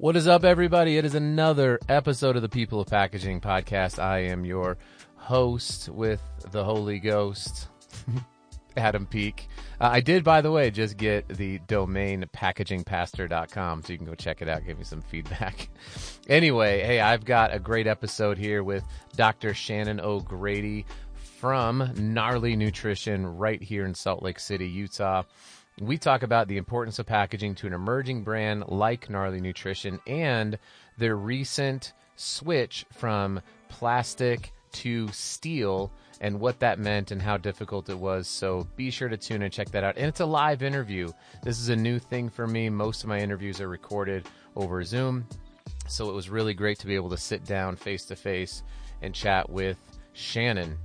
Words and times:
What 0.00 0.16
is 0.16 0.26
up, 0.26 0.44
everybody? 0.44 0.96
It 0.96 1.04
is 1.04 1.14
another 1.14 1.78
episode 1.86 2.34
of 2.34 2.40
the 2.40 2.48
People 2.48 2.80
of 2.80 2.88
Packaging 2.88 3.42
podcast. 3.42 3.98
I 3.98 4.20
am 4.20 4.46
your 4.46 4.78
host 5.16 5.90
with 5.90 6.22
the 6.52 6.64
Holy 6.64 6.98
Ghost, 6.98 7.68
Adam 8.78 9.04
Peek. 9.04 9.46
Uh, 9.78 9.90
I 9.92 10.00
did, 10.00 10.24
by 10.24 10.40
the 10.40 10.50
way, 10.50 10.70
just 10.70 10.96
get 10.96 11.28
the 11.28 11.58
domain 11.68 12.24
packagingpastor.com, 12.34 13.82
so 13.82 13.92
you 13.92 13.98
can 13.98 14.06
go 14.06 14.14
check 14.14 14.40
it 14.40 14.48
out, 14.48 14.64
give 14.64 14.78
me 14.78 14.84
some 14.84 15.02
feedback. 15.02 15.68
anyway, 16.28 16.82
hey, 16.82 17.00
I've 17.00 17.26
got 17.26 17.54
a 17.54 17.58
great 17.58 17.86
episode 17.86 18.38
here 18.38 18.64
with 18.64 18.82
Dr. 19.16 19.52
Shannon 19.52 20.00
O'Grady 20.00 20.86
from 21.40 21.92
Gnarly 21.94 22.56
Nutrition 22.56 23.26
right 23.36 23.62
here 23.62 23.84
in 23.84 23.94
Salt 23.94 24.22
Lake 24.22 24.40
City, 24.40 24.66
Utah. 24.66 25.24
We 25.80 25.96
talk 25.96 26.22
about 26.22 26.46
the 26.46 26.58
importance 26.58 26.98
of 26.98 27.06
packaging 27.06 27.54
to 27.56 27.66
an 27.66 27.72
emerging 27.72 28.22
brand 28.22 28.64
like 28.68 29.08
Gnarly 29.08 29.40
Nutrition 29.40 29.98
and 30.06 30.58
their 30.98 31.16
recent 31.16 31.94
switch 32.16 32.84
from 32.92 33.40
plastic 33.70 34.52
to 34.72 35.08
steel 35.08 35.90
and 36.20 36.38
what 36.38 36.60
that 36.60 36.78
meant 36.78 37.12
and 37.12 37.22
how 37.22 37.38
difficult 37.38 37.88
it 37.88 37.98
was. 37.98 38.28
So 38.28 38.68
be 38.76 38.90
sure 38.90 39.08
to 39.08 39.16
tune 39.16 39.36
in 39.36 39.44
and 39.44 39.52
check 39.52 39.70
that 39.70 39.82
out. 39.82 39.96
And 39.96 40.06
it's 40.06 40.20
a 40.20 40.26
live 40.26 40.62
interview. 40.62 41.08
This 41.42 41.58
is 41.58 41.70
a 41.70 41.76
new 41.76 41.98
thing 41.98 42.28
for 42.28 42.46
me. 42.46 42.68
Most 42.68 43.02
of 43.02 43.08
my 43.08 43.18
interviews 43.18 43.58
are 43.58 43.68
recorded 43.68 44.26
over 44.56 44.84
Zoom. 44.84 45.26
So 45.88 46.10
it 46.10 46.14
was 46.14 46.28
really 46.28 46.52
great 46.52 46.78
to 46.80 46.86
be 46.86 46.94
able 46.94 47.08
to 47.08 47.16
sit 47.16 47.46
down 47.46 47.74
face 47.74 48.04
to 48.06 48.16
face 48.16 48.62
and 49.00 49.14
chat 49.14 49.48
with 49.48 49.78
Shannon. 50.12 50.76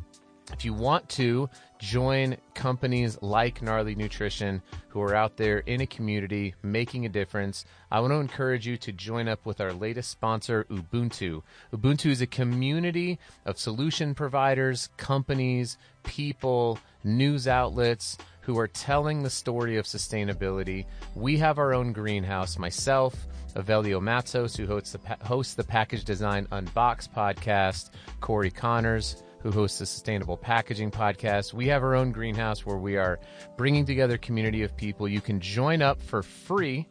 If 0.54 0.64
you 0.64 0.74
want 0.74 1.10
to 1.10 1.50
join 1.80 2.38
companies 2.54 3.18
like 3.22 3.62
Gnarly 3.62 3.96
Nutrition 3.96 4.62
who 4.90 5.02
are 5.02 5.16
out 5.16 5.38
there 5.38 5.60
in 5.60 5.82
a 5.82 5.88
community 5.88 6.56
making 6.64 7.06
a 7.06 7.10
difference, 7.10 7.66
I 7.92 8.00
want 8.00 8.12
to 8.12 8.20
encourage 8.20 8.66
you 8.66 8.78
to 8.78 8.92
join 8.92 9.28
up 9.28 9.46
with 9.46 9.60
our 9.60 9.74
latest 9.74 10.10
sponsor, 10.10 10.66
Ubuntoo. 10.70 11.44
Ubuntoo 11.74 12.12
is 12.12 12.22
a 12.22 12.28
community 12.28 13.20
of 13.46 13.60
solution 13.60 14.16
providers, 14.16 14.90
companies, 14.98 15.78
people, 16.04 16.80
news 17.04 17.48
outlets 17.48 18.18
who 18.42 18.58
are 18.60 18.68
telling 18.68 19.24
the 19.24 19.30
story 19.30 19.78
of 19.78 19.86
sustainability. 19.86 20.86
We 21.16 21.38
have 21.38 21.58
our 21.58 21.74
own 21.74 21.94
greenhouse, 21.94 22.60
myself, 22.60 23.28
Avelio 23.56 24.02
Matos, 24.02 24.56
who 24.56 24.68
hosts 24.68 24.92
the, 24.92 25.18
hosts 25.26 25.56
the 25.56 25.64
Package 25.64 26.04
Design 26.04 26.46
Unbox 26.52 27.10
podcast, 27.10 27.90
Cory 28.22 28.52
Connors, 28.52 29.24
who 29.46 29.52
hosts 29.52 29.78
the 29.78 29.86
Sustainable 29.86 30.38
Packaging 30.38 30.90
Podcast. 30.90 31.54
We 31.54 31.68
have 31.68 31.84
our 31.84 31.94
own 31.94 32.12
greenhouse 32.12 32.66
where 32.66 32.80
we 32.80 32.98
are 32.98 33.20
bringing 33.58 33.86
together 33.86 34.18
community 34.18 34.64
of 34.64 34.76
people. 34.76 35.08
You 35.08 35.22
can 35.22 35.40
join 35.40 35.84
up 35.84 36.02
for 36.02 36.24
free. 36.24 36.88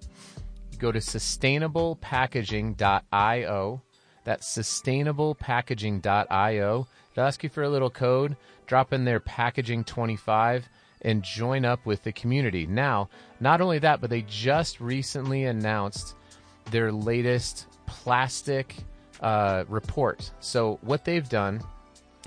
Go 0.79 0.93
to 0.93 1.01
sustainablepackaging.io. 1.01 3.83
That's 4.23 4.57
sustainablepackaging.io. 4.57 6.87
They'll 7.15 7.25
ask 7.25 7.43
you 7.43 7.49
for 7.49 7.65
a 7.65 7.69
little 7.69 7.91
code. 7.91 8.37
Drop 8.69 8.93
in 8.93 9.05
there 9.05 9.19
packaging25 9.19 10.63
and 11.03 11.25
join 11.25 11.65
up 11.65 11.85
with 11.85 12.05
the 12.05 12.13
community. 12.13 12.69
Now, 12.69 13.09
not 13.41 13.63
only 13.63 13.81
that, 13.81 14.01
but 14.01 14.11
they 14.11 14.23
just 14.23 14.81
recently 14.81 15.47
announced 15.47 16.15
their 16.71 16.93
latest 16.93 17.67
plastic 17.87 18.77
uh, 19.21 19.65
report. 19.69 20.31
So, 20.39 20.79
what 20.83 21.05
they've 21.05 21.29
done 21.29 21.61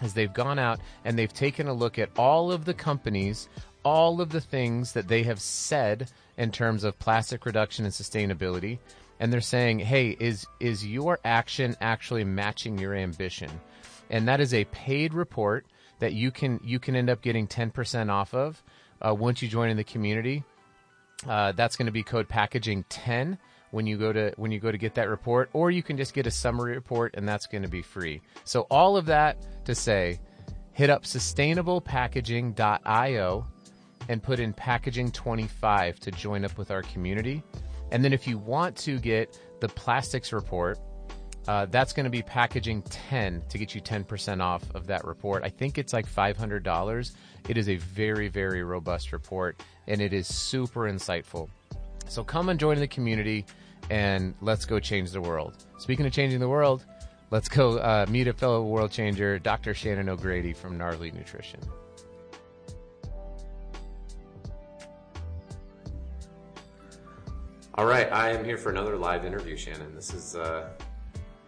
is 0.02 0.14
they've 0.14 0.34
gone 0.34 0.60
out 0.60 0.80
and 1.06 1.18
they've 1.18 1.34
taken 1.34 1.68
a 1.68 1.74
look 1.74 1.98
at 2.00 2.10
all 2.18 2.52
of 2.52 2.66
the 2.66 2.74
companies, 2.74 3.50
all 3.84 4.22
of 4.22 4.30
the 4.30 4.42
things 4.42 4.94
that 4.94 5.08
they 5.08 5.24
have 5.24 5.40
said 5.40 6.10
in 6.38 6.52
terms 6.52 6.84
of 6.84 7.00
plastic 7.00 7.46
reduction 7.46 7.86
and 7.86 7.94
sustainability, 7.94 8.80
and 9.20 9.34
they're 9.34 9.42
saying, 9.42 9.80
"Hey, 9.80 10.16
is 10.20 10.46
is 10.60 10.86
your 10.86 11.20
action 11.26 11.76
actually 11.82 12.24
matching 12.24 12.78
your 12.78 12.94
ambition?" 12.94 13.50
And 14.10 14.28
that 14.28 14.40
is 14.40 14.54
a 14.54 14.66
paid 14.66 15.14
report 15.14 15.66
that 16.00 16.14
you 16.14 16.32
can 16.32 16.60
you 16.64 16.80
can 16.80 16.96
end 16.96 17.10
up 17.10 17.22
getting 17.22 17.48
10% 17.48 18.12
off 18.12 18.34
of 18.34 18.62
uh, 19.02 19.14
once 19.14 19.42
you 19.42 19.48
join 19.48 19.70
in 19.70 19.78
the 19.78 19.84
community. 19.84 20.44
Uh, 21.28 21.52
that's 21.54 21.76
going 21.76 21.88
to 21.88 21.92
be 21.92 22.04
code 22.04 22.30
packaging 22.30 22.86
10 22.90 23.40
when 23.72 23.88
you 23.88 23.98
go 23.98 24.14
to 24.14 24.32
when 24.38 24.52
you 24.52 24.60
go 24.60 24.72
to 24.72 24.78
get 24.78 24.94
that 24.96 25.10
report 25.10 25.50
or 25.54 25.72
you 25.72 25.84
can 25.84 25.98
just 25.98 26.14
get 26.14 26.28
a 26.28 26.32
summary 26.32 26.76
report 26.76 27.16
and 27.16 27.28
that's 27.28 27.48
going 27.48 27.64
to 27.64 27.70
be 27.70 27.82
free. 27.82 28.22
So 28.44 28.68
all 28.70 28.98
of 28.98 29.06
that 29.08 29.66
to 29.66 29.74
say 29.76 30.20
hit 30.72 30.90
up 30.90 31.04
sustainablepackaging.io 31.04 33.46
and 34.10 34.24
put 34.24 34.40
in 34.40 34.54
packaging 34.54 35.12
25 35.12 36.00
to 36.00 36.12
join 36.12 36.46
up 36.46 36.58
with 36.58 36.72
our 36.72 36.84
community. 36.84 37.44
And 37.92 38.02
then 38.04 38.14
if 38.14 38.26
you 38.28 38.38
want 38.38 38.78
to 38.78 39.00
get 39.00 39.38
the 39.60 39.68
plastics 39.68 40.32
report 40.32 40.80
uh, 41.48 41.66
that's 41.66 41.94
going 41.94 42.04
to 42.04 42.10
be 42.10 42.22
packaging 42.22 42.82
10 42.82 43.42
to 43.48 43.58
get 43.58 43.74
you 43.74 43.80
10% 43.80 44.42
off 44.42 44.64
of 44.76 44.86
that 44.88 45.06
report. 45.06 45.46
I 45.46 45.50
think 45.50 45.78
it's 45.78 45.94
like 45.94 46.06
$500 46.06 47.12
it 47.48 47.58
is 47.58 47.70
a 47.70 47.78
very 47.78 48.28
very 48.28 48.64
robust 48.64 49.14
report 49.14 49.64
and 49.88 50.02
it 50.02 50.12
is 50.12 50.28
super 50.28 50.82
insightful 50.82 51.48
so 52.10 52.24
come 52.24 52.50
and 52.50 52.60
join 52.60 52.80
the 52.80 52.88
community 52.88 53.46
and 53.90 54.34
let's 54.42 54.66
go 54.66 54.80
change 54.80 55.12
the 55.12 55.22
world. 55.22 55.66
Speaking 55.78 56.06
of 56.06 56.12
changing 56.12 56.40
the 56.40 56.50
world, 56.50 56.86
let's 57.32 57.50
go 57.50 57.78
uh, 57.78 58.06
meet 58.10 58.28
a 58.28 58.34
fellow 58.34 58.64
world 58.64 58.92
changer, 58.92 59.40
Dr. 59.40 59.74
Shannon 59.74 60.10
O'Grady 60.10 60.54
from 60.54 60.78
Gnarly 60.78 61.12
Nutrition. 61.12 61.60
All 67.76 67.86
right, 67.86 68.12
I 68.12 68.32
am 68.32 68.44
here 68.44 68.58
for 68.58 68.72
another 68.72 68.98
live 68.98 69.24
interview, 69.24 69.56
Shannon. 69.56 69.94
This 69.94 70.12
is, 70.12 70.36
uh, 70.36 70.70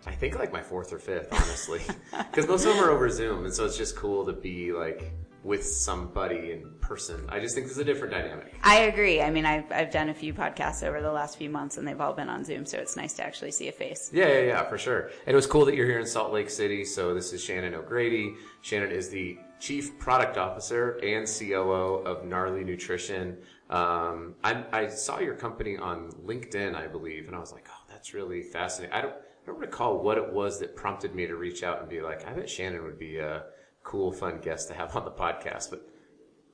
I 0.05 0.11
think, 0.11 0.37
like 0.37 0.53
my 0.53 0.61
fourth 0.61 0.93
or 0.93 0.99
fifth, 0.99 1.33
honestly, 1.33 1.81
because 2.29 2.47
most 2.47 2.65
of 2.65 2.75
them 2.75 2.83
are 2.83 2.91
over 2.91 3.09
Zoom, 3.09 3.45
and 3.45 3.53
so 3.53 3.65
it's 3.65 3.75
just 3.75 3.95
cool 3.95 4.23
to 4.27 4.33
be 4.33 4.71
like 4.71 5.11
with 5.43 5.65
somebody 5.65 6.51
in 6.51 6.69
person. 6.81 7.25
I 7.29 7.39
just 7.39 7.55
think 7.55 7.67
there's 7.67 7.77
a 7.77 7.83
different 7.83 8.13
dynamic. 8.13 8.53
I 8.63 8.81
agree. 8.81 9.21
I 9.21 9.29
mean, 9.29 9.45
I've, 9.45 9.71
I've 9.71 9.91
done 9.91 10.09
a 10.09 10.13
few 10.13 10.33
podcasts 10.33 10.83
over 10.83 11.01
the 11.01 11.11
last 11.11 11.37
few 11.37 11.49
months 11.49 11.77
and 11.77 11.87
they've 11.87 11.99
all 11.99 12.13
been 12.13 12.29
on 12.29 12.43
Zoom, 12.43 12.65
so 12.65 12.77
it's 12.77 12.95
nice 12.97 13.13
to 13.13 13.23
actually 13.23 13.51
see 13.51 13.67
a 13.69 13.71
face. 13.71 14.09
Yeah, 14.13 14.27
yeah, 14.27 14.39
yeah, 14.39 14.63
for 14.63 14.77
sure. 14.77 15.11
And 15.25 15.33
it 15.33 15.35
was 15.35 15.47
cool 15.47 15.65
that 15.65 15.75
you're 15.75 15.85
here 15.85 15.99
in 15.99 16.05
Salt 16.05 16.33
Lake 16.33 16.49
City. 16.49 16.83
So 16.83 17.13
this 17.13 17.31
is 17.31 17.43
Shannon 17.43 17.73
O'Grady. 17.73 18.35
Shannon 18.61 18.91
is 18.91 19.09
the 19.09 19.37
Chief 19.59 19.97
Product 19.99 20.37
Officer 20.37 20.99
and 21.03 21.27
COO 21.27 22.03
of 22.05 22.25
Gnarly 22.25 22.63
Nutrition. 22.63 23.37
Um, 23.69 24.35
I, 24.43 24.63
I 24.71 24.87
saw 24.87 25.19
your 25.19 25.35
company 25.35 25.77
on 25.77 26.09
LinkedIn, 26.25 26.75
I 26.75 26.87
believe, 26.87 27.27
and 27.27 27.35
I 27.35 27.39
was 27.39 27.51
like, 27.51 27.67
oh, 27.69 27.83
that's 27.89 28.13
really 28.13 28.41
fascinating. 28.41 28.93
I 28.93 29.01
don't, 29.01 29.13
I 29.13 29.45
don't 29.45 29.59
recall 29.59 30.01
what 30.01 30.17
it 30.17 30.33
was 30.33 30.59
that 30.59 30.75
prompted 30.75 31.13
me 31.13 31.27
to 31.27 31.35
reach 31.35 31.63
out 31.63 31.79
and 31.79 31.89
be 31.89 32.01
like, 32.01 32.27
I 32.27 32.33
bet 32.33 32.49
Shannon 32.49 32.83
would 32.83 32.97
be 32.97 33.17
a 33.17 33.43
cool, 33.83 34.11
fun 34.11 34.39
guest 34.41 34.67
to 34.69 34.73
have 34.73 34.95
on 34.95 35.05
the 35.05 35.11
podcast. 35.11 35.69
But 35.69 35.87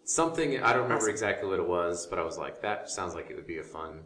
something 0.03 0.61
I 0.61 0.73
don't 0.73 0.83
remember 0.83 1.09
exactly 1.09 1.49
what 1.49 1.59
it 1.59 1.67
was, 1.67 2.07
but 2.07 2.19
I 2.19 2.23
was 2.23 2.37
like, 2.37 2.61
that 2.61 2.89
sounds 2.89 3.15
like 3.15 3.29
it 3.29 3.35
would 3.35 3.47
be 3.47 3.59
a 3.59 3.63
fun, 3.63 4.01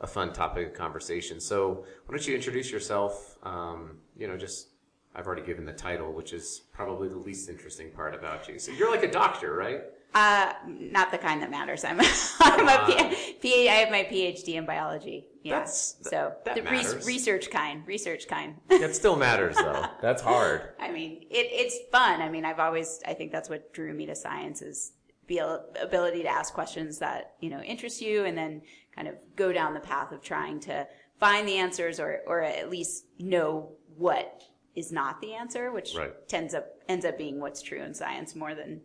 a 0.00 0.06
fun 0.06 0.32
topic 0.32 0.68
of 0.68 0.74
conversation. 0.74 1.40
So 1.40 1.84
why 2.06 2.16
don't 2.16 2.26
you 2.26 2.34
introduce 2.34 2.70
yourself? 2.70 3.36
Um, 3.42 3.98
you 4.16 4.28
know, 4.28 4.36
just 4.36 4.68
I've 5.14 5.26
already 5.26 5.42
given 5.42 5.64
the 5.64 5.72
title, 5.72 6.12
which 6.12 6.32
is 6.32 6.62
probably 6.72 7.08
the 7.08 7.16
least 7.16 7.48
interesting 7.48 7.90
part 7.90 8.14
about 8.14 8.48
you. 8.48 8.58
So 8.58 8.72
you're 8.72 8.90
like 8.90 9.02
a 9.02 9.10
doctor, 9.10 9.54
right? 9.54 9.82
Uh, 10.14 10.52
not 10.66 11.10
the 11.10 11.18
kind 11.18 11.42
that 11.42 11.50
matters. 11.50 11.84
I'm, 11.84 12.00
I'm 12.40 12.68
a 12.68 12.86
P- 12.86 13.32
P- 13.40 13.68
I 13.68 13.74
have 13.74 13.90
my 13.90 14.04
PhD 14.04 14.54
in 14.54 14.64
biology. 14.64 15.26
Yeah. 15.42 15.56
That's- 15.58 15.96
so 16.02 16.32
that 16.44 16.54
the 16.54 16.62
re- 16.62 16.86
research 17.04 17.50
kind, 17.50 17.86
research 17.86 18.26
kind. 18.26 18.56
That 18.68 18.94
still 18.96 19.16
matters 19.16 19.56
though. 19.56 19.84
That's 20.00 20.22
hard. 20.22 20.70
I 20.80 20.90
mean, 20.90 21.26
it, 21.30 21.48
it's 21.50 21.76
fun. 21.92 22.22
I 22.22 22.30
mean, 22.30 22.44
I've 22.46 22.58
always, 22.60 23.00
I 23.06 23.12
think 23.14 23.30
that's 23.30 23.48
what 23.50 23.72
drew 23.74 23.92
me 23.92 24.06
to 24.06 24.14
science 24.16 24.62
is 24.62 24.92
the 25.28 25.40
ability 25.82 26.22
to 26.22 26.28
ask 26.28 26.54
questions 26.54 26.98
that, 27.00 27.34
you 27.40 27.50
know, 27.50 27.60
interest 27.60 28.00
you 28.00 28.24
and 28.24 28.38
then 28.38 28.62
kind 28.94 29.08
of 29.08 29.14
go 29.34 29.52
down 29.52 29.74
the 29.74 29.80
path 29.80 30.12
of 30.12 30.22
trying 30.22 30.60
to 30.60 30.86
find 31.20 31.46
the 31.46 31.56
answers 31.58 32.00
or, 32.00 32.20
or 32.26 32.42
at 32.42 32.70
least 32.70 33.04
know 33.18 33.72
what 33.96 34.42
is 34.74 34.92
not 34.92 35.20
the 35.20 35.34
answer, 35.34 35.72
which 35.72 35.94
Right. 35.94 36.12
tends 36.28 36.54
up, 36.54 36.66
ends 36.88 37.04
up 37.04 37.18
being 37.18 37.40
what's 37.40 37.60
true 37.60 37.82
in 37.82 37.92
science 37.94 38.34
more 38.36 38.54
than, 38.54 38.80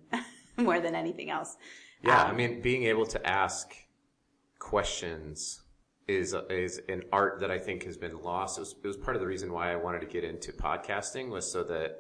more 0.70 0.80
than 0.80 0.96
anything 0.96 1.30
else. 1.30 1.58
Yeah, 2.04 2.24
Um, 2.24 2.32
I 2.32 2.34
mean, 2.34 2.62
being 2.62 2.84
able 2.84 3.06
to 3.08 3.28
ask 3.28 3.74
questions 4.60 5.62
is 6.08 6.36
is 6.50 6.82
an 6.90 7.04
art 7.12 7.40
that 7.40 7.52
I 7.52 7.60
think 7.60 7.84
has 7.84 7.98
been 7.98 8.22
lost. 8.22 8.58
It 8.58 8.62
was, 8.62 8.76
it 8.84 8.88
was 8.88 8.98
part 8.98 9.16
of 9.16 9.22
the 9.22 9.28
reason 9.28 9.52
why 9.52 9.72
I 9.72 9.76
wanted 9.76 10.02
to 10.02 10.08
get 10.08 10.24
into 10.24 10.52
podcasting 10.52 11.30
was 11.30 11.50
so 11.50 11.64
that 11.64 12.00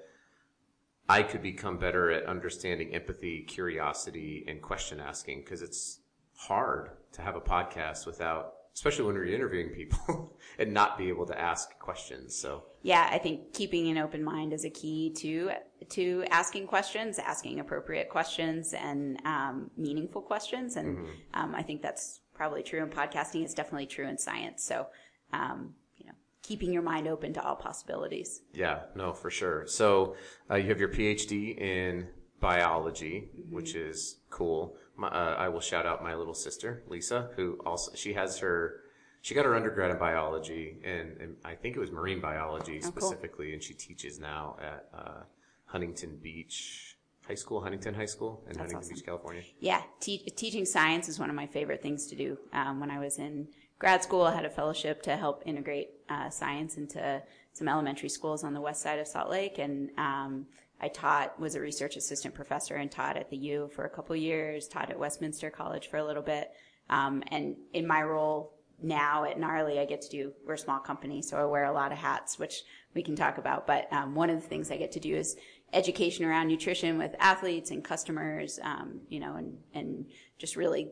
I 1.07 1.23
could 1.23 1.41
become 1.41 1.77
better 1.77 2.09
at 2.11 2.25
understanding 2.25 2.93
empathy, 2.93 3.41
curiosity, 3.41 4.45
and 4.47 4.61
question 4.61 4.99
asking 4.99 5.41
because 5.41 5.61
it's 5.61 5.99
hard 6.35 6.91
to 7.13 7.21
have 7.21 7.35
a 7.35 7.41
podcast 7.41 8.05
without, 8.05 8.53
especially 8.73 9.05
when 9.05 9.15
you're 9.15 9.25
interviewing 9.25 9.69
people, 9.69 10.37
and 10.59 10.73
not 10.73 10.97
be 10.97 11.09
able 11.09 11.25
to 11.25 11.39
ask 11.39 11.77
questions. 11.79 12.35
So 12.35 12.63
yeah, 12.83 13.09
I 13.11 13.17
think 13.17 13.53
keeping 13.53 13.89
an 13.89 13.97
open 13.97 14.23
mind 14.23 14.53
is 14.53 14.65
a 14.65 14.69
key 14.69 15.13
to 15.17 15.51
to 15.89 16.25
asking 16.29 16.67
questions, 16.67 17.19
asking 17.19 17.59
appropriate 17.59 18.09
questions, 18.09 18.73
and 18.73 19.19
um, 19.25 19.69
meaningful 19.77 20.21
questions. 20.21 20.77
And 20.77 21.07
um, 21.33 21.53
I 21.55 21.63
think 21.63 21.81
that's 21.81 22.21
probably 22.33 22.63
true 22.63 22.81
in 22.81 22.89
podcasting. 22.89 23.43
It's 23.43 23.53
definitely 23.53 23.85
true 23.85 24.07
in 24.07 24.17
science. 24.17 24.63
So, 24.63 24.87
um, 25.33 25.75
you 25.97 26.07
know, 26.07 26.13
keeping 26.41 26.73
your 26.73 26.81
mind 26.81 27.07
open 27.07 27.33
to 27.33 27.43
all 27.43 27.55
possibilities. 27.55 28.41
Yeah, 28.53 28.79
no, 28.95 29.13
for 29.13 29.29
sure. 29.29 29.67
So 29.67 30.15
uh, 30.49 30.55
you 30.55 30.69
have 30.69 30.79
your 30.79 30.89
PhD 30.89 31.57
in 31.57 32.07
biology, 32.39 33.29
mm-hmm. 33.37 33.55
which 33.55 33.75
is 33.75 34.17
cool. 34.29 34.75
My, 35.01 35.07
uh, 35.07 35.35
I 35.35 35.49
will 35.49 35.61
shout 35.61 35.87
out 35.87 36.03
my 36.03 36.13
little 36.13 36.35
sister, 36.35 36.83
Lisa, 36.87 37.29
who 37.35 37.57
also, 37.65 37.91
she 37.95 38.13
has 38.13 38.37
her, 38.37 38.81
she 39.21 39.33
got 39.33 39.45
her 39.45 39.55
undergrad 39.55 39.89
in 39.89 39.97
biology 39.97 40.77
and, 40.83 41.17
and 41.19 41.35
I 41.43 41.55
think 41.55 41.75
it 41.75 41.79
was 41.79 41.91
marine 41.91 42.21
biology 42.21 42.79
oh, 42.83 42.87
specifically, 42.87 43.47
cool. 43.47 43.53
and 43.55 43.63
she 43.63 43.73
teaches 43.73 44.19
now 44.19 44.57
at 44.61 44.89
uh, 44.93 45.21
Huntington 45.65 46.19
Beach 46.21 46.97
High 47.27 47.33
School, 47.33 47.61
Huntington 47.61 47.95
High 47.95 48.05
School 48.05 48.43
in 48.45 48.49
That's 48.49 48.57
Huntington 48.59 48.77
awesome. 48.77 48.95
Beach, 48.95 49.05
California. 49.05 49.41
Yeah, 49.59 49.81
te- 49.99 50.29
teaching 50.35 50.65
science 50.65 51.09
is 51.09 51.17
one 51.17 51.31
of 51.31 51.35
my 51.35 51.47
favorite 51.47 51.81
things 51.81 52.05
to 52.07 52.15
do. 52.15 52.37
Um, 52.53 52.79
when 52.79 52.91
I 52.91 52.99
was 52.99 53.17
in 53.17 53.47
grad 53.79 54.03
school, 54.03 54.21
I 54.21 54.35
had 54.35 54.45
a 54.45 54.51
fellowship 54.51 55.01
to 55.03 55.17
help 55.17 55.41
integrate 55.47 55.89
uh, 56.09 56.29
science 56.29 56.77
into 56.77 57.23
some 57.53 57.67
elementary 57.67 58.09
schools 58.09 58.43
on 58.43 58.53
the 58.53 58.61
west 58.61 58.83
side 58.83 58.99
of 58.99 59.07
Salt 59.07 59.31
Lake, 59.31 59.57
and 59.57 59.89
um, 59.97 60.45
I 60.81 60.87
taught, 60.87 61.39
was 61.39 61.53
a 61.55 61.61
research 61.61 61.95
assistant 61.95 62.33
professor 62.33 62.75
and 62.75 62.91
taught 62.91 63.15
at 63.15 63.29
the 63.29 63.37
U 63.37 63.69
for 63.75 63.85
a 63.85 63.89
couple 63.89 64.15
years, 64.15 64.67
taught 64.67 64.89
at 64.89 64.99
Westminster 64.99 65.51
College 65.51 65.87
for 65.89 65.97
a 65.97 66.03
little 66.03 66.23
bit. 66.23 66.51
Um, 66.89 67.23
and 67.27 67.55
in 67.73 67.85
my 67.85 68.01
role 68.01 68.55
now 68.81 69.23
at 69.25 69.39
Gnarly, 69.39 69.79
I 69.79 69.85
get 69.85 70.01
to 70.01 70.09
do, 70.09 70.33
we're 70.45 70.55
a 70.55 70.57
small 70.57 70.79
company, 70.79 71.21
so 71.21 71.37
I 71.37 71.45
wear 71.45 71.65
a 71.65 71.71
lot 71.71 71.91
of 71.91 71.99
hats, 71.99 72.39
which 72.39 72.63
we 72.95 73.03
can 73.03 73.15
talk 73.15 73.37
about. 73.37 73.67
But 73.67 73.93
um, 73.93 74.15
one 74.15 74.31
of 74.31 74.41
the 74.41 74.47
things 74.47 74.71
I 74.71 74.77
get 74.77 74.91
to 74.93 74.99
do 74.99 75.15
is 75.15 75.37
education 75.71 76.25
around 76.25 76.47
nutrition 76.47 76.97
with 76.97 77.15
athletes 77.19 77.69
and 77.69 77.83
customers, 77.83 78.59
um, 78.63 79.01
you 79.07 79.19
know, 79.19 79.35
and, 79.35 79.57
and 79.75 80.05
just 80.39 80.55
really 80.55 80.89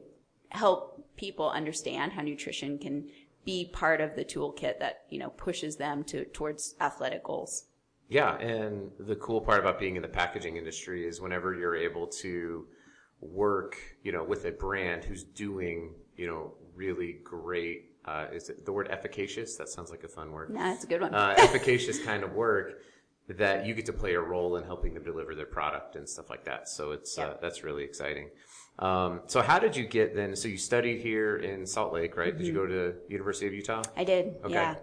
help 0.49 1.03
people 1.17 1.49
understand 1.49 2.11
how 2.11 2.21
nutrition 2.21 2.77
can 2.77 3.09
be 3.43 3.69
part 3.73 4.01
of 4.01 4.15
the 4.15 4.23
toolkit 4.23 4.79
that, 4.79 5.01
you 5.09 5.17
know, 5.17 5.29
pushes 5.31 5.77
them 5.77 6.03
to 6.03 6.25
towards 6.25 6.75
athletic 6.79 7.23
goals. 7.23 7.65
Yeah, 8.09 8.37
and 8.37 8.91
the 8.99 9.15
cool 9.15 9.39
part 9.39 9.59
about 9.59 9.79
being 9.79 9.95
in 9.95 10.01
the 10.01 10.07
packaging 10.07 10.57
industry 10.57 11.07
is 11.07 11.21
whenever 11.21 11.53
you're 11.53 11.75
able 11.75 12.07
to 12.07 12.65
work, 13.21 13.77
you 14.03 14.11
know, 14.11 14.23
with 14.23 14.45
a 14.45 14.51
brand 14.51 15.03
who's 15.03 15.23
doing, 15.23 15.93
you 16.17 16.27
know, 16.27 16.53
really 16.75 17.19
great 17.23 17.89
uh, 18.09 18.25
is 18.33 18.49
it 18.49 18.65
the 18.65 18.71
word 18.71 18.87
efficacious? 18.89 19.55
That 19.57 19.69
sounds 19.69 19.91
like 19.91 20.03
a 20.03 20.07
fun 20.07 20.31
word. 20.31 20.51
Yeah, 20.53 20.69
that's 20.69 20.83
a 20.83 20.87
good 20.87 21.01
one. 21.01 21.13
uh, 21.13 21.35
efficacious 21.37 22.03
kind 22.05 22.23
of 22.23 22.33
work 22.33 22.81
that 23.27 23.67
you 23.67 23.75
get 23.75 23.85
to 23.85 23.93
play 23.93 24.15
a 24.15 24.19
role 24.19 24.55
in 24.55 24.63
helping 24.63 24.95
them 24.95 25.03
deliver 25.03 25.35
their 25.35 25.45
product 25.45 25.95
and 25.95 26.09
stuff 26.09 26.29
like 26.29 26.43
that. 26.45 26.67
So 26.67 26.91
it's 26.91 27.17
uh, 27.19 27.35
that's 27.39 27.63
really 27.63 27.83
exciting. 27.83 28.29
Um, 28.79 29.21
so 29.27 29.41
how 29.41 29.59
did 29.59 29.75
you 29.75 29.85
get 29.85 30.15
then? 30.15 30.35
So 30.35 30.47
you 30.47 30.57
studied 30.57 31.01
here 31.01 31.37
in 31.37 31.67
Salt 31.67 31.93
Lake, 31.93 32.17
right? 32.17 32.29
Mm-hmm. 32.29 32.37
Did 32.37 32.47
you 32.47 32.53
mm-hmm. 32.53 32.61
go 32.61 32.91
to 32.91 32.95
University 33.09 33.45
of 33.45 33.53
Utah? 33.53 33.83
I 33.95 34.03
did. 34.03 34.35
Okay. 34.43 34.53
Yeah. 34.53 34.75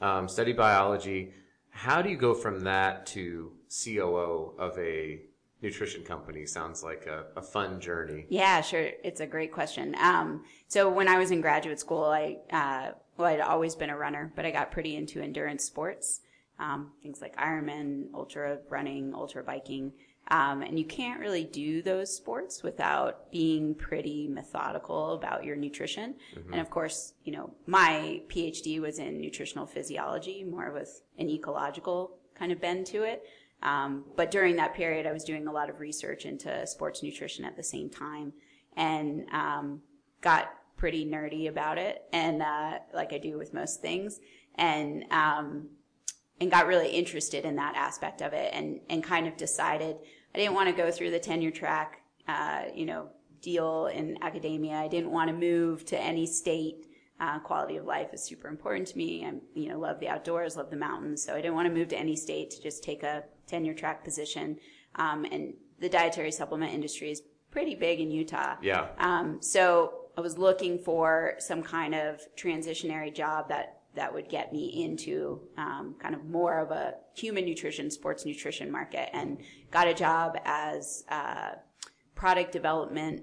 Um, 0.00 0.28
studied 0.28 0.56
biology. 0.56 1.32
How 1.74 2.00
do 2.00 2.08
you 2.08 2.16
go 2.16 2.34
from 2.34 2.60
that 2.60 3.04
to 3.06 3.52
COO 3.68 4.54
of 4.58 4.78
a 4.78 5.20
nutrition 5.60 6.02
company? 6.04 6.46
Sounds 6.46 6.82
like 6.82 7.06
a, 7.06 7.26
a 7.36 7.42
fun 7.42 7.80
journey. 7.80 8.26
Yeah, 8.28 8.60
sure. 8.60 8.88
It's 9.02 9.20
a 9.20 9.26
great 9.26 9.52
question. 9.52 9.94
Um, 10.00 10.44
so 10.68 10.88
when 10.88 11.08
I 11.08 11.18
was 11.18 11.30
in 11.30 11.40
graduate 11.40 11.80
school, 11.80 12.04
I 12.04 12.38
uh, 12.50 12.92
well, 13.16 13.28
I'd 13.28 13.40
always 13.40 13.74
been 13.74 13.90
a 13.90 13.96
runner, 13.96 14.32
but 14.34 14.46
I 14.46 14.50
got 14.50 14.70
pretty 14.70 14.96
into 14.96 15.20
endurance 15.20 15.64
sports 15.64 16.20
um, 16.58 16.92
things 17.02 17.20
like 17.20 17.36
Ironman, 17.36 18.06
ultra 18.14 18.58
running, 18.68 19.14
ultra 19.14 19.42
biking. 19.42 19.92
Um, 20.28 20.62
and 20.62 20.78
you 20.78 20.86
can't 20.86 21.20
really 21.20 21.44
do 21.44 21.82
those 21.82 22.14
sports 22.14 22.62
without 22.62 23.30
being 23.30 23.74
pretty 23.74 24.26
methodical 24.26 25.12
about 25.12 25.44
your 25.44 25.54
nutrition. 25.54 26.14
Mm-hmm. 26.34 26.52
And 26.52 26.60
of 26.62 26.70
course, 26.70 27.12
you 27.24 27.32
know, 27.32 27.52
my 27.66 28.22
PhD 28.28 28.80
was 28.80 28.98
in 28.98 29.20
nutritional 29.20 29.66
physiology, 29.66 30.42
more 30.44 30.72
with 30.72 31.02
an 31.18 31.28
ecological 31.28 32.16
kind 32.34 32.52
of 32.52 32.60
bend 32.60 32.86
to 32.86 33.02
it. 33.02 33.22
Um, 33.62 34.04
but 34.16 34.30
during 34.30 34.56
that 34.56 34.74
period, 34.74 35.06
I 35.06 35.12
was 35.12 35.24
doing 35.24 35.46
a 35.46 35.52
lot 35.52 35.70
of 35.70 35.80
research 35.80 36.24
into 36.24 36.66
sports 36.66 37.02
nutrition 37.02 37.44
at 37.44 37.56
the 37.56 37.62
same 37.62 37.90
time 37.90 38.32
and 38.76 39.26
um, 39.30 39.82
got 40.20 40.50
pretty 40.76 41.06
nerdy 41.06 41.48
about 41.48 41.78
it, 41.78 42.02
and 42.12 42.42
uh, 42.42 42.78
like 42.92 43.12
I 43.12 43.18
do 43.18 43.38
with 43.38 43.54
most 43.54 43.80
things. 43.80 44.20
And 44.56 45.04
um, 45.10 45.68
and 46.40 46.50
got 46.50 46.66
really 46.66 46.90
interested 46.90 47.44
in 47.44 47.56
that 47.56 47.76
aspect 47.76 48.20
of 48.20 48.32
it 48.32 48.52
and, 48.52 48.80
and 48.90 49.02
kind 49.04 49.26
of 49.26 49.36
decided 49.36 49.96
I 50.34 50.38
didn't 50.38 50.54
want 50.54 50.68
to 50.68 50.74
go 50.74 50.90
through 50.90 51.12
the 51.12 51.20
tenure 51.20 51.52
track, 51.52 52.02
uh, 52.26 52.62
you 52.74 52.86
know, 52.86 53.08
deal 53.40 53.86
in 53.86 54.18
academia. 54.22 54.74
I 54.74 54.88
didn't 54.88 55.10
want 55.10 55.28
to 55.28 55.34
move 55.34 55.84
to 55.86 56.00
any 56.00 56.26
state. 56.26 56.86
Uh, 57.20 57.38
quality 57.38 57.76
of 57.76 57.84
life 57.84 58.08
is 58.12 58.22
super 58.22 58.48
important 58.48 58.88
to 58.88 58.98
me. 58.98 59.24
I, 59.24 59.34
you 59.54 59.68
know, 59.68 59.78
love 59.78 60.00
the 60.00 60.08
outdoors, 60.08 60.56
love 60.56 60.70
the 60.70 60.76
mountains. 60.76 61.22
So 61.22 61.32
I 61.34 61.36
didn't 61.36 61.54
want 61.54 61.68
to 61.68 61.74
move 61.74 61.88
to 61.88 61.96
any 61.96 62.16
state 62.16 62.50
to 62.50 62.62
just 62.62 62.82
take 62.82 63.04
a 63.04 63.22
tenure 63.46 63.74
track 63.74 64.02
position. 64.02 64.58
Um, 64.96 65.24
and 65.30 65.54
the 65.78 65.88
dietary 65.88 66.32
supplement 66.32 66.72
industry 66.72 67.12
is 67.12 67.22
pretty 67.52 67.76
big 67.76 68.00
in 68.00 68.10
Utah. 68.10 68.56
Yeah. 68.60 68.88
Um, 68.98 69.40
so 69.40 69.92
I 70.18 70.20
was 70.20 70.36
looking 70.38 70.78
for 70.78 71.34
some 71.38 71.62
kind 71.62 71.94
of 71.94 72.20
transitionary 72.36 73.14
job 73.14 73.48
that 73.48 73.82
that 73.94 74.12
would 74.12 74.28
get 74.28 74.52
me 74.52 74.84
into 74.84 75.40
um, 75.56 75.94
kind 75.98 76.14
of 76.14 76.24
more 76.24 76.58
of 76.58 76.70
a 76.70 76.94
human 77.14 77.44
nutrition, 77.44 77.90
sports 77.90 78.24
nutrition 78.26 78.70
market, 78.70 79.08
and 79.12 79.38
got 79.70 79.86
a 79.86 79.94
job 79.94 80.36
as 80.44 81.04
uh, 81.08 81.52
product 82.14 82.52
development. 82.52 83.22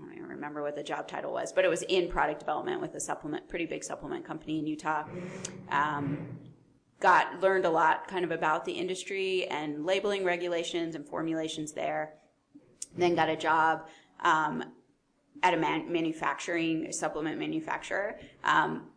I 0.00 0.04
don't 0.04 0.14
even 0.14 0.28
remember 0.28 0.62
what 0.62 0.76
the 0.76 0.82
job 0.82 1.08
title 1.08 1.32
was, 1.32 1.52
but 1.52 1.64
it 1.64 1.68
was 1.68 1.82
in 1.82 2.08
product 2.08 2.40
development 2.40 2.80
with 2.80 2.94
a 2.94 3.00
supplement, 3.00 3.48
pretty 3.48 3.66
big 3.66 3.84
supplement 3.84 4.24
company 4.24 4.58
in 4.58 4.66
Utah. 4.66 5.04
Um, 5.70 6.38
got 7.00 7.40
learned 7.40 7.64
a 7.64 7.70
lot 7.70 8.06
kind 8.06 8.24
of 8.24 8.30
about 8.30 8.64
the 8.64 8.72
industry 8.72 9.46
and 9.48 9.84
labeling 9.84 10.24
regulations 10.24 10.94
and 10.94 11.06
formulations 11.06 11.72
there. 11.72 12.14
Then 12.96 13.14
got 13.14 13.28
a 13.28 13.36
job 13.36 13.88
um, 14.20 14.64
at 15.42 15.54
a 15.54 15.56
man- 15.56 15.90
manufacturing 15.90 16.92
supplement 16.92 17.38
manufacturer. 17.38 18.18
Um, 18.44 18.91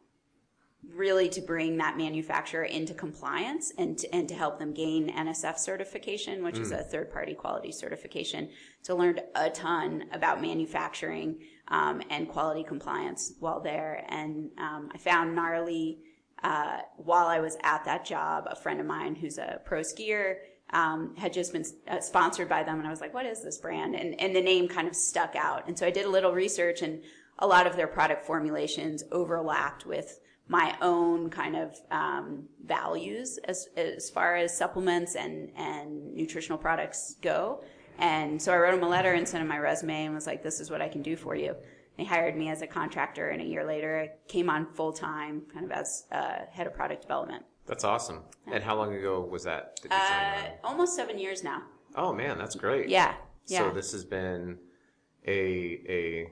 really 0.93 1.29
to 1.29 1.41
bring 1.41 1.77
that 1.77 1.97
manufacturer 1.97 2.63
into 2.63 2.93
compliance 2.93 3.73
and 3.77 3.97
to, 3.97 4.15
and 4.15 4.27
to 4.27 4.35
help 4.35 4.59
them 4.59 4.73
gain 4.73 5.13
NSF 5.13 5.57
certification, 5.57 6.43
which 6.43 6.55
mm. 6.55 6.61
is 6.61 6.71
a 6.71 6.83
third 6.83 7.11
party 7.11 7.33
quality 7.33 7.71
certification. 7.71 8.49
So 8.81 8.95
learned 8.95 9.21
a 9.35 9.49
ton 9.49 10.05
about 10.11 10.41
manufacturing 10.41 11.39
um, 11.67 12.01
and 12.09 12.29
quality 12.29 12.63
compliance 12.63 13.33
while 13.39 13.59
there. 13.59 14.05
And 14.09 14.51
um, 14.57 14.89
I 14.93 14.97
found 14.97 15.35
gnarly 15.35 15.99
uh, 16.43 16.79
while 16.97 17.27
I 17.27 17.39
was 17.39 17.57
at 17.63 17.85
that 17.85 18.05
job. 18.05 18.45
A 18.49 18.55
friend 18.55 18.79
of 18.79 18.85
mine 18.85 19.15
who's 19.15 19.37
a 19.37 19.61
pro 19.65 19.81
skier 19.81 20.35
um, 20.71 21.15
had 21.17 21.33
just 21.33 21.53
been 21.53 21.65
uh, 21.87 22.01
sponsored 22.01 22.49
by 22.49 22.63
them, 22.63 22.79
and 22.79 22.87
I 22.87 22.89
was 22.89 23.01
like, 23.01 23.13
"What 23.13 23.25
is 23.25 23.43
this 23.43 23.57
brand?" 23.57 23.95
And 23.95 24.19
and 24.19 24.35
the 24.35 24.41
name 24.41 24.67
kind 24.67 24.87
of 24.87 24.95
stuck 24.95 25.35
out. 25.35 25.67
And 25.67 25.77
so 25.77 25.85
I 25.85 25.91
did 25.91 26.05
a 26.05 26.09
little 26.09 26.33
research, 26.33 26.81
and 26.81 27.01
a 27.39 27.47
lot 27.47 27.67
of 27.67 27.75
their 27.75 27.87
product 27.87 28.25
formulations 28.25 29.03
overlapped 29.11 29.85
with 29.85 30.19
my 30.47 30.77
own 30.81 31.29
kind 31.29 31.55
of 31.55 31.75
um, 31.91 32.43
values 32.65 33.39
as 33.45 33.69
as 33.75 34.09
far 34.09 34.35
as 34.35 34.55
supplements 34.55 35.15
and 35.15 35.51
and 35.55 36.13
nutritional 36.13 36.57
products 36.57 37.15
go. 37.21 37.63
And 37.97 38.41
so 38.41 38.51
I 38.53 38.57
wrote 38.57 38.73
him 38.73 38.83
a 38.83 38.89
letter 38.89 39.13
and 39.13 39.27
sent 39.27 39.41
him 39.41 39.47
my 39.47 39.57
resume 39.57 40.05
and 40.05 40.15
was 40.15 40.27
like, 40.27 40.43
"This 40.43 40.59
is 40.59 40.69
what 40.69 40.81
I 40.81 40.89
can 40.89 41.01
do 41.01 41.15
for 41.15 41.35
you." 41.35 41.55
They 41.97 42.03
hired 42.03 42.35
me 42.35 42.49
as 42.49 42.61
a 42.61 42.67
contractor, 42.67 43.29
and 43.29 43.41
a 43.41 43.45
year 43.45 43.65
later, 43.65 43.99
I 43.99 44.11
came 44.27 44.49
on 44.49 44.65
full 44.65 44.91
time, 44.91 45.43
kind 45.53 45.65
of 45.65 45.71
as 45.71 46.05
uh, 46.11 46.39
head 46.51 46.67
of 46.67 46.73
product 46.73 47.01
development. 47.01 47.45
That's 47.65 47.83
awesome. 47.83 48.21
And 48.51 48.63
how 48.63 48.75
long 48.75 48.93
ago 48.93 49.21
was 49.21 49.43
that? 49.43 49.79
Uh, 49.89 50.49
almost 50.63 50.95
seven 50.95 51.17
years 51.17 51.43
now. 51.43 51.63
Oh 51.95 52.13
man, 52.13 52.37
that's 52.37 52.55
great. 52.55 52.89
Yeah. 52.89 53.15
Yeah. 53.47 53.59
So 53.59 53.71
this 53.71 53.91
has 53.93 54.03
been 54.03 54.57
a 55.25 55.81
a 55.87 56.27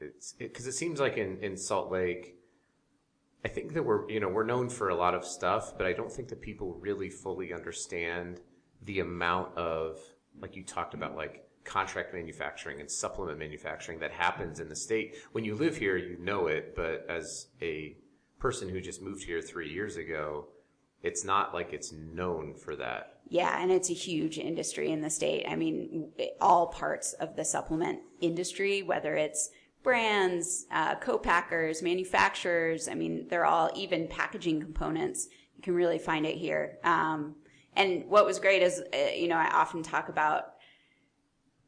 it's 0.00 0.32
because 0.32 0.66
it, 0.66 0.70
it 0.70 0.72
seems 0.72 1.00
like 1.00 1.16
in 1.16 1.38
in 1.38 1.56
Salt 1.56 1.90
Lake 1.90 2.35
I 3.44 3.48
think 3.48 3.74
that 3.74 3.84
we're, 3.84 4.08
you 4.10 4.18
know, 4.20 4.28
we're 4.28 4.44
known 4.44 4.68
for 4.68 4.88
a 4.88 4.94
lot 4.94 5.14
of 5.14 5.24
stuff, 5.24 5.76
but 5.76 5.86
I 5.86 5.92
don't 5.92 6.10
think 6.10 6.28
that 6.28 6.40
people 6.40 6.74
really 6.80 7.10
fully 7.10 7.52
understand 7.52 8.40
the 8.82 9.00
amount 9.00 9.56
of, 9.56 9.98
like 10.40 10.56
you 10.56 10.64
talked 10.64 10.94
about, 10.94 11.16
like 11.16 11.48
contract 11.64 12.14
manufacturing 12.14 12.80
and 12.80 12.90
supplement 12.90 13.38
manufacturing 13.38 13.98
that 13.98 14.12
happens 14.12 14.60
in 14.60 14.68
the 14.68 14.76
state. 14.76 15.16
When 15.32 15.44
you 15.44 15.54
live 15.54 15.76
here, 15.76 15.96
you 15.96 16.16
know 16.18 16.46
it, 16.46 16.74
but 16.74 17.06
as 17.08 17.48
a 17.62 17.96
person 18.38 18.68
who 18.68 18.80
just 18.80 19.02
moved 19.02 19.24
here 19.24 19.42
three 19.42 19.68
years 19.72 19.96
ago, 19.96 20.48
it's 21.02 21.24
not 21.24 21.54
like 21.54 21.72
it's 21.72 21.92
known 21.92 22.54
for 22.54 22.74
that. 22.76 23.20
Yeah, 23.28 23.60
and 23.60 23.72
it's 23.72 23.90
a 23.90 23.94
huge 23.94 24.38
industry 24.38 24.90
in 24.90 25.00
the 25.00 25.10
state. 25.10 25.46
I 25.48 25.56
mean, 25.56 26.12
all 26.40 26.68
parts 26.68 27.12
of 27.14 27.36
the 27.36 27.44
supplement 27.44 28.00
industry, 28.20 28.82
whether 28.82 29.16
it's 29.16 29.50
brands, 29.86 30.66
uh, 30.72 30.96
co-packers, 30.96 31.80
manufacturers. 31.80 32.88
I 32.88 32.94
mean, 32.94 33.28
they're 33.30 33.46
all 33.46 33.70
even 33.76 34.08
packaging 34.08 34.60
components. 34.60 35.28
You 35.54 35.62
can 35.62 35.76
really 35.76 36.00
find 36.00 36.26
it 36.26 36.34
here. 36.36 36.78
Um, 36.82 37.36
and 37.76 38.04
what 38.08 38.26
was 38.26 38.40
great 38.40 38.62
is, 38.62 38.82
uh, 38.92 39.12
you 39.14 39.28
know, 39.28 39.36
I 39.36 39.48
often 39.48 39.84
talk 39.84 40.08
about 40.08 40.54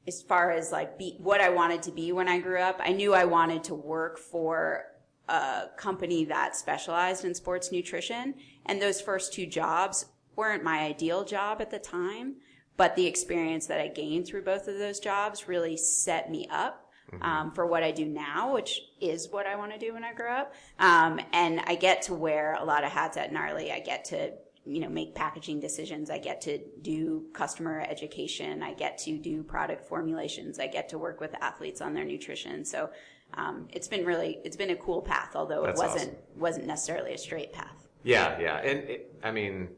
as 0.09 0.21
far 0.21 0.51
as 0.51 0.73
like 0.73 0.99
be, 0.99 1.15
what 1.21 1.41
I 1.41 1.49
wanted 1.49 1.81
to 1.85 1.93
be 1.93 2.11
when 2.11 2.27
I 2.27 2.41
grew 2.41 2.59
up. 2.59 2.81
I 2.81 2.91
knew 2.91 3.15
I 3.15 3.25
wanted 3.25 3.63
to 3.65 3.77
work 3.77 4.19
for 4.19 4.87
a 5.29 5.67
company 5.77 6.25
that 6.25 6.57
specialized 6.57 7.25
in 7.25 7.37
sports 7.37 7.71
nutrition. 7.71 8.35
And 8.67 8.83
those 8.83 9.01
first 9.01 9.33
two 9.33 9.47
jobs 9.47 10.07
weren't 10.35 10.65
my 10.65 10.81
ideal 10.81 11.23
job 11.25 11.61
at 11.61 11.71
the 11.71 11.79
time, 11.79 12.39
but 12.77 12.97
the 12.97 13.07
experience 13.07 13.69
that 13.69 13.81
I 13.81 13.87
gained 13.87 14.27
through 14.27 14.43
both 14.43 14.67
of 14.67 14.77
those 14.77 14.99
jobs 14.99 15.47
really 15.47 15.77
set 15.77 16.33
me 16.33 16.49
up 16.51 16.88
um, 17.21 17.53
for 17.53 17.67
what 17.67 17.83
I 17.83 17.91
do 17.91 18.05
now, 18.05 18.55
which 18.55 18.81
is 19.01 19.29
what 19.31 19.47
I 19.47 19.57
want 19.57 19.73
to 19.73 19.79
do 19.79 19.95
when 19.95 20.05
I 20.05 20.13
grow 20.13 20.33
up. 20.33 20.55
Um, 20.79 21.21
and 21.33 21.61
I 21.67 21.75
get 21.75 22.03
to 22.03 22.15
wear 22.15 22.55
a 22.55 22.65
lot 22.65 22.85
of 22.85 22.93
hats 22.93 23.17
at 23.17 23.33
Gnarly. 23.33 23.73
I 23.73 23.81
get 23.81 24.05
to 24.07 24.33
you 24.65 24.81
know 24.81 24.89
make 24.89 25.15
packaging 25.15 25.61
decisions. 25.61 26.11
I 26.11 26.19
get 26.19 26.41
to 26.43 26.59
do 26.83 27.25
customer 27.33 27.85
education. 27.89 28.63
I 28.63 28.75
get 28.75 28.99
to 28.99 29.19
do 29.19 29.43
product 29.43 29.87
formulations. 29.87 30.59
I 30.59 30.67
get 30.67 30.89
to 30.91 30.99
work 30.99 31.21
with 31.21 31.35
athletes 31.41 31.81
on 31.81 31.95
their 31.95 32.05
nutrition. 32.05 32.65
So 32.65 32.91
um, 33.35 33.69
it's 33.71 33.89
been 33.89 34.05
really 34.05 34.39
it's 34.45 34.57
been 34.57 34.71
a 34.71 34.77
cool 34.77 35.03
path, 35.03 35.35
although 35.35 35.65
That's 35.65 35.81
it 35.81 35.83
wasn't 35.83 36.11
awesome. 36.11 36.41
wasn't 36.41 36.67
necessarily 36.67 37.15
a 37.15 37.19
straight 37.19 37.53
path. 37.53 37.89
Yeah, 38.03 38.39
yeah. 38.39 38.59
And 38.59 38.79
it, 38.89 39.19
I 39.23 39.33
mean, 39.33 39.69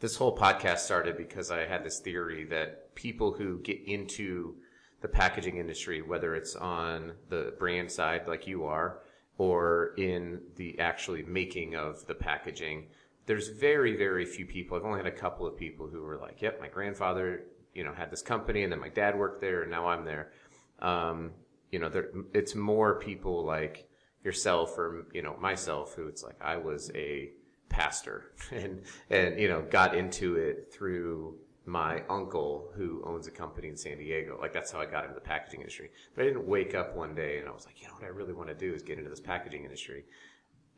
this 0.00 0.16
whole 0.16 0.36
podcast 0.36 0.78
started 0.78 1.16
because 1.16 1.50
I 1.50 1.66
had 1.66 1.84
this 1.84 2.00
theory 2.00 2.44
that 2.44 2.94
people 2.94 3.32
who 3.32 3.58
get 3.60 3.80
into 3.86 4.56
the 5.06 5.12
packaging 5.12 5.58
industry, 5.58 6.02
whether 6.02 6.34
it's 6.34 6.56
on 6.56 7.12
the 7.28 7.54
brand 7.60 7.88
side 7.88 8.26
like 8.26 8.48
you 8.48 8.64
are, 8.64 9.02
or 9.38 9.94
in 9.98 10.40
the 10.56 10.76
actually 10.80 11.22
making 11.22 11.76
of 11.76 12.04
the 12.08 12.14
packaging, 12.14 12.88
there's 13.26 13.46
very, 13.46 13.96
very 13.96 14.24
few 14.24 14.44
people. 14.44 14.76
I've 14.76 14.84
only 14.84 14.98
had 14.98 15.06
a 15.06 15.12
couple 15.12 15.46
of 15.46 15.56
people 15.56 15.86
who 15.86 16.02
were 16.02 16.16
like, 16.16 16.42
yep, 16.42 16.60
my 16.60 16.66
grandfather, 16.66 17.44
you 17.72 17.84
know, 17.84 17.94
had 17.94 18.10
this 18.10 18.20
company 18.20 18.64
and 18.64 18.72
then 18.72 18.80
my 18.80 18.88
dad 18.88 19.16
worked 19.16 19.40
there 19.40 19.62
and 19.62 19.70
now 19.70 19.86
I'm 19.86 20.04
there. 20.04 20.32
Um, 20.80 21.30
you 21.70 21.78
know, 21.78 21.88
there, 21.88 22.08
it's 22.34 22.56
more 22.56 22.98
people 22.98 23.44
like 23.44 23.88
yourself 24.24 24.76
or, 24.76 25.06
you 25.12 25.22
know, 25.22 25.36
myself 25.38 25.94
who 25.94 26.08
it's 26.08 26.24
like, 26.24 26.36
I 26.40 26.56
was 26.56 26.90
a 26.96 27.30
pastor 27.68 28.32
and, 28.50 28.82
and, 29.08 29.38
you 29.38 29.46
know, 29.46 29.62
got 29.70 29.94
into 29.94 30.34
it 30.34 30.72
through 30.72 31.36
my 31.66 32.02
uncle 32.08 32.70
who 32.76 33.02
owns 33.04 33.26
a 33.26 33.30
company 33.30 33.68
in 33.68 33.76
San 33.76 33.98
Diego. 33.98 34.38
Like 34.40 34.52
that's 34.52 34.70
how 34.70 34.80
I 34.80 34.86
got 34.86 35.04
into 35.04 35.14
the 35.14 35.20
packaging 35.20 35.60
industry. 35.60 35.90
But 36.14 36.22
I 36.22 36.28
didn't 36.28 36.46
wake 36.46 36.74
up 36.74 36.96
one 36.96 37.14
day 37.14 37.38
and 37.38 37.48
I 37.48 37.52
was 37.52 37.66
like, 37.66 37.80
you 37.80 37.88
know 37.88 37.94
what 37.94 38.04
I 38.04 38.08
really 38.08 38.32
want 38.32 38.48
to 38.48 38.54
do 38.54 38.72
is 38.72 38.82
get 38.82 38.98
into 38.98 39.10
this 39.10 39.20
packaging 39.20 39.64
industry. 39.64 40.04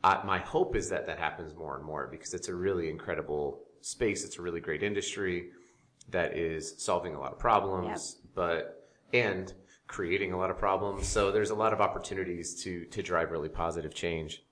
Uh, 0.03 0.21
my 0.25 0.39
hope 0.39 0.77
is 0.77 0.89
that 0.89 1.07
that 1.07 1.19
happens 1.19 1.55
more 1.55 1.77
and 1.77 1.85
more 1.85 2.09
because 2.11 2.33
it's 2.33 2.49
a 2.49 2.55
really 2.55 2.89
incredible 2.89 3.65
space. 3.83 4.25
It's 4.25 4.39
a 4.39 4.43
really 4.43 4.61
great 4.61 4.83
industry 4.83 5.51
that 6.11 6.37
is 6.37 6.75
solving 6.83 7.15
a 7.15 7.21
lot 7.21 7.33
of 7.33 7.39
problems, 7.39 8.21
but 8.35 8.89
and 9.13 9.53
creating 9.89 10.33
a 10.33 10.39
lot 10.39 10.51
of 10.51 10.59
problems. 10.59 11.07
So 11.07 11.33
there's 11.33 11.51
a 11.51 11.55
lot 11.55 11.73
of 11.73 11.81
opportunities 11.81 12.63
to 12.63 12.85
to 12.87 13.03
drive 13.03 13.31
really 13.31 13.49
positive 13.49 13.95
change. 13.95 14.43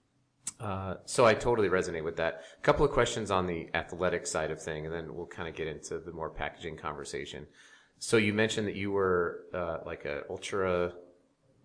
Uh, 0.60 0.94
so 1.04 1.26
I 1.26 1.34
totally 1.34 1.68
resonate 1.68 2.04
with 2.04 2.16
that. 2.16 2.42
A 2.58 2.62
couple 2.62 2.84
of 2.84 2.92
questions 2.92 3.30
on 3.30 3.46
the 3.46 3.68
athletic 3.74 4.26
side 4.26 4.50
of 4.50 4.60
thing, 4.60 4.86
and 4.86 4.94
then 4.94 5.14
we'll 5.14 5.26
kind 5.26 5.48
of 5.48 5.54
get 5.54 5.66
into 5.66 5.98
the 5.98 6.12
more 6.12 6.30
packaging 6.30 6.76
conversation. 6.76 7.46
So 7.98 8.16
you 8.16 8.32
mentioned 8.32 8.66
that 8.68 8.76
you 8.76 8.90
were 8.90 9.44
uh, 9.54 9.78
like 9.84 10.04
a 10.04 10.22
ultra 10.30 10.92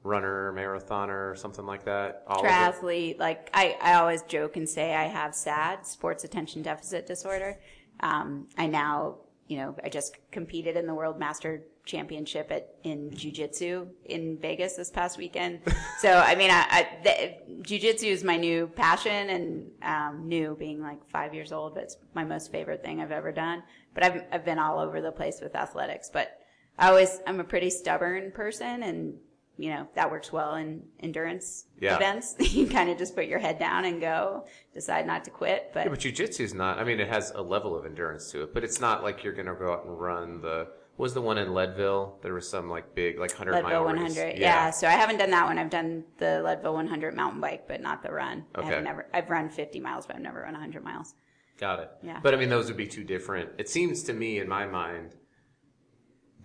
runner, 0.03 0.53
marathoner, 0.53 1.31
or 1.31 1.35
something 1.35 1.65
like 1.65 1.85
that. 1.85 2.23
All 2.27 2.43
triathlete. 2.43 3.19
Like 3.19 3.49
I, 3.53 3.77
I 3.81 3.93
always 3.95 4.23
joke 4.23 4.57
and 4.57 4.67
say 4.67 4.95
I 4.95 5.05
have 5.05 5.35
SAD, 5.35 5.85
sports 5.85 6.23
attention 6.23 6.61
deficit 6.61 7.05
disorder. 7.05 7.59
Um, 7.99 8.47
I 8.57 8.67
now, 8.67 9.17
you 9.51 9.57
know, 9.57 9.75
I 9.83 9.89
just 9.89 10.15
competed 10.31 10.77
in 10.77 10.87
the 10.87 10.93
World 10.93 11.19
Master 11.19 11.65
Championship 11.83 12.49
at 12.51 12.73
in 12.83 13.09
jujitsu 13.09 13.85
in 14.05 14.37
Vegas 14.37 14.77
this 14.77 14.89
past 14.89 15.17
weekend. 15.17 15.59
so 15.99 16.09
I 16.09 16.35
mean, 16.35 16.49
I, 16.49 16.65
I 16.69 16.87
the, 17.03 17.61
jujitsu 17.61 18.05
is 18.05 18.23
my 18.23 18.37
new 18.37 18.67
passion, 18.67 19.29
and 19.29 19.71
um, 19.83 20.25
new 20.25 20.55
being 20.57 20.79
like 20.79 21.05
five 21.09 21.33
years 21.33 21.51
old, 21.51 21.75
but 21.75 21.83
it's 21.83 21.97
my 22.15 22.23
most 22.23 22.49
favorite 22.49 22.81
thing 22.81 23.01
I've 23.01 23.11
ever 23.11 23.33
done. 23.33 23.61
But 23.93 24.05
I've 24.05 24.23
I've 24.31 24.45
been 24.45 24.57
all 24.57 24.79
over 24.79 25.01
the 25.01 25.11
place 25.11 25.41
with 25.41 25.53
athletics, 25.53 26.09
but 26.09 26.39
I 26.79 26.87
always 26.87 27.19
I'm 27.27 27.41
a 27.41 27.43
pretty 27.43 27.71
stubborn 27.71 28.31
person 28.31 28.83
and 28.83 29.15
you 29.61 29.69
know 29.69 29.87
that 29.93 30.09
works 30.09 30.31
well 30.33 30.55
in 30.55 30.81
endurance 31.01 31.65
Yeah. 31.79 31.95
events. 31.95 32.35
you 32.55 32.67
kind 32.67 32.89
of 32.89 32.97
just 32.97 33.15
put 33.15 33.27
your 33.27 33.39
head 33.39 33.59
down 33.59 33.85
and 33.85 34.01
go, 34.01 34.45
decide 34.73 35.05
not 35.05 35.23
to 35.25 35.29
quit. 35.29 35.69
But, 35.73 35.83
Yeah, 35.83 35.89
but 35.89 35.99
jujitsu 35.99 36.39
is 36.41 36.53
not. 36.53 36.79
I 36.79 36.83
mean, 36.83 36.99
it 36.99 37.07
has 37.07 37.31
a 37.35 37.41
level 37.41 37.77
of 37.77 37.85
endurance 37.85 38.31
to 38.31 38.43
it, 38.43 38.53
but 38.53 38.63
it's 38.63 38.81
not 38.81 39.03
like 39.03 39.23
you're 39.23 39.33
going 39.33 39.45
to 39.45 39.53
go 39.53 39.71
out 39.71 39.85
and 39.85 39.99
run 39.99 40.41
the. 40.41 40.67
Was 40.97 41.13
the 41.13 41.21
one 41.21 41.37
in 41.37 41.53
Leadville? 41.53 42.17
There 42.21 42.33
was 42.33 42.47
some 42.49 42.69
like 42.69 42.93
big, 42.95 43.17
like 43.19 43.31
hundred 43.31 43.53
mile 43.63 43.85
Leadville 43.85 44.03
race. 44.03 44.15
100, 44.15 44.39
yeah. 44.39 44.69
So 44.71 44.87
I 44.87 44.91
haven't 44.91 45.17
done 45.17 45.31
that 45.31 45.45
one. 45.45 45.57
I've 45.57 45.69
done 45.69 46.03
the 46.17 46.41
Leadville 46.43 46.73
100 46.73 47.15
mountain 47.15 47.39
bike, 47.41 47.67
but 47.67 47.81
not 47.81 48.03
the 48.03 48.11
run. 48.11 48.45
Okay. 48.57 48.75
I've 48.75 48.83
never. 48.83 49.07
I've 49.13 49.29
run 49.29 49.49
50 49.49 49.79
miles, 49.79 50.05
but 50.05 50.15
I've 50.15 50.21
never 50.21 50.41
run 50.41 50.53
100 50.53 50.83
miles. 50.83 51.15
Got 51.59 51.79
it. 51.79 51.91
Yeah. 52.03 52.19
But 52.21 52.33
I 52.33 52.37
mean, 52.37 52.49
those 52.49 52.67
would 52.67 52.77
be 52.77 52.87
two 52.87 53.03
different. 53.03 53.49
It 53.57 53.69
seems 53.69 54.03
to 54.03 54.13
me, 54.13 54.39
in 54.39 54.47
my 54.49 54.65
mind, 54.65 55.15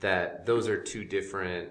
that 0.01 0.47
those 0.47 0.69
are 0.69 0.81
two 0.81 1.05
different. 1.05 1.71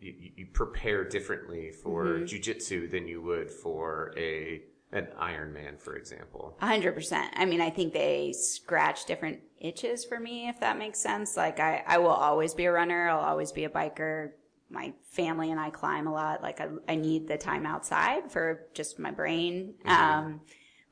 You, 0.00 0.14
you- 0.36 0.46
prepare 0.46 1.04
differently 1.04 1.70
for 1.70 2.04
Mm-hmm. 2.04 2.24
jujitsu 2.24 2.90
than 2.90 3.06
you 3.06 3.20
would 3.22 3.50
for 3.50 4.12
a 4.16 4.62
an 4.90 5.06
Ironman, 5.20 5.78
for 5.78 5.96
example. 5.96 6.56
A 6.62 6.66
hundred 6.66 6.94
percent. 6.94 7.30
I 7.36 7.44
mean, 7.44 7.60
I 7.60 7.68
think 7.68 7.92
they 7.92 8.32
scratch 8.32 9.04
different 9.04 9.40
itches 9.60 10.04
for 10.04 10.18
me, 10.18 10.48
if 10.48 10.60
that 10.60 10.78
makes 10.78 10.98
sense. 10.98 11.36
Like 11.36 11.60
I, 11.60 11.82
I 11.86 11.98
will 11.98 12.08
always 12.08 12.54
be 12.54 12.64
a 12.64 12.72
runner. 12.72 13.08
I'll 13.08 13.18
always 13.20 13.52
be 13.52 13.64
a 13.64 13.68
biker. 13.68 14.30
My 14.70 14.94
family 15.10 15.50
and 15.50 15.60
I 15.60 15.68
climb 15.70 16.06
a 16.06 16.12
lot. 16.12 16.42
Like 16.42 16.60
I, 16.60 16.68
I 16.88 16.94
need 16.94 17.28
the 17.28 17.36
time 17.36 17.66
outside 17.66 18.32
for 18.32 18.66
just 18.72 18.98
my 18.98 19.10
brain. 19.10 19.74
Um, 19.84 20.40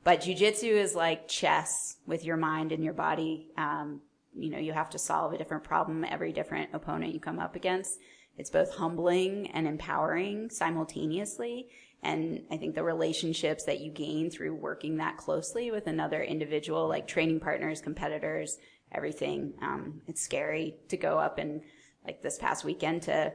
but 0.03 0.21
jujitsu 0.21 0.63
is 0.71 0.93
like 0.95 1.27
chess 1.27 1.97
with 2.05 2.23
your 2.23 2.37
mind 2.37 2.71
and 2.71 2.83
your 2.83 2.93
body. 2.93 3.49
Um, 3.57 4.01
you 4.35 4.51
know, 4.51 4.59
you 4.59 4.73
have 4.73 4.91
to 4.91 4.99
solve 4.99 5.33
a 5.33 5.37
different 5.39 5.63
problem 5.63 6.03
every 6.03 6.31
different 6.33 6.69
opponent 6.73 7.13
you 7.15 7.19
come 7.19 7.39
up 7.39 7.55
against. 7.55 7.99
It's 8.37 8.49
both 8.49 8.75
humbling 8.75 9.47
and 9.51 9.67
empowering 9.67 10.49
simultaneously. 10.49 11.69
And 12.03 12.43
I 12.51 12.57
think 12.57 12.75
the 12.75 12.83
relationships 12.83 13.63
that 13.65 13.79
you 13.79 13.91
gain 13.91 14.29
through 14.29 14.55
working 14.55 14.97
that 14.97 15.17
closely 15.17 15.71
with 15.71 15.87
another 15.87 16.21
individual, 16.21 16.87
like 16.87 17.07
training 17.07 17.39
partners, 17.39 17.81
competitors, 17.81 18.57
everything, 18.91 19.53
um, 19.61 20.01
it's 20.07 20.21
scary 20.21 20.75
to 20.89 20.97
go 20.97 21.17
up 21.17 21.39
and 21.39 21.61
like 22.05 22.21
this 22.21 22.37
past 22.37 22.63
weekend 22.63 23.01
to 23.03 23.33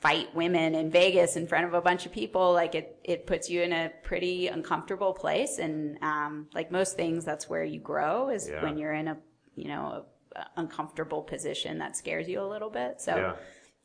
fight 0.00 0.34
women 0.34 0.74
in 0.74 0.90
Vegas 0.90 1.36
in 1.36 1.46
front 1.46 1.64
of 1.64 1.74
a 1.74 1.80
bunch 1.80 2.06
of 2.06 2.12
people, 2.12 2.52
like 2.52 2.74
it, 2.74 2.98
it 3.04 3.24
puts 3.26 3.48
you 3.48 3.62
in 3.62 3.72
a 3.72 3.92
pretty 4.02 4.48
uncomfortable 4.48 5.12
place. 5.12 5.58
And, 5.58 6.02
um, 6.02 6.48
like 6.54 6.72
most 6.72 6.96
things, 6.96 7.24
that's 7.24 7.48
where 7.48 7.62
you 7.62 7.78
grow 7.78 8.28
is 8.30 8.48
Yeah. 8.48 8.64
when 8.64 8.78
you're 8.78 8.94
in 8.94 9.06
a, 9.06 9.16
you 9.54 9.68
know, 9.68 10.06
a, 10.34 10.46
uncomfortable 10.56 11.22
position 11.22 11.78
that 11.78 11.94
scares 11.94 12.26
you 12.26 12.40
a 12.40 12.48
little 12.48 12.70
bit. 12.70 13.00
So 13.00 13.14
Yeah. 13.14 13.36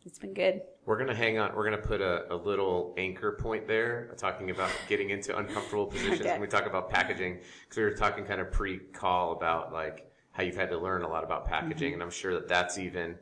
It's 0.08 0.18
been 0.18 0.34
good. 0.34 0.62
We're 0.86 0.98
gonna 0.98 1.14
hang 1.14 1.38
on. 1.38 1.54
We're 1.54 1.66
gonna 1.66 1.78
put 1.78 2.02
a, 2.02 2.34
a 2.34 2.36
little 2.36 2.96
anchor 2.98 3.34
point 3.34 3.68
there, 3.68 4.16
talking 4.18 4.50
about 4.50 4.72
getting 4.88 5.10
into 5.10 5.38
uncomfortable 5.38 5.86
positions 5.92 6.22
Okay. 6.22 6.32
when 6.32 6.42
we 6.42 6.48
talk 6.48 6.66
about 6.66 6.90
packaging. 6.90 7.40
Because 7.64 7.78
we 7.78 7.84
were 7.84 7.92
talking 7.94 8.24
kind 8.26 8.40
of 8.40 8.52
pre-call 8.52 9.34
about 9.34 9.74
like 9.74 10.10
how 10.32 10.44
you've 10.44 10.56
had 10.56 10.70
to 10.70 10.78
learn 10.78 11.04
a 11.04 11.08
lot 11.08 11.24
about 11.24 11.46
packaging, 11.46 11.94
and 11.94 12.02
I'm 12.02 12.10
sure 12.10 12.34
that 12.34 12.48
that's 12.48 12.78
even. 12.78 13.16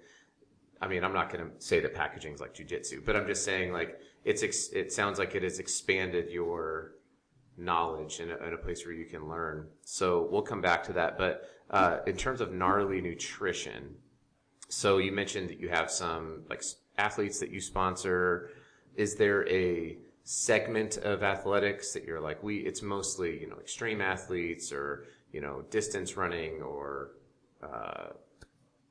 I 0.81 0.87
mean, 0.87 1.03
I'm 1.03 1.13
not 1.13 1.31
gonna 1.31 1.49
say 1.57 1.79
that 1.79 1.95
packaging 1.95 2.33
is 2.33 2.39
like 2.39 2.53
jujitsu, 2.53 3.03
but 3.03 3.15
I'm 3.15 3.25
just 3.25 3.43
saying 3.43 3.73
like 3.73 3.99
it's. 4.23 4.43
Ex- 4.43 4.69
it 4.69 4.93
sounds 4.93 5.17
like 5.17 5.33
it 5.33 5.41
has 5.43 5.57
expanded 5.59 6.29
your 6.29 6.91
knowledge 7.57 8.19
in 8.19 8.29
a, 8.29 8.37
in 8.45 8.53
a 8.53 8.57
place 8.57 8.85
where 8.85 8.93
you 8.93 9.05
can 9.05 9.27
learn. 9.27 9.67
So 9.85 10.27
we'll 10.29 10.41
come 10.43 10.61
back 10.61 10.83
to 10.83 10.93
that. 10.93 11.17
But 11.17 11.49
uh, 11.71 11.99
in 12.05 12.15
terms 12.15 12.41
of 12.41 12.51
gnarly 12.51 13.01
nutrition, 13.01 13.95
so 14.67 14.97
you 14.97 15.11
mentioned 15.11 15.49
that 15.49 15.59
you 15.59 15.69
have 15.69 15.91
some 15.91 16.43
like 16.49 16.63
athletes 16.97 17.39
that 17.39 17.51
you 17.51 17.61
sponsor. 17.61 18.51
Is 18.95 19.15
there 19.15 19.47
a 19.49 19.97
segment 20.23 20.97
of 20.97 21.23
athletics 21.23 21.93
that 21.93 22.03
you're 22.05 22.19
like 22.19 22.41
we? 22.43 22.57
It's 22.57 22.81
mostly 22.81 23.39
you 23.39 23.49
know 23.49 23.57
extreme 23.59 24.01
athletes 24.01 24.71
or 24.71 25.05
you 25.31 25.41
know 25.41 25.63
distance 25.69 26.17
running 26.17 26.61
or 26.61 27.11
uh, 27.61 28.07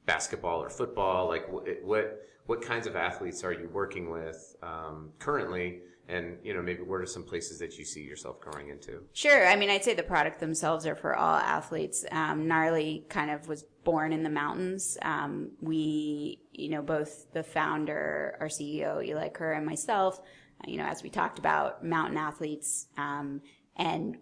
basketball 0.06 0.62
or 0.62 0.70
football. 0.70 1.28
Like 1.28 1.46
what 1.82 2.20
what 2.46 2.62
kinds 2.62 2.86
of 2.86 2.94
athletes 2.96 3.42
are 3.42 3.52
you 3.52 3.68
working 3.72 4.10
with 4.10 4.56
um, 4.62 5.10
currently? 5.18 5.80
And 6.08 6.36
you 6.42 6.52
know 6.52 6.60
maybe 6.60 6.82
what 6.82 7.00
are 7.00 7.06
some 7.06 7.22
places 7.22 7.58
that 7.60 7.78
you 7.78 7.84
see 7.84 8.02
yourself 8.02 8.40
growing 8.40 8.68
into? 8.68 9.02
Sure. 9.14 9.46
I 9.46 9.56
mean, 9.56 9.70
I'd 9.70 9.84
say 9.84 9.94
the 9.94 10.02
product 10.02 10.38
themselves 10.38 10.86
are 10.86 10.94
for 10.94 11.16
all 11.16 11.36
athletes. 11.36 12.04
Um, 12.10 12.46
Gnarly 12.46 13.06
kind 13.08 13.30
of 13.30 13.48
was 13.48 13.64
born 13.84 14.12
in 14.12 14.22
the 14.22 14.30
mountains. 14.30 14.98
Um, 15.02 15.52
we, 15.60 16.40
you 16.52 16.70
know, 16.70 16.82
both 16.82 17.32
the 17.32 17.42
founder, 17.42 18.36
our 18.40 18.48
CEO, 18.48 19.04
Eli 19.04 19.28
Kerr, 19.28 19.52
and 19.52 19.64
myself, 19.64 20.20
uh, 20.60 20.70
you 20.70 20.78
know, 20.78 20.86
as 20.86 21.02
we 21.02 21.10
talked 21.10 21.38
about, 21.38 21.84
mountain 21.84 22.18
athletes, 22.18 22.86
um, 22.96 23.40
and 23.76 24.16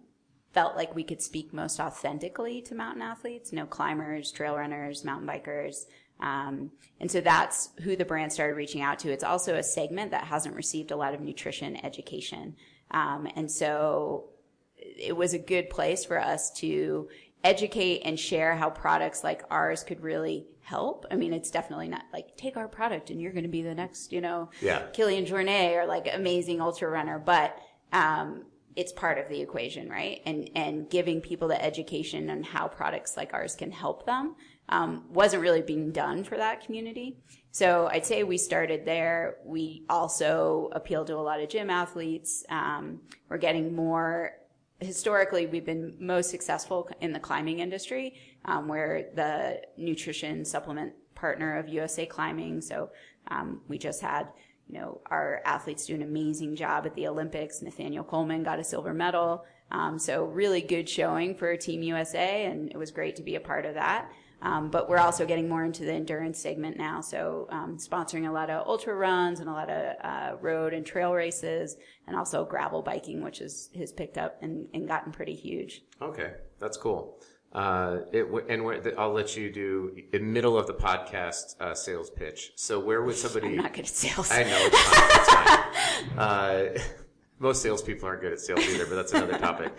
felt 0.53 0.75
like 0.75 0.93
we 0.95 1.03
could 1.03 1.21
speak 1.21 1.51
most 1.53 1.79
authentically 1.79 2.61
to 2.61 2.75
mountain 2.75 3.01
athletes, 3.01 3.51
you 3.51 3.57
know, 3.57 3.65
climbers, 3.65 4.31
trail 4.31 4.55
runners, 4.55 5.03
mountain 5.03 5.27
bikers. 5.27 5.85
Um, 6.23 6.71
and 7.01 7.11
so 7.11 7.19
that's 7.21 7.69
who 7.83 7.95
the 7.97 8.05
brand 8.05 8.31
started 8.31 8.55
reaching 8.55 8.81
out 8.81 8.97
to. 8.99 9.11
It's 9.11 9.25
also 9.25 9.55
a 9.55 9.63
segment 9.63 10.11
that 10.11 10.23
hasn't 10.23 10.55
received 10.55 10.91
a 10.91 10.95
lot 10.95 11.13
of 11.13 11.19
nutrition 11.19 11.83
education. 11.85 12.55
Um, 12.91 13.27
and 13.35 13.51
so 13.51 14.29
it 14.77 15.15
was 15.15 15.33
a 15.33 15.39
good 15.39 15.69
place 15.69 16.05
for 16.05 16.19
us 16.19 16.49
to 16.59 17.09
educate 17.43 18.03
and 18.05 18.17
share 18.17 18.55
how 18.55 18.69
products 18.69 19.21
like 19.23 19.43
ours 19.51 19.83
could 19.83 20.01
really 20.01 20.47
help. 20.61 21.05
I 21.11 21.17
mean, 21.17 21.33
it's 21.33 21.51
definitely 21.51 21.89
not 21.89 22.03
like 22.13 22.37
take 22.37 22.55
our 22.55 22.69
product 22.69 23.09
and 23.09 23.21
you're 23.21 23.33
going 23.33 23.43
to 23.43 23.49
be 23.49 23.61
the 23.63 23.75
next, 23.75 24.13
you 24.13 24.21
know, 24.21 24.49
Yeah. 24.61 24.83
Kilian 24.93 25.27
Jornet 25.27 25.75
or 25.75 25.85
like 25.85 26.07
amazing 26.11 26.61
ultra 26.61 26.89
runner, 26.89 27.19
but 27.19 27.57
um, 27.91 28.45
it's 28.75 28.91
part 28.91 29.17
of 29.17 29.29
the 29.29 29.41
equation, 29.41 29.89
right? 29.89 30.21
And 30.25 30.49
and 30.55 30.89
giving 30.89 31.21
people 31.21 31.47
the 31.47 31.63
education 31.63 32.29
on 32.29 32.43
how 32.43 32.67
products 32.67 33.17
like 33.17 33.33
ours 33.33 33.55
can 33.55 33.71
help 33.71 34.05
them 34.05 34.35
um, 34.69 35.05
wasn't 35.09 35.41
really 35.41 35.61
being 35.61 35.91
done 35.91 36.23
for 36.23 36.37
that 36.37 36.65
community. 36.65 37.17
So 37.51 37.87
I'd 37.91 38.05
say 38.05 38.23
we 38.23 38.37
started 38.37 38.85
there. 38.85 39.37
We 39.45 39.85
also 39.89 40.69
appeal 40.73 41.05
to 41.05 41.15
a 41.15 41.21
lot 41.21 41.39
of 41.39 41.49
gym 41.49 41.69
athletes. 41.69 42.43
Um, 42.49 43.01
we're 43.29 43.37
getting 43.37 43.75
more 43.75 44.33
historically 44.79 45.45
we've 45.45 45.65
been 45.65 45.95
most 45.99 46.29
successful 46.29 46.89
in 47.01 47.13
the 47.13 47.19
climbing 47.19 47.59
industry 47.59 48.15
um, 48.45 48.67
we're 48.67 49.05
the 49.15 49.61
nutrition 49.77 50.43
supplement 50.43 50.93
partner 51.15 51.57
of 51.57 51.69
usa 51.69 52.05
climbing 52.05 52.59
so 52.59 52.89
um, 53.29 53.61
we 53.67 53.77
just 53.77 54.01
had 54.01 54.27
you 54.73 54.79
know 54.79 55.01
our 55.11 55.41
athletes 55.45 55.85
do 55.85 55.93
an 55.93 56.01
amazing 56.01 56.55
job 56.55 56.85
at 56.85 56.95
the 56.95 57.07
olympics 57.07 57.61
nathaniel 57.61 58.03
coleman 58.03 58.43
got 58.43 58.59
a 58.59 58.63
silver 58.63 58.93
medal 58.93 59.45
um, 59.71 59.97
so 59.99 60.25
really 60.25 60.61
good 60.61 60.89
showing 60.89 61.35
for 61.35 61.55
team 61.55 61.83
usa 61.83 62.45
and 62.45 62.71
it 62.71 62.77
was 62.77 62.91
great 62.91 63.15
to 63.15 63.23
be 63.23 63.35
a 63.35 63.39
part 63.39 63.65
of 63.65 63.75
that 63.75 64.11
um, 64.43 64.69
but 64.69 64.89
we're 64.89 64.97
also 64.97 65.25
getting 65.25 65.47
more 65.47 65.63
into 65.63 65.85
the 65.85 65.93
endurance 65.93 66.37
segment 66.37 66.77
now. 66.77 66.99
So 66.99 67.47
um, 67.49 67.77
sponsoring 67.77 68.27
a 68.27 68.31
lot 68.31 68.49
of 68.49 68.67
ultra 68.67 68.93
runs 68.93 69.39
and 69.39 69.47
a 69.47 69.53
lot 69.53 69.69
of 69.69 69.95
uh, 70.03 70.35
road 70.41 70.73
and 70.73 70.85
trail 70.85 71.13
races, 71.13 71.77
and 72.07 72.17
also 72.17 72.43
gravel 72.43 72.81
biking, 72.81 73.23
which 73.23 73.39
is 73.39 73.69
has 73.77 73.93
picked 73.93 74.17
up 74.17 74.39
and, 74.41 74.67
and 74.73 74.85
gotten 74.85 75.13
pretty 75.13 75.33
huge. 75.33 75.83
Okay, 76.01 76.33
that's 76.59 76.75
cool. 76.75 77.21
Uh, 77.53 77.99
it 78.11 78.25
and 78.49 78.63
where, 78.63 78.81
the, 78.81 78.97
I'll 78.99 79.13
let 79.13 79.37
you 79.37 79.51
do 79.51 79.95
in 80.11 80.33
middle 80.33 80.57
of 80.57 80.65
the 80.65 80.73
podcast 80.73 81.59
uh, 81.61 81.75
sales 81.75 82.09
pitch. 82.09 82.51
So 82.55 82.79
where 82.79 83.03
would 83.03 83.15
somebody? 83.15 83.49
I'm 83.49 83.57
not 83.57 83.73
good 83.73 83.85
at 83.85 83.91
sales. 83.91 84.31
I 84.31 84.43
know 84.43 84.57
it's 84.59 84.79
fine. 84.79 85.19
It's 85.19 86.09
fine. 86.09 86.17
Uh, 86.17 86.79
most 87.39 87.61
salespeople 87.61 88.07
aren't 88.07 88.21
good 88.21 88.33
at 88.33 88.39
sales 88.39 88.61
either, 88.67 88.87
but 88.87 88.95
that's 88.95 89.13
another 89.13 89.37
topic. 89.37 89.71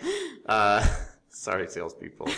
Uh, 0.45 0.85
sorry, 1.29 1.67
salespeople. 1.69 2.29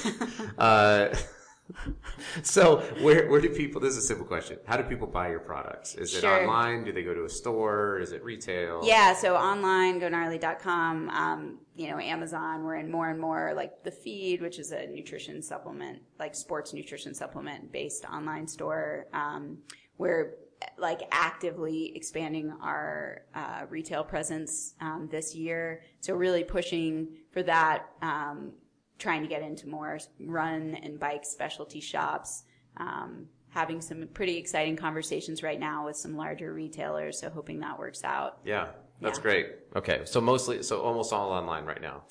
So 2.43 2.77
where 3.01 3.29
where 3.29 3.41
do 3.41 3.49
people? 3.49 3.81
This 3.81 3.93
is 3.93 4.03
a 4.03 4.07
simple 4.07 4.25
question. 4.25 4.59
How 4.65 4.77
do 4.77 4.83
people 4.83 5.07
buy 5.07 5.29
your 5.29 5.39
products? 5.39 5.95
Is 5.95 6.13
it 6.15 6.21
Sure. 6.21 6.41
online? 6.41 6.83
Do 6.83 6.91
they 6.91 7.03
go 7.03 7.13
to 7.13 7.25
a 7.25 7.29
store? 7.29 7.99
Is 7.99 8.11
it 8.11 8.23
retail? 8.23 8.81
Yeah, 8.83 9.13
so 9.13 9.35
online, 9.35 9.99
gognarly.com, 9.99 11.09
um, 11.09 11.59
you 11.75 11.89
know, 11.89 11.99
Amazon, 11.99 12.63
we're 12.63 12.75
in 12.75 12.91
more 12.91 13.09
and 13.09 13.19
more 13.19 13.53
like 13.55 13.83
the 13.83 13.91
feed, 13.91 14.41
which 14.41 14.59
is 14.59 14.71
a 14.71 14.87
nutrition 14.87 15.41
supplement, 15.41 15.99
like 16.19 16.35
sports 16.35 16.73
nutrition 16.73 17.13
supplement 17.13 17.71
based 17.71 18.05
online 18.05 18.47
store. 18.47 19.07
Um, 19.13 19.59
we're 19.97 20.35
like 20.77 21.01
actively 21.11 21.95
expanding 21.95 22.51
our 22.61 23.21
uh, 23.35 23.65
retail 23.69 24.03
presence 24.03 24.73
um, 24.81 25.07
this 25.11 25.35
year. 25.35 25.81
So 25.99 26.13
really 26.15 26.43
pushing 26.43 27.09
for 27.31 27.43
that, 27.43 27.85
um, 28.01 28.51
trying 28.99 29.21
to 29.21 29.27
get 29.27 29.41
into 29.41 29.67
more 29.67 29.99
run 30.19 30.75
and 30.75 30.99
bike 30.99 31.25
specialty 31.25 31.79
shops. 31.79 32.43
Um, 32.77 33.27
having 33.49 33.81
some 33.81 34.07
pretty 34.13 34.37
exciting 34.37 34.75
conversations 34.75 35.41
right 35.41 35.59
now 35.59 35.85
with 35.85 35.95
some 35.95 36.15
larger 36.15 36.53
retailers. 36.53 37.19
So 37.19 37.29
hoping 37.29 37.59
that 37.61 37.79
works 37.79 38.03
out. 38.03 38.39
Yeah, 38.45 38.67
that's 39.01 39.17
Yeah. 39.17 39.23
great. 39.23 39.55
Okay, 39.75 40.01
so 40.05 40.21
mostly, 40.21 40.61
so 40.63 40.81
almost 40.81 41.11
all 41.13 41.31
online 41.31 41.65
right 41.65 41.81
now. 41.81 42.03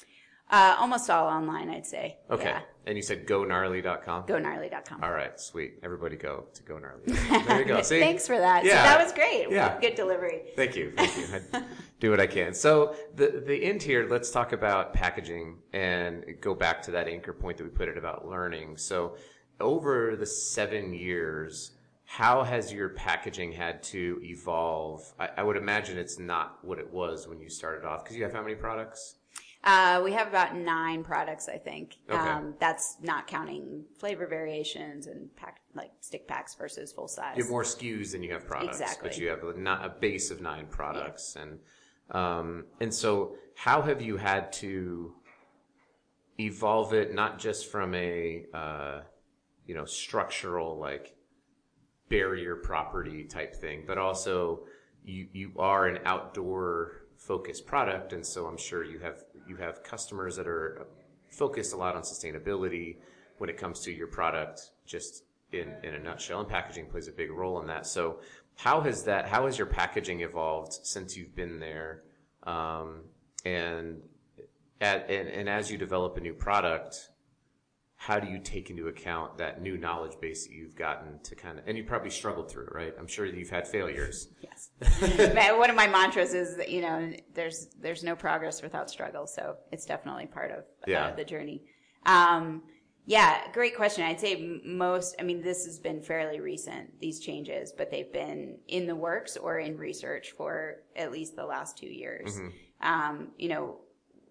Uh, 0.51 0.77
almost 0.79 1.09
all 1.11 1.27
online, 1.29 1.69
I'd 1.71 1.87
say. 1.87 2.19
Okay, 2.31 2.45
Yeah. 2.51 2.61
And 2.87 2.97
you 2.97 3.03
said 3.03 3.27
gognarly.com. 3.27 4.25
GoNarly.com. 4.25 5.03
All 5.03 5.13
right, 5.13 5.39
sweet. 5.41 5.75
Everybody 5.83 6.17
go 6.17 6.45
to 6.55 6.63
gognarly. 6.63 7.47
There 7.47 7.59
you 7.61 7.65
go. 7.65 7.83
See, 7.83 8.01
Thanks 8.01 8.27
for 8.27 8.39
that. 8.39 8.63
So 8.63 8.69
Yeah. 8.69 8.83
that 8.85 9.03
was 9.03 9.13
great. 9.13 9.51
Yeah. 9.51 9.79
Good 9.81 9.97
delivery. 9.97 10.43
Thank 10.55 10.77
you. 10.77 10.93
Thank 10.97 11.17
you. 11.17 11.25
I 11.53 11.63
do 12.01 12.11
what 12.11 12.21
I 12.21 12.27
can. 12.27 12.55
So 12.55 12.95
the 13.15 13.43
the 13.47 13.57
end 13.65 13.83
here, 13.83 14.07
let's 14.09 14.31
talk 14.31 14.53
about 14.53 14.93
packaging 14.93 15.59
and 15.73 16.25
go 16.41 16.55
back 16.55 16.81
to 16.83 16.91
that 16.93 17.09
anchor 17.09 17.33
point 17.33 17.59
that 17.59 17.65
we 17.65 17.71
put 17.71 17.89
it 17.89 17.99
about 17.99 18.27
learning. 18.29 18.77
So 18.77 19.17
over 19.61 20.15
the 20.17 20.27
seven 20.27 20.95
years, 20.95 21.73
how 22.05 22.45
has 22.45 22.73
your 22.73 22.91
packaging 22.91 23.51
had 23.53 23.83
to 23.85 24.21
evolve? 24.23 25.03
I, 25.19 25.29
I 25.39 25.43
would 25.43 25.57
imagine 25.57 25.99
it's 25.99 26.19
not 26.21 26.59
what 26.63 26.79
it 26.79 26.93
was 26.93 27.27
when 27.27 27.41
you 27.41 27.49
started 27.49 27.85
off 27.85 28.05
because 28.05 28.17
you 28.17 28.23
have 28.23 28.33
how 28.33 28.43
many 28.43 28.55
products? 28.55 29.16
Uh, 29.67 30.01
we 30.05 30.13
have 30.13 30.29
about 30.29 30.55
nine 30.55 31.03
products, 31.03 31.49
I 31.49 31.59
think. 31.59 31.97
Okay. 32.09 32.17
Um, 32.17 32.55
that's 32.61 32.99
not 33.03 33.27
counting 33.27 33.85
flavor 33.99 34.29
variations 34.29 35.09
and 35.09 35.35
pack, 35.35 35.61
like 35.75 35.91
stick 36.01 36.29
packs 36.29 36.55
versus 36.55 36.93
full 36.93 37.09
size. 37.09 37.37
You 37.37 37.43
have 37.43 37.51
more 37.51 37.65
SKUs 37.65 38.13
than 38.13 38.23
you 38.23 38.33
have 38.33 38.47
products, 38.47 38.81
Exactly. 38.81 39.09
but 39.09 39.19
you 39.19 39.29
have 39.29 39.43
a, 39.43 39.59
not 39.59 39.85
a 39.85 39.89
base 39.89 40.31
of 40.31 40.41
nine 40.41 40.67
products, 40.71 41.35
and 41.35 41.59
um, 42.13 42.67
and 42.81 42.95
so 42.95 43.35
how 43.57 43.83
have 43.83 44.01
you 44.01 44.17
had 44.17 44.53
to 44.53 45.13
evolve 46.39 46.95
it 46.95 47.13
not 47.13 47.41
just 47.41 47.69
from 47.69 47.93
a 47.97 48.45
uh, 48.55 49.01
you 49.67 49.75
know 49.75 49.85
structural 49.85 50.79
like 50.79 51.17
barrier 52.09 52.55
property 52.55 53.25
type 53.25 53.57
thing, 53.57 53.83
but 53.85 53.99
also 53.99 54.61
you 55.05 55.27
you 55.33 55.53
are 55.59 55.89
an 55.89 55.99
outdoor 56.05 57.07
focused 57.17 57.67
product, 57.67 58.13
and 58.13 58.25
so 58.25 58.47
I'm 58.47 58.59
sure 58.59 58.85
you 58.85 59.01
have 59.01 59.25
you 59.49 59.57
have 59.57 59.83
customers 59.83 60.37
that 60.37 60.47
are 60.47 60.87
focused 61.31 61.73
a 61.73 61.77
lot 61.77 61.97
on 61.97 62.03
sustainability 62.03 62.97
when 63.39 63.51
it 63.51 63.57
comes 63.57 63.81
to 63.81 63.93
your 63.93 64.07
product. 64.07 64.71
Just 64.87 65.25
in 65.53 65.75
in 65.83 65.95
a 65.95 65.99
nutshell, 65.99 66.41
and 66.41 66.49
packaging 66.49 66.87
plays 66.87 67.09
a 67.09 67.13
big 67.13 67.31
role 67.31 67.61
in 67.61 67.67
that. 67.67 67.87
So 67.87 68.21
how 68.57 68.81
has 68.81 69.05
that? 69.05 69.29
How 69.29 69.47
has 69.47 69.59
your 69.59 69.67
packaging 69.67 70.21
evolved 70.21 70.73
since 70.83 71.17
you've 71.17 71.35
been 71.35 71.61
there? 71.61 72.03
Um, 72.45 73.03
and 73.45 74.03
at, 74.81 75.11
and, 75.11 75.29
and 75.29 75.49
as 75.49 75.71
you 75.71 75.79
develop 75.79 76.17
a 76.17 76.21
new 76.21 76.35
product, 76.35 77.11
how 77.99 78.21
do 78.21 78.29
you 78.29 78.39
take 78.39 78.69
into 78.71 78.89
account 78.89 79.39
that 79.39 79.63
new 79.63 79.77
knowledge 79.79 80.21
base 80.21 80.47
that 80.47 80.53
you've 80.53 80.77
gotten 80.77 81.19
to 81.23 81.35
kind 81.35 81.59
of, 81.59 81.67
and 81.67 81.79
you 81.79 81.85
probably 81.85 82.11
struggled 82.11 82.51
through 82.51 82.69
right? 82.73 82.95
I'm 82.99 83.07
sure 83.07 83.27
that 83.31 83.37
you've 83.37 83.51
had 83.51 83.67
failures. 83.67 84.29
Yes. 84.43 84.71
One 85.59 85.71
of 85.71 85.77
my 85.77 85.87
mantras 85.87 86.35
is 86.35 86.57
that, 86.57 86.71
you 86.71 86.83
know, 86.83 87.11
there's, 87.35 87.69
there's 87.81 88.05
no 88.05 88.15
progress 88.15 88.63
without 88.63 88.91
struggle. 88.91 89.27
So 89.27 89.57
it's 89.73 89.87
definitely 89.87 90.27
part 90.27 90.51
of 90.51 90.65
Yeah. 90.87 91.07
uh, 91.07 91.17
the 91.17 91.25
journey. 91.25 91.63
Um, 92.05 92.63
yeah, 93.07 93.51
great 93.53 93.77
question. 93.77 94.05
I'd 94.05 94.21
say 94.21 94.61
most, 94.65 95.15
I 95.19 95.23
mean, 95.23 95.41
this 95.41 95.65
has 95.65 95.79
been 95.79 96.03
fairly 96.03 96.41
recent, 96.41 97.01
these 97.01 97.21
changes, 97.21 97.73
but 97.77 97.91
they've 97.91 98.13
been 98.13 98.59
in 98.69 98.87
the 98.87 98.97
works 98.97 99.37
or 99.37 99.59
in 99.59 99.77
research 99.79 100.33
for 100.37 100.77
at 100.97 101.13
least 101.13 101.35
the 101.37 101.45
last 101.47 101.79
two 101.79 101.87
years. 101.87 102.41
Um, 102.83 103.29
you 103.39 103.49
know, 103.49 103.79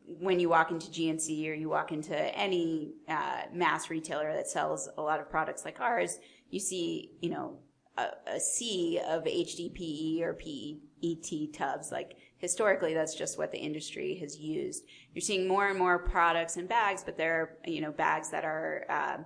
when 0.07 0.39
you 0.39 0.49
walk 0.49 0.71
into 0.71 0.87
GNC 0.87 1.49
or 1.49 1.53
you 1.53 1.69
walk 1.69 1.91
into 1.91 2.15
any 2.37 2.93
uh, 3.07 3.43
mass 3.53 3.89
retailer 3.89 4.33
that 4.33 4.47
sells 4.47 4.89
a 4.97 5.01
lot 5.01 5.19
of 5.19 5.29
products 5.29 5.65
like 5.65 5.79
ours, 5.79 6.19
you 6.49 6.59
see, 6.59 7.11
you 7.21 7.29
know, 7.29 7.57
a, 7.97 8.07
a 8.27 8.39
sea 8.39 8.99
of 9.07 9.23
HDPE 9.23 10.21
or 10.21 10.33
PET 10.33 11.53
tubs. 11.53 11.91
Like 11.91 12.17
historically, 12.37 12.93
that's 12.93 13.15
just 13.15 13.37
what 13.37 13.51
the 13.51 13.57
industry 13.57 14.17
has 14.19 14.37
used. 14.37 14.83
You're 15.13 15.21
seeing 15.21 15.47
more 15.47 15.67
and 15.69 15.79
more 15.79 15.99
products 15.99 16.57
and 16.57 16.67
bags, 16.67 17.03
but 17.03 17.17
they're, 17.17 17.57
you 17.65 17.81
know, 17.81 17.91
bags 17.91 18.29
that 18.31 18.45
are 18.45 18.85
uh, 18.89 19.17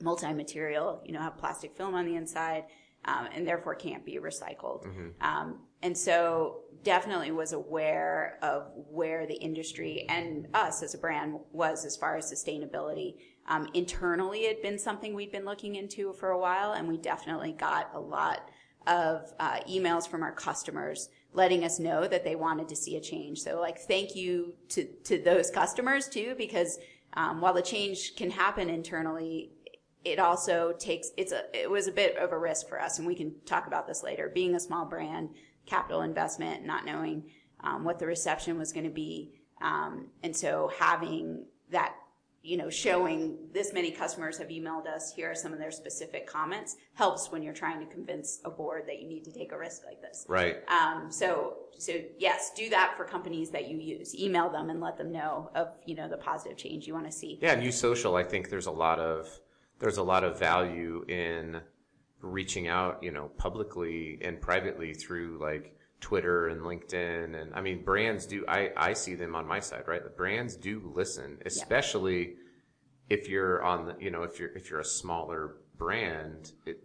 multi-material, 0.00 1.02
you 1.04 1.12
know, 1.12 1.20
have 1.20 1.36
plastic 1.38 1.76
film 1.76 1.94
on 1.94 2.06
the 2.06 2.16
inside, 2.16 2.64
um, 3.04 3.28
and 3.34 3.46
therefore 3.46 3.74
can't 3.74 4.04
be 4.04 4.18
recycled. 4.18 4.84
Um, 5.20 5.60
and 5.82 5.96
so 5.96 6.62
definitely 6.82 7.30
was 7.30 7.52
aware 7.52 8.38
of 8.42 8.70
where 8.90 9.26
the 9.26 9.34
industry 9.34 10.04
and 10.08 10.48
us 10.54 10.82
as 10.82 10.94
a 10.94 10.98
brand 10.98 11.38
was 11.52 11.84
as 11.84 11.96
far 11.96 12.16
as 12.16 12.32
sustainability. 12.32 13.16
Um, 13.48 13.68
internally, 13.74 14.40
it 14.40 14.56
had 14.56 14.62
been 14.62 14.78
something 14.78 15.14
we'd 15.14 15.32
been 15.32 15.44
looking 15.44 15.76
into 15.76 16.12
for 16.12 16.30
a 16.30 16.38
while, 16.38 16.72
and 16.72 16.88
we 16.88 16.96
definitely 16.96 17.52
got 17.52 17.90
a 17.94 18.00
lot 18.00 18.48
of 18.86 19.32
uh, 19.38 19.60
emails 19.68 20.08
from 20.08 20.22
our 20.22 20.32
customers 20.32 21.08
letting 21.34 21.64
us 21.64 21.78
know 21.78 22.06
that 22.06 22.24
they 22.24 22.36
wanted 22.36 22.68
to 22.68 22.76
see 22.76 22.96
a 22.96 23.00
change. 23.00 23.40
So, 23.40 23.60
like, 23.60 23.78
thank 23.78 24.14
you 24.14 24.54
to 24.70 24.84
to 25.04 25.22
those 25.22 25.50
customers 25.50 26.08
too, 26.08 26.34
because 26.36 26.78
um, 27.14 27.40
while 27.40 27.54
the 27.54 27.62
change 27.62 28.16
can 28.16 28.30
happen 28.30 28.68
internally, 28.68 29.50
it 30.04 30.18
also 30.18 30.72
takes 30.78 31.10
it's 31.16 31.32
a 31.32 31.44
it 31.54 31.70
was 31.70 31.86
a 31.86 31.92
bit 31.92 32.16
of 32.16 32.32
a 32.32 32.38
risk 32.38 32.68
for 32.68 32.80
us, 32.80 32.98
and 32.98 33.06
we 33.06 33.14
can 33.14 33.34
talk 33.44 33.66
about 33.66 33.86
this 33.86 34.02
later. 34.02 34.30
Being 34.32 34.54
a 34.54 34.60
small 34.60 34.84
brand, 34.84 35.30
capital 35.66 36.02
investment, 36.02 36.64
not 36.64 36.84
knowing 36.84 37.24
um, 37.60 37.84
what 37.84 37.98
the 37.98 38.06
reception 38.06 38.58
was 38.58 38.72
going 38.72 38.84
to 38.84 38.90
be, 38.90 39.32
um, 39.60 40.08
and 40.22 40.34
so 40.36 40.70
having 40.78 41.44
that 41.70 41.94
you 42.42 42.56
know, 42.56 42.68
showing 42.68 43.38
this 43.52 43.72
many 43.72 43.92
customers 43.92 44.36
have 44.36 44.48
emailed 44.48 44.86
us, 44.86 45.12
here 45.14 45.30
are 45.30 45.34
some 45.34 45.52
of 45.52 45.60
their 45.60 45.70
specific 45.70 46.26
comments, 46.26 46.76
helps 46.94 47.30
when 47.30 47.40
you're 47.40 47.54
trying 47.54 47.78
to 47.78 47.86
convince 47.86 48.40
a 48.44 48.50
board 48.50 48.82
that 48.88 49.00
you 49.00 49.08
need 49.08 49.24
to 49.24 49.32
take 49.32 49.52
a 49.52 49.58
risk 49.58 49.82
like 49.86 50.02
this. 50.02 50.26
Right. 50.28 50.56
Um, 50.68 51.06
so, 51.10 51.54
so 51.78 51.92
yes, 52.18 52.50
do 52.56 52.68
that 52.70 52.94
for 52.96 53.04
companies 53.04 53.50
that 53.50 53.68
you 53.68 53.78
use. 53.78 54.18
Email 54.18 54.50
them 54.50 54.70
and 54.70 54.80
let 54.80 54.98
them 54.98 55.12
know 55.12 55.50
of, 55.54 55.68
you 55.86 55.94
know, 55.94 56.08
the 56.08 56.16
positive 56.16 56.58
change 56.58 56.86
you 56.86 56.94
want 56.94 57.06
to 57.06 57.12
see. 57.12 57.38
Yeah, 57.40 57.52
and 57.52 57.62
use 57.62 57.78
social. 57.78 58.16
I 58.16 58.24
think 58.24 58.50
there's 58.50 58.66
a 58.66 58.72
lot 58.72 58.98
of 58.98 59.28
there's 59.78 59.98
a 59.98 60.02
lot 60.02 60.24
of 60.24 60.38
value 60.38 61.04
in 61.08 61.60
reaching 62.22 62.68
out, 62.68 63.02
you 63.02 63.10
know, 63.10 63.30
publicly 63.36 64.18
and 64.22 64.40
privately 64.40 64.94
through 64.94 65.38
like 65.40 65.76
Twitter 66.00 66.48
and 66.48 66.62
LinkedIn. 66.62 67.40
And 67.40 67.52
I 67.54 67.60
mean, 67.60 67.84
brands 67.84 68.26
do, 68.26 68.44
I, 68.48 68.70
I 68.76 68.92
see 68.92 69.14
them 69.14 69.34
on 69.34 69.46
my 69.46 69.60
side, 69.60 69.84
right? 69.86 70.02
The 70.02 70.10
brands 70.10 70.56
do 70.56 70.92
listen, 70.94 71.38
especially 71.44 72.34
if 73.10 73.28
you're 73.28 73.62
on 73.62 73.86
the, 73.86 73.96
you 74.00 74.10
know, 74.10 74.22
if 74.22 74.38
you're, 74.38 74.56
if 74.56 74.70
you're 74.70 74.80
a 74.80 74.84
smaller 74.84 75.56
brand, 75.76 76.52
it, 76.64 76.82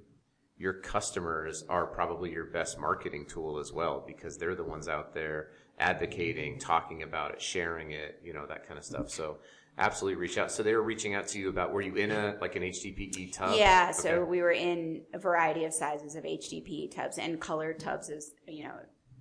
your 0.58 0.74
customers 0.74 1.64
are 1.70 1.86
probably 1.86 2.32
your 2.32 2.46
best 2.46 2.80
marketing 2.80 3.26
tool 3.28 3.60
as 3.60 3.72
well 3.72 4.04
because 4.06 4.38
they're 4.38 4.56
the 4.56 4.64
ones 4.64 4.88
out 4.88 5.14
there 5.14 5.52
advocating, 5.80 6.58
talking 6.58 7.04
about 7.04 7.32
it, 7.32 7.42
sharing 7.42 7.92
it, 7.92 8.20
you 8.24 8.34
know, 8.34 8.46
that 8.48 8.68
kind 8.68 8.80
of 8.80 8.84
stuff. 8.84 9.12
So 9.12 9.38
absolutely 9.78 10.20
reach 10.20 10.38
out. 10.38 10.52
So 10.52 10.64
they 10.64 10.74
were 10.74 10.82
reaching 10.82 11.14
out 11.14 11.28
to 11.30 11.40
you 11.40 11.50
about 11.50 11.72
were 11.72 11.82
you 11.82 11.96
in 11.96 12.12
a 12.12 12.38
like 12.42 12.56
an 12.56 12.64
HDPE 12.64 13.34
tub? 13.34 13.56
Yeah, 13.58 13.92
so 13.92 14.10
okay. 14.10 14.30
we 14.30 14.42
were 14.42 14.52
in 14.52 15.04
a 15.14 15.20
variety 15.20 15.66
of 15.66 15.74
sizes 15.74 16.16
of 16.16 16.24
HDPE 16.24 16.96
tubs 16.96 17.18
and 17.18 17.40
colored 17.40 17.80
tubs 17.80 18.10
is 18.10 18.34
you 18.48 18.64
know 18.64 18.76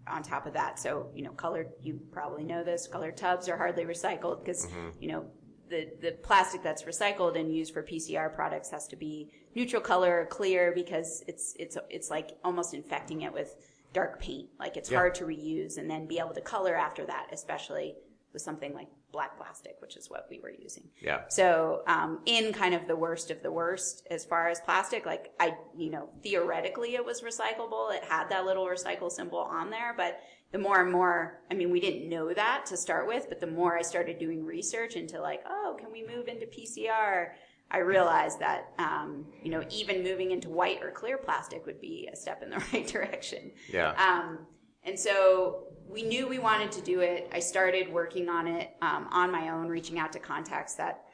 on 0.06 0.22
top 0.22 0.46
of 0.46 0.54
that. 0.54 0.78
So 0.78 1.10
you 1.14 1.22
know 1.22 1.32
colored 1.32 1.68
you 1.82 2.00
probably 2.10 2.44
know 2.44 2.64
this 2.64 2.86
colored 2.86 3.16
tubs 3.16 3.48
are 3.48 3.56
hardly 3.56 3.84
recycled 3.84 4.44
because 4.44 4.66
mm-hmm. 4.66 4.90
you 5.00 5.08
know 5.08 5.26
the 5.68 5.88
the 6.00 6.12
plastic 6.22 6.62
that's 6.62 6.84
recycled 6.84 7.38
and 7.38 7.54
used 7.54 7.72
for 7.72 7.82
PCR 7.82 8.34
products 8.34 8.70
has 8.70 8.86
to 8.88 8.96
be 8.96 9.30
neutral 9.54 9.82
color 9.82 10.20
or 10.20 10.26
clear 10.26 10.72
because 10.74 11.22
it's 11.28 11.54
it's 11.58 11.76
it's 11.90 12.10
like 12.10 12.30
almost 12.44 12.72
infecting 12.72 13.22
it 13.22 13.32
with 13.32 13.56
dark 13.92 14.20
paint. 14.20 14.48
Like 14.58 14.76
it's 14.76 14.90
yeah. 14.90 14.98
hard 14.98 15.14
to 15.16 15.24
reuse 15.24 15.78
and 15.78 15.90
then 15.90 16.06
be 16.06 16.18
able 16.18 16.34
to 16.34 16.40
color 16.40 16.76
after 16.76 17.04
that, 17.06 17.28
especially 17.32 17.96
with 18.36 18.42
something 18.42 18.74
like 18.74 18.88
black 19.12 19.38
plastic, 19.38 19.76
which 19.80 19.96
is 19.96 20.10
what 20.10 20.26
we 20.28 20.40
were 20.40 20.50
using. 20.50 20.84
Yeah. 21.00 21.22
So, 21.28 21.80
um, 21.86 22.20
in 22.26 22.52
kind 22.52 22.74
of 22.74 22.86
the 22.86 22.94
worst 22.94 23.30
of 23.30 23.42
the 23.42 23.50
worst 23.50 24.06
as 24.10 24.26
far 24.26 24.50
as 24.50 24.60
plastic, 24.60 25.06
like 25.06 25.32
I, 25.40 25.54
you 25.74 25.90
know, 25.90 26.10
theoretically 26.22 26.96
it 26.96 27.04
was 27.04 27.22
recyclable. 27.22 27.94
It 27.96 28.04
had 28.04 28.28
that 28.28 28.44
little 28.44 28.66
recycle 28.66 29.10
symbol 29.10 29.38
on 29.38 29.70
there, 29.70 29.94
but 29.96 30.20
the 30.52 30.58
more 30.58 30.82
and 30.82 30.92
more, 30.92 31.40
I 31.50 31.54
mean, 31.54 31.70
we 31.70 31.80
didn't 31.80 32.10
know 32.10 32.34
that 32.34 32.66
to 32.66 32.76
start 32.76 33.06
with, 33.06 33.26
but 33.30 33.40
the 33.40 33.46
more 33.46 33.78
I 33.78 33.82
started 33.82 34.18
doing 34.18 34.44
research 34.44 34.96
into 34.96 35.18
like, 35.18 35.40
oh, 35.48 35.78
can 35.80 35.90
we 35.90 36.06
move 36.06 36.28
into 36.28 36.44
PCR? 36.44 37.30
I 37.70 37.78
realized 37.78 38.40
that, 38.40 38.72
um, 38.78 39.24
you 39.42 39.50
know, 39.50 39.64
even 39.70 40.02
moving 40.04 40.30
into 40.30 40.50
white 40.50 40.82
or 40.82 40.90
clear 40.90 41.16
plastic 41.16 41.64
would 41.64 41.80
be 41.80 42.08
a 42.12 42.16
step 42.16 42.42
in 42.42 42.50
the 42.50 42.62
right 42.72 42.86
direction. 42.86 43.52
Yeah. 43.72 43.92
Um, 43.92 44.40
and 44.84 44.98
so 44.98 45.64
we 45.88 46.02
knew 46.02 46.28
we 46.28 46.38
wanted 46.38 46.72
to 46.72 46.80
do 46.80 47.00
it. 47.00 47.28
I 47.32 47.40
started 47.40 47.92
working 47.92 48.28
on 48.28 48.46
it 48.46 48.76
um, 48.82 49.08
on 49.10 49.30
my 49.30 49.50
own, 49.50 49.68
reaching 49.68 49.98
out 49.98 50.12
to 50.12 50.18
contacts 50.18 50.74
that 50.74 51.04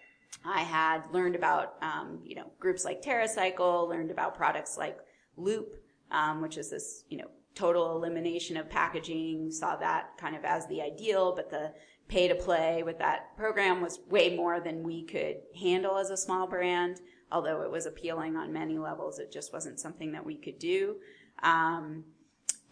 I 0.44 0.60
had 0.60 1.02
learned 1.12 1.36
about, 1.36 1.76
um, 1.82 2.20
you 2.24 2.34
know, 2.34 2.50
groups 2.58 2.84
like 2.84 3.02
TerraCycle, 3.02 3.88
learned 3.88 4.10
about 4.10 4.34
products 4.34 4.76
like 4.78 4.98
Loop, 5.36 5.76
um, 6.10 6.40
which 6.40 6.56
is 6.56 6.70
this, 6.70 7.04
you 7.08 7.18
know, 7.18 7.28
total 7.54 7.96
elimination 7.96 8.56
of 8.56 8.68
packaging. 8.68 9.50
Saw 9.50 9.76
that 9.76 10.16
kind 10.18 10.34
of 10.34 10.44
as 10.44 10.66
the 10.66 10.80
ideal, 10.80 11.34
but 11.34 11.50
the 11.50 11.72
pay 12.08 12.28
to 12.28 12.34
play 12.34 12.82
with 12.82 12.98
that 12.98 13.36
program 13.36 13.80
was 13.80 14.00
way 14.08 14.34
more 14.34 14.60
than 14.60 14.82
we 14.82 15.04
could 15.04 15.36
handle 15.58 15.96
as 15.96 16.10
a 16.10 16.16
small 16.16 16.46
brand. 16.46 17.00
Although 17.30 17.62
it 17.62 17.70
was 17.70 17.86
appealing 17.86 18.36
on 18.36 18.52
many 18.52 18.78
levels, 18.78 19.18
it 19.18 19.32
just 19.32 19.52
wasn't 19.52 19.80
something 19.80 20.12
that 20.12 20.24
we 20.24 20.36
could 20.36 20.58
do. 20.58 20.96
Um, 21.42 22.04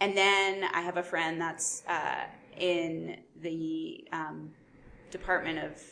and 0.00 0.16
then 0.16 0.64
I 0.72 0.80
have 0.80 0.96
a 0.96 1.02
friend 1.02 1.40
that's 1.40 1.82
uh, 1.86 2.24
in 2.58 3.18
the 3.40 4.06
um, 4.12 4.50
Department 5.10 5.58
of 5.58 5.82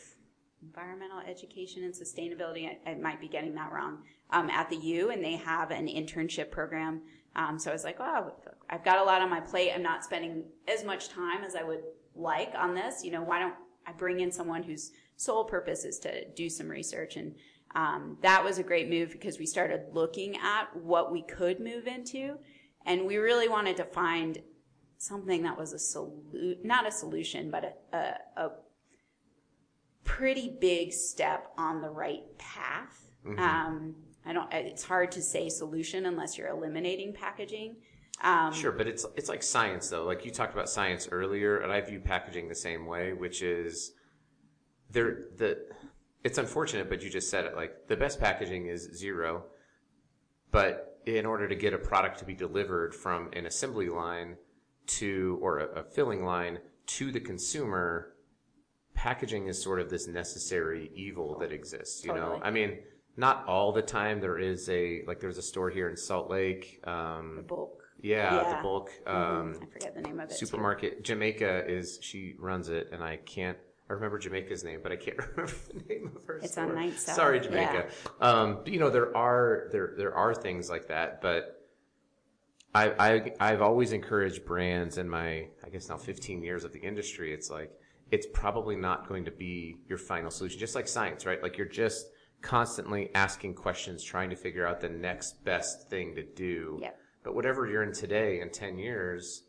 Environmental 0.61 1.19
Education 1.19 1.83
and 1.83 1.93
Sustainability. 1.93 2.67
I, 2.67 2.91
I 2.91 2.95
might 2.95 3.21
be 3.21 3.27
getting 3.27 3.55
that 3.55 3.71
wrong. 3.71 3.99
Um, 4.31 4.49
at 4.51 4.69
the 4.69 4.75
U, 4.75 5.09
and 5.09 5.23
they 5.23 5.37
have 5.37 5.71
an 5.71 5.87
internship 5.87 6.51
program. 6.51 7.01
Um, 7.35 7.57
so 7.57 7.71
I 7.71 7.73
was 7.73 7.83
like, 7.83 7.99
wow, 7.99 8.33
I've 8.69 8.85
got 8.85 8.99
a 8.99 9.03
lot 9.03 9.21
on 9.21 9.29
my 9.29 9.39
plate. 9.39 9.71
I'm 9.73 9.81
not 9.81 10.03
spending 10.03 10.43
as 10.67 10.83
much 10.83 11.09
time 11.09 11.43
as 11.43 11.55
I 11.55 11.63
would 11.63 11.81
like 12.15 12.53
on 12.55 12.75
this. 12.75 13.03
You 13.03 13.11
know, 13.11 13.23
why 13.23 13.39
don't 13.39 13.55
I 13.87 13.91
bring 13.93 14.19
in 14.19 14.31
someone 14.31 14.61
whose 14.61 14.91
sole 15.15 15.45
purpose 15.45 15.83
is 15.83 15.97
to 15.99 16.29
do 16.31 16.47
some 16.47 16.67
research? 16.67 17.15
And 17.15 17.35
um, 17.73 18.17
that 18.21 18.43
was 18.43 18.59
a 18.59 18.63
great 18.63 18.89
move 18.89 19.11
because 19.11 19.39
we 19.39 19.47
started 19.47 19.85
looking 19.93 20.37
at 20.37 20.75
what 20.75 21.11
we 21.11 21.23
could 21.23 21.59
move 21.59 21.87
into 21.87 22.37
and 22.85 23.05
we 23.05 23.17
really 23.17 23.47
wanted 23.47 23.77
to 23.77 23.85
find 23.85 24.39
something 24.97 25.43
that 25.43 25.57
was 25.57 25.73
a 25.73 25.79
solution, 25.79 26.57
not 26.63 26.87
a 26.87 26.91
solution, 26.91 27.49
but 27.49 27.77
a, 27.93 27.97
a, 27.97 28.45
a, 28.45 28.51
pretty 30.03 30.57
big 30.59 30.91
step 30.91 31.51
on 31.57 31.81
the 31.81 31.89
right 31.89 32.23
path. 32.39 33.11
Mm-hmm. 33.25 33.39
Um, 33.39 33.95
I 34.25 34.33
don't. 34.33 34.51
It's 34.51 34.83
hard 34.83 35.11
to 35.13 35.21
say 35.21 35.49
solution 35.49 36.05
unless 36.05 36.37
you're 36.37 36.49
eliminating 36.49 37.13
packaging. 37.13 37.75
Um, 38.21 38.51
sure, 38.51 38.71
but 38.71 38.87
it's 38.87 39.05
it's 39.15 39.29
like 39.29 39.43
science 39.43 39.89
though. 39.89 40.03
Like 40.03 40.25
you 40.25 40.31
talked 40.31 40.53
about 40.53 40.69
science 40.69 41.07
earlier, 41.11 41.59
and 41.59 41.71
I 41.71 41.79
view 41.81 41.99
packaging 41.99 42.49
the 42.49 42.55
same 42.55 42.85
way, 42.85 43.13
which 43.13 43.41
is 43.41 43.93
there 44.89 45.27
the. 45.37 45.59
It's 46.23 46.37
unfortunate, 46.37 46.89
but 46.89 47.01
you 47.01 47.09
just 47.09 47.29
said 47.29 47.45
it. 47.45 47.55
Like 47.55 47.87
the 47.87 47.95
best 47.95 48.19
packaging 48.19 48.65
is 48.65 48.89
zero, 48.93 49.45
but 50.51 50.88
in 51.05 51.25
order 51.25 51.47
to 51.47 51.55
get 51.55 51.73
a 51.73 51.77
product 51.77 52.19
to 52.19 52.25
be 52.25 52.33
delivered 52.33 52.93
from 52.93 53.29
an 53.33 53.45
assembly 53.45 53.89
line 53.89 54.35
to 54.87 55.37
or 55.41 55.59
a, 55.59 55.81
a 55.81 55.83
filling 55.83 56.23
line 56.23 56.59
to 56.85 57.11
the 57.11 57.19
consumer, 57.19 58.13
packaging 58.93 59.47
is 59.47 59.61
sort 59.61 59.79
of 59.79 59.89
this 59.89 60.07
necessary 60.07 60.91
evil 60.93 61.37
that 61.39 61.51
exists. 61.51 62.03
You 62.03 62.11
totally. 62.11 62.39
know, 62.39 62.43
I 62.43 62.51
mean, 62.51 62.79
not 63.17 63.45
all 63.47 63.71
the 63.71 63.81
time. 63.81 64.19
There 64.19 64.37
is 64.37 64.69
a 64.69 65.03
like 65.07 65.19
there's 65.19 65.37
a 65.37 65.43
store 65.43 65.69
here 65.69 65.89
in 65.89 65.97
Salt 65.97 66.29
Lake. 66.29 66.81
Um, 66.85 67.35
the 67.37 67.43
bulk. 67.43 67.81
Yeah, 68.01 68.33
yeah. 68.33 68.55
the 68.55 68.63
bulk. 68.63 68.89
Mm-hmm. 69.05 69.17
Um, 69.17 69.53
mm-hmm. 69.53 69.63
I 69.63 69.73
forget 69.73 69.95
the 69.95 70.01
name 70.01 70.19
of 70.19 70.29
it. 70.29 70.33
Supermarket. 70.33 70.97
Too. 70.97 71.03
Jamaica 71.03 71.65
is 71.67 71.99
she 72.01 72.35
runs 72.39 72.69
it, 72.69 72.89
and 72.91 73.03
I 73.03 73.17
can't 73.17 73.57
I 73.89 73.93
remember 73.93 74.19
Jamaica's 74.19 74.63
name, 74.63 74.81
but 74.83 74.91
I 74.91 74.95
can't 74.95 75.17
remember 75.35 75.53
the 75.73 75.81
name 75.87 76.11
of 76.15 76.23
her. 76.25 76.37
It's 76.37 76.53
store. 76.53 76.65
on 76.65 76.75
Night 76.75 76.99
Cell. 76.99 77.15
Sorry, 77.15 77.39
Jamaica. 77.39 77.87
Yeah. 77.87 78.11
Um, 78.27 78.59
you 78.65 78.79
know, 78.79 78.89
there 78.89 79.15
are 79.17 79.69
there 79.71 79.93
there 79.97 80.13
are 80.13 80.33
things 80.35 80.69
like 80.69 80.87
that, 80.87 81.21
but 81.21 81.67
I, 82.75 82.93
I 82.99 83.33
I've 83.39 83.61
always 83.61 83.91
encouraged 83.91 84.45
brands 84.45 84.97
in 84.97 85.09
my 85.09 85.47
I 85.63 85.69
guess 85.71 85.89
now 85.89 85.97
15 85.97 86.43
years 86.43 86.63
of 86.63 86.71
the 86.71 86.79
industry. 86.79 87.33
It's 87.33 87.49
like 87.49 87.71
it's 88.11 88.27
probably 88.33 88.75
not 88.75 89.07
going 89.07 89.25
to 89.25 89.31
be 89.31 89.77
your 89.87 89.97
final 89.97 90.29
solution. 90.29 90.59
Just 90.59 90.75
like 90.75 90.87
science, 90.87 91.25
right? 91.25 91.41
Like 91.41 91.57
you're 91.57 91.67
just 91.67 92.07
constantly 92.41 93.09
asking 93.15 93.55
questions, 93.55 94.03
trying 94.03 94.29
to 94.29 94.35
figure 94.35 94.65
out 94.65 94.79
the 94.79 94.89
next 94.89 95.43
best 95.43 95.89
thing 95.89 96.15
to 96.15 96.23
do. 96.23 96.79
Yep. 96.81 96.97
But 97.23 97.35
whatever 97.35 97.67
you're 97.67 97.83
in 97.83 97.91
today 97.91 98.39
in 98.39 98.49
10 98.49 98.77
years, 98.77 99.43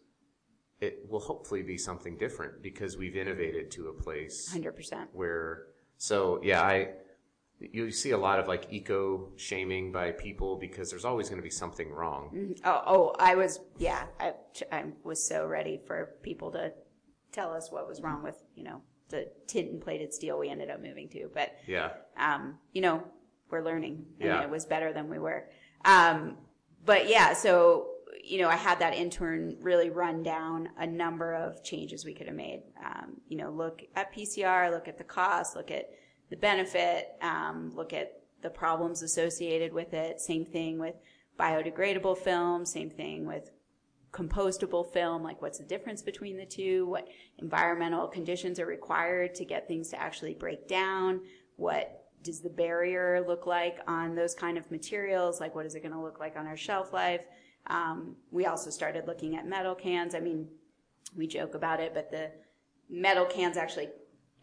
it 0.80 1.06
will 1.08 1.20
hopefully 1.20 1.62
be 1.62 1.76
something 1.76 2.16
different 2.16 2.62
because 2.62 2.96
we've 2.96 3.16
innovated 3.16 3.70
to 3.70 3.88
a 3.88 3.92
place 3.92 4.52
100% 4.54 5.08
where 5.12 5.66
so 5.96 6.40
yeah 6.42 6.62
i 6.62 6.88
you 7.58 7.90
see 7.90 8.12
a 8.12 8.18
lot 8.18 8.38
of 8.38 8.48
like 8.48 8.66
eco 8.70 9.28
shaming 9.36 9.92
by 9.92 10.10
people 10.10 10.56
because 10.56 10.90
there's 10.90 11.04
always 11.04 11.28
going 11.28 11.38
to 11.38 11.42
be 11.42 11.50
something 11.50 11.90
wrong. 11.92 12.30
Mm-hmm. 12.34 12.52
oh, 12.64 12.82
oh 12.86 13.14
i 13.18 13.34
was 13.34 13.60
yeah 13.78 14.04
I, 14.18 14.34
I 14.72 14.84
was 15.04 15.22
so 15.22 15.46
ready 15.46 15.78
for 15.86 16.14
people 16.22 16.50
to 16.52 16.72
tell 17.32 17.52
us 17.52 17.70
what 17.70 17.86
was 17.86 18.00
wrong 18.00 18.22
with 18.22 18.42
you 18.54 18.64
know 18.64 18.80
the 19.10 19.28
tin 19.46 19.80
plated 19.80 20.14
steel 20.14 20.38
we 20.38 20.48
ended 20.48 20.70
up 20.70 20.80
moving 20.80 21.08
to 21.10 21.28
but 21.34 21.54
yeah. 21.66 21.90
um 22.16 22.58
you 22.72 22.80
know 22.80 23.02
we're 23.50 23.62
learning. 23.62 24.06
And 24.20 24.28
yeah. 24.28 24.42
it 24.42 24.50
was 24.50 24.64
better 24.64 24.92
than 24.92 25.08
we 25.08 25.18
were. 25.18 25.48
Um 25.84 26.36
but 26.84 27.08
yeah 27.08 27.34
so 27.34 27.88
you 28.24 28.40
know, 28.40 28.48
I 28.48 28.56
had 28.56 28.78
that 28.80 28.94
intern 28.94 29.56
really 29.60 29.90
run 29.90 30.22
down 30.22 30.68
a 30.78 30.86
number 30.86 31.34
of 31.34 31.62
changes 31.62 32.04
we 32.04 32.14
could 32.14 32.26
have 32.26 32.36
made. 32.36 32.62
Um, 32.84 33.20
you 33.28 33.36
know, 33.36 33.50
look 33.50 33.82
at 33.94 34.14
PCR, 34.14 34.70
look 34.70 34.88
at 34.88 34.98
the 34.98 35.04
cost, 35.04 35.56
look 35.56 35.70
at 35.70 35.90
the 36.30 36.36
benefit, 36.36 37.08
um, 37.22 37.72
look 37.74 37.92
at 37.92 38.20
the 38.42 38.50
problems 38.50 39.02
associated 39.02 39.72
with 39.72 39.92
it. 39.92 40.20
Same 40.20 40.44
thing 40.44 40.78
with 40.78 40.94
biodegradable 41.38 42.18
film. 42.18 42.64
Same 42.64 42.90
thing 42.90 43.26
with 43.26 43.50
compostable 44.12 44.92
film. 44.92 45.22
Like, 45.22 45.40
what's 45.40 45.58
the 45.58 45.64
difference 45.64 46.02
between 46.02 46.36
the 46.36 46.46
two? 46.46 46.86
What 46.86 47.08
environmental 47.38 48.08
conditions 48.08 48.58
are 48.58 48.66
required 48.66 49.34
to 49.36 49.44
get 49.44 49.68
things 49.68 49.88
to 49.90 50.00
actually 50.00 50.34
break 50.34 50.68
down? 50.68 51.20
What 51.56 52.06
does 52.22 52.40
the 52.40 52.50
barrier 52.50 53.24
look 53.26 53.46
like 53.46 53.78
on 53.86 54.14
those 54.14 54.34
kind 54.34 54.58
of 54.58 54.70
materials? 54.70 55.40
Like, 55.40 55.54
what 55.54 55.66
is 55.66 55.74
it 55.74 55.80
going 55.80 55.94
to 55.94 56.00
look 56.00 56.20
like 56.20 56.36
on 56.36 56.46
our 56.46 56.56
shelf 56.56 56.92
life? 56.92 57.22
Um, 57.70 58.16
we 58.30 58.46
also 58.46 58.68
started 58.70 59.06
looking 59.06 59.36
at 59.36 59.46
metal 59.46 59.74
cans. 59.74 60.14
I 60.14 60.20
mean, 60.20 60.48
we 61.16 61.26
joke 61.26 61.54
about 61.54 61.80
it, 61.80 61.94
but 61.94 62.10
the 62.10 62.30
metal 62.90 63.24
cans 63.24 63.56
actually 63.56 63.88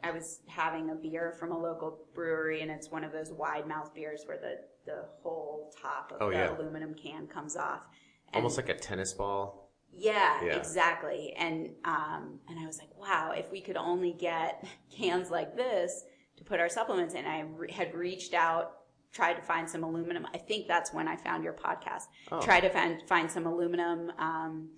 I 0.04 0.12
was 0.12 0.40
having 0.48 0.90
a 0.92 0.96
beer 0.96 1.36
from 1.40 1.52
a 1.52 1.60
local 1.60 2.06
brewery, 2.14 2.62
and 2.62 2.72
it's 2.72 2.90
one 2.90 3.04
of 3.04 3.12
those 3.12 3.32
wide 3.32 3.68
mouth 3.68 3.94
beers 3.94 4.24
where 4.26 4.38
the 4.38 4.56
the 4.86 5.04
whole 5.22 5.74
top 5.82 6.14
of 6.14 6.22
Oh, 6.22 6.30
the 6.30 6.38
yeah. 6.38 6.56
aluminum 6.58 6.94
can 6.94 7.28
comes 7.28 7.58
off. 7.58 7.86
And- 8.28 8.38
Almost 8.38 8.56
like 8.58 8.70
a 8.70 8.74
tennis 8.76 9.12
ball. 9.14 9.72
yeah, 9.92 10.42
Yeah. 10.44 10.56
exactly. 10.56 11.34
And 11.38 11.72
um, 11.84 12.40
and 12.48 12.58
I 12.60 12.66
was 12.66 12.78
like, 12.80 12.96
wow, 12.98 13.32
if 13.36 13.52
we 13.52 13.60
could 13.60 13.76
only 13.76 14.14
get 14.14 14.66
cans 14.98 15.30
like 15.30 15.58
this 15.58 16.04
to 16.38 16.44
put 16.46 16.60
our 16.62 16.70
supplements 16.70 17.16
in. 17.16 17.26
I 17.26 17.42
re- 17.42 17.72
had 17.72 17.94
reached 17.96 18.34
out, 18.34 18.72
tried 19.14 19.34
to 19.34 19.42
find 19.42 19.70
some 19.70 19.84
aluminum. 19.84 20.28
I 20.34 20.38
think 20.38 20.68
that's 20.68 20.94
when 20.94 21.08
I 21.08 21.16
found 21.16 21.44
your 21.44 21.54
podcast. 21.54 22.04
Oh. 22.32 22.42
Tried 22.42 22.62
to 22.62 22.70
find 22.70 23.02
find 23.08 23.30
some 23.30 23.46
aluminum 23.46 24.12
um, 24.20 24.70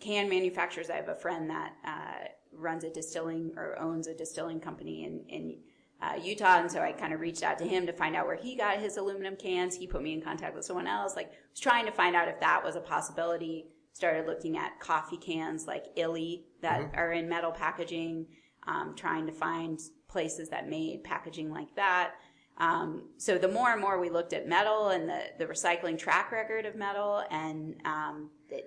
can 0.00 0.28
manufacturers. 0.28 0.90
I 0.90 0.96
have 0.96 1.08
a 1.08 1.14
friend 1.14 1.50
that 1.50 1.72
uh, 1.84 2.28
runs 2.52 2.84
a 2.84 2.90
distilling 2.90 3.52
or 3.56 3.78
owns 3.78 4.06
a 4.06 4.14
distilling 4.14 4.60
company 4.60 5.04
in 5.04 5.24
in 5.28 5.58
uh, 6.02 6.16
Utah, 6.22 6.60
and 6.60 6.70
so 6.70 6.80
I 6.80 6.92
kind 6.92 7.12
of 7.14 7.20
reached 7.20 7.42
out 7.42 7.58
to 7.58 7.64
him 7.64 7.86
to 7.86 7.92
find 7.92 8.16
out 8.16 8.26
where 8.26 8.36
he 8.36 8.56
got 8.56 8.78
his 8.78 8.96
aluminum 8.96 9.36
cans. 9.36 9.76
He 9.76 9.86
put 9.86 10.02
me 10.02 10.12
in 10.12 10.20
contact 10.20 10.54
with 10.54 10.64
someone 10.64 10.86
else. 10.86 11.16
Like, 11.16 11.30
was 11.50 11.60
trying 11.60 11.86
to 11.86 11.92
find 11.92 12.14
out 12.14 12.28
if 12.28 12.40
that 12.40 12.62
was 12.62 12.76
a 12.76 12.80
possibility. 12.80 13.68
Started 13.92 14.26
looking 14.26 14.58
at 14.58 14.80
coffee 14.80 15.16
cans 15.16 15.66
like 15.68 15.84
Illy 15.94 16.46
that 16.62 16.90
are 16.94 17.12
in 17.12 17.28
metal 17.28 17.52
packaging. 17.52 18.26
Um, 18.66 18.94
trying 18.96 19.26
to 19.26 19.32
find 19.32 19.78
places 20.08 20.48
that 20.48 20.68
made 20.68 21.04
packaging 21.04 21.50
like 21.50 21.74
that. 21.76 22.14
Um, 22.58 23.08
so 23.16 23.36
the 23.36 23.48
more 23.48 23.72
and 23.72 23.80
more 23.80 23.98
we 23.98 24.10
looked 24.10 24.32
at 24.32 24.48
metal 24.48 24.88
and 24.88 25.08
the, 25.08 25.22
the 25.38 25.46
recycling 25.46 25.98
track 25.98 26.30
record 26.30 26.66
of 26.66 26.76
metal 26.76 27.24
and 27.30 27.74
um, 27.84 28.30
the 28.48 28.62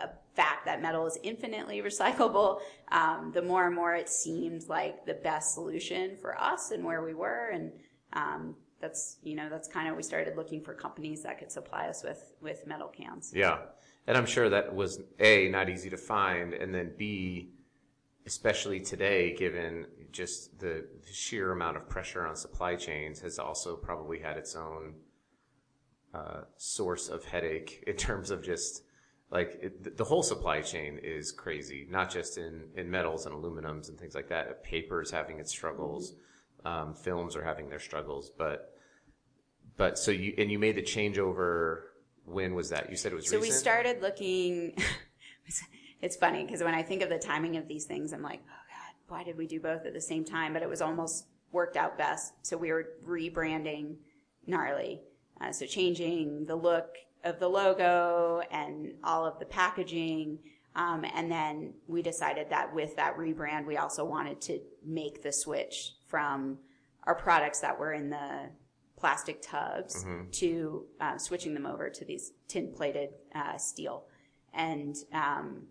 uh, 0.00 0.06
fact 0.34 0.64
that 0.66 0.80
metal 0.80 1.06
is 1.06 1.18
infinitely 1.22 1.82
recyclable, 1.82 2.60
um, 2.92 3.32
the 3.34 3.42
more 3.42 3.66
and 3.66 3.74
more 3.74 3.94
it 3.94 4.08
seemed 4.08 4.68
like 4.68 5.04
the 5.06 5.14
best 5.14 5.54
solution 5.54 6.16
for 6.16 6.40
us 6.40 6.70
and 6.70 6.84
where 6.84 7.02
we 7.02 7.14
were. 7.14 7.50
And 7.52 7.72
um, 8.12 8.54
that's 8.80 9.18
you 9.22 9.34
know 9.34 9.48
that's 9.48 9.68
kind 9.68 9.88
of 9.88 9.96
we 9.96 10.02
started 10.02 10.36
looking 10.36 10.62
for 10.62 10.74
companies 10.74 11.22
that 11.22 11.38
could 11.38 11.52
supply 11.52 11.88
us 11.88 12.02
with 12.02 12.32
with 12.40 12.66
metal 12.66 12.88
cans. 12.88 13.32
Yeah. 13.34 13.58
And 14.06 14.16
I'm 14.16 14.26
sure 14.26 14.48
that 14.48 14.74
was 14.74 15.00
A, 15.20 15.48
not 15.50 15.68
easy 15.68 15.90
to 15.90 15.96
find, 15.96 16.54
and 16.54 16.74
then 16.74 16.92
B, 16.96 17.50
especially 18.26 18.80
today, 18.80 19.34
given 19.34 19.86
just 20.12 20.58
the 20.58 20.86
sheer 21.10 21.52
amount 21.52 21.76
of 21.76 21.88
pressure 21.88 22.26
on 22.26 22.36
supply 22.36 22.76
chains, 22.76 23.20
has 23.20 23.38
also 23.38 23.76
probably 23.76 24.18
had 24.18 24.36
its 24.36 24.54
own 24.56 24.94
uh, 26.14 26.42
source 26.56 27.08
of 27.08 27.24
headache 27.24 27.84
in 27.86 27.96
terms 27.96 28.30
of 28.30 28.42
just 28.42 28.82
like 29.30 29.58
it, 29.62 29.96
the 29.96 30.04
whole 30.04 30.22
supply 30.22 30.60
chain 30.60 30.98
is 31.02 31.30
crazy, 31.30 31.86
not 31.88 32.10
just 32.10 32.36
in, 32.36 32.64
in 32.76 32.90
metals 32.90 33.26
and 33.26 33.34
aluminums 33.34 33.88
and 33.88 33.98
things 33.98 34.14
like 34.14 34.28
that. 34.28 34.64
Paper 34.64 35.00
is 35.00 35.10
having 35.10 35.38
its 35.38 35.50
struggles, 35.50 36.14
um, 36.64 36.94
films 36.94 37.36
are 37.36 37.44
having 37.44 37.68
their 37.68 37.78
struggles, 37.78 38.30
but 38.36 38.74
but 39.76 39.98
so 39.98 40.10
you 40.10 40.34
and 40.36 40.50
you 40.50 40.58
made 40.58 40.76
the 40.76 40.82
changeover. 40.82 41.82
When 42.26 42.54
was 42.54 42.68
that? 42.70 42.90
You 42.90 42.96
said 42.96 43.12
it 43.12 43.16
was 43.16 43.28
So 43.28 43.36
recent. 43.38 43.52
we 43.52 43.58
started 43.58 44.02
looking. 44.02 44.76
it's 46.02 46.16
funny 46.16 46.44
because 46.44 46.62
when 46.62 46.74
I 46.74 46.82
think 46.82 47.02
of 47.02 47.08
the 47.08 47.18
timing 47.18 47.56
of 47.56 47.68
these 47.68 47.84
things, 47.84 48.12
I'm 48.12 48.22
like, 48.22 48.40
oh 48.44 48.62
god, 48.68 48.94
why 49.08 49.24
did 49.24 49.36
we 49.36 49.46
do 49.46 49.60
both 49.60 49.84
at 49.86 49.92
the 49.92 50.00
same 50.00 50.24
time? 50.24 50.52
But 50.52 50.62
it 50.62 50.68
was 50.68 50.80
almost 50.80 51.26
worked 51.52 51.76
out 51.76 51.98
best. 51.98 52.32
So 52.42 52.56
we 52.56 52.72
were 52.72 52.90
rebranding 53.06 53.96
gnarly, 54.46 55.02
uh, 55.40 55.52
so 55.52 55.66
changing 55.66 56.46
the 56.46 56.56
look 56.56 56.96
of 57.24 57.38
the 57.38 57.48
logo 57.48 58.42
and 58.50 58.94
all 59.04 59.26
of 59.26 59.38
the 59.38 59.44
packaging. 59.44 60.38
Um, 60.74 61.04
and 61.14 61.30
then 61.30 61.74
we 61.86 62.00
decided 62.00 62.48
that 62.50 62.72
with 62.74 62.96
that 62.96 63.16
rebrand, 63.16 63.66
we 63.66 63.76
also 63.76 64.04
wanted 64.04 64.40
to 64.42 64.60
make 64.84 65.22
the 65.22 65.32
switch 65.32 65.92
from 66.06 66.58
our 67.04 67.14
products 67.14 67.60
that 67.60 67.78
were 67.78 67.92
in 67.92 68.10
the 68.10 68.50
plastic 68.96 69.42
tubs 69.42 70.04
to 70.32 70.86
uh, 71.00 71.18
switching 71.18 71.54
them 71.54 71.66
over 71.66 71.90
to 71.90 72.04
these 72.04 72.32
tin 72.48 72.72
plated 72.72 73.10
uh, 73.34 73.56
steel. 73.58 74.04
And 74.54 74.94
um, 75.12 75.62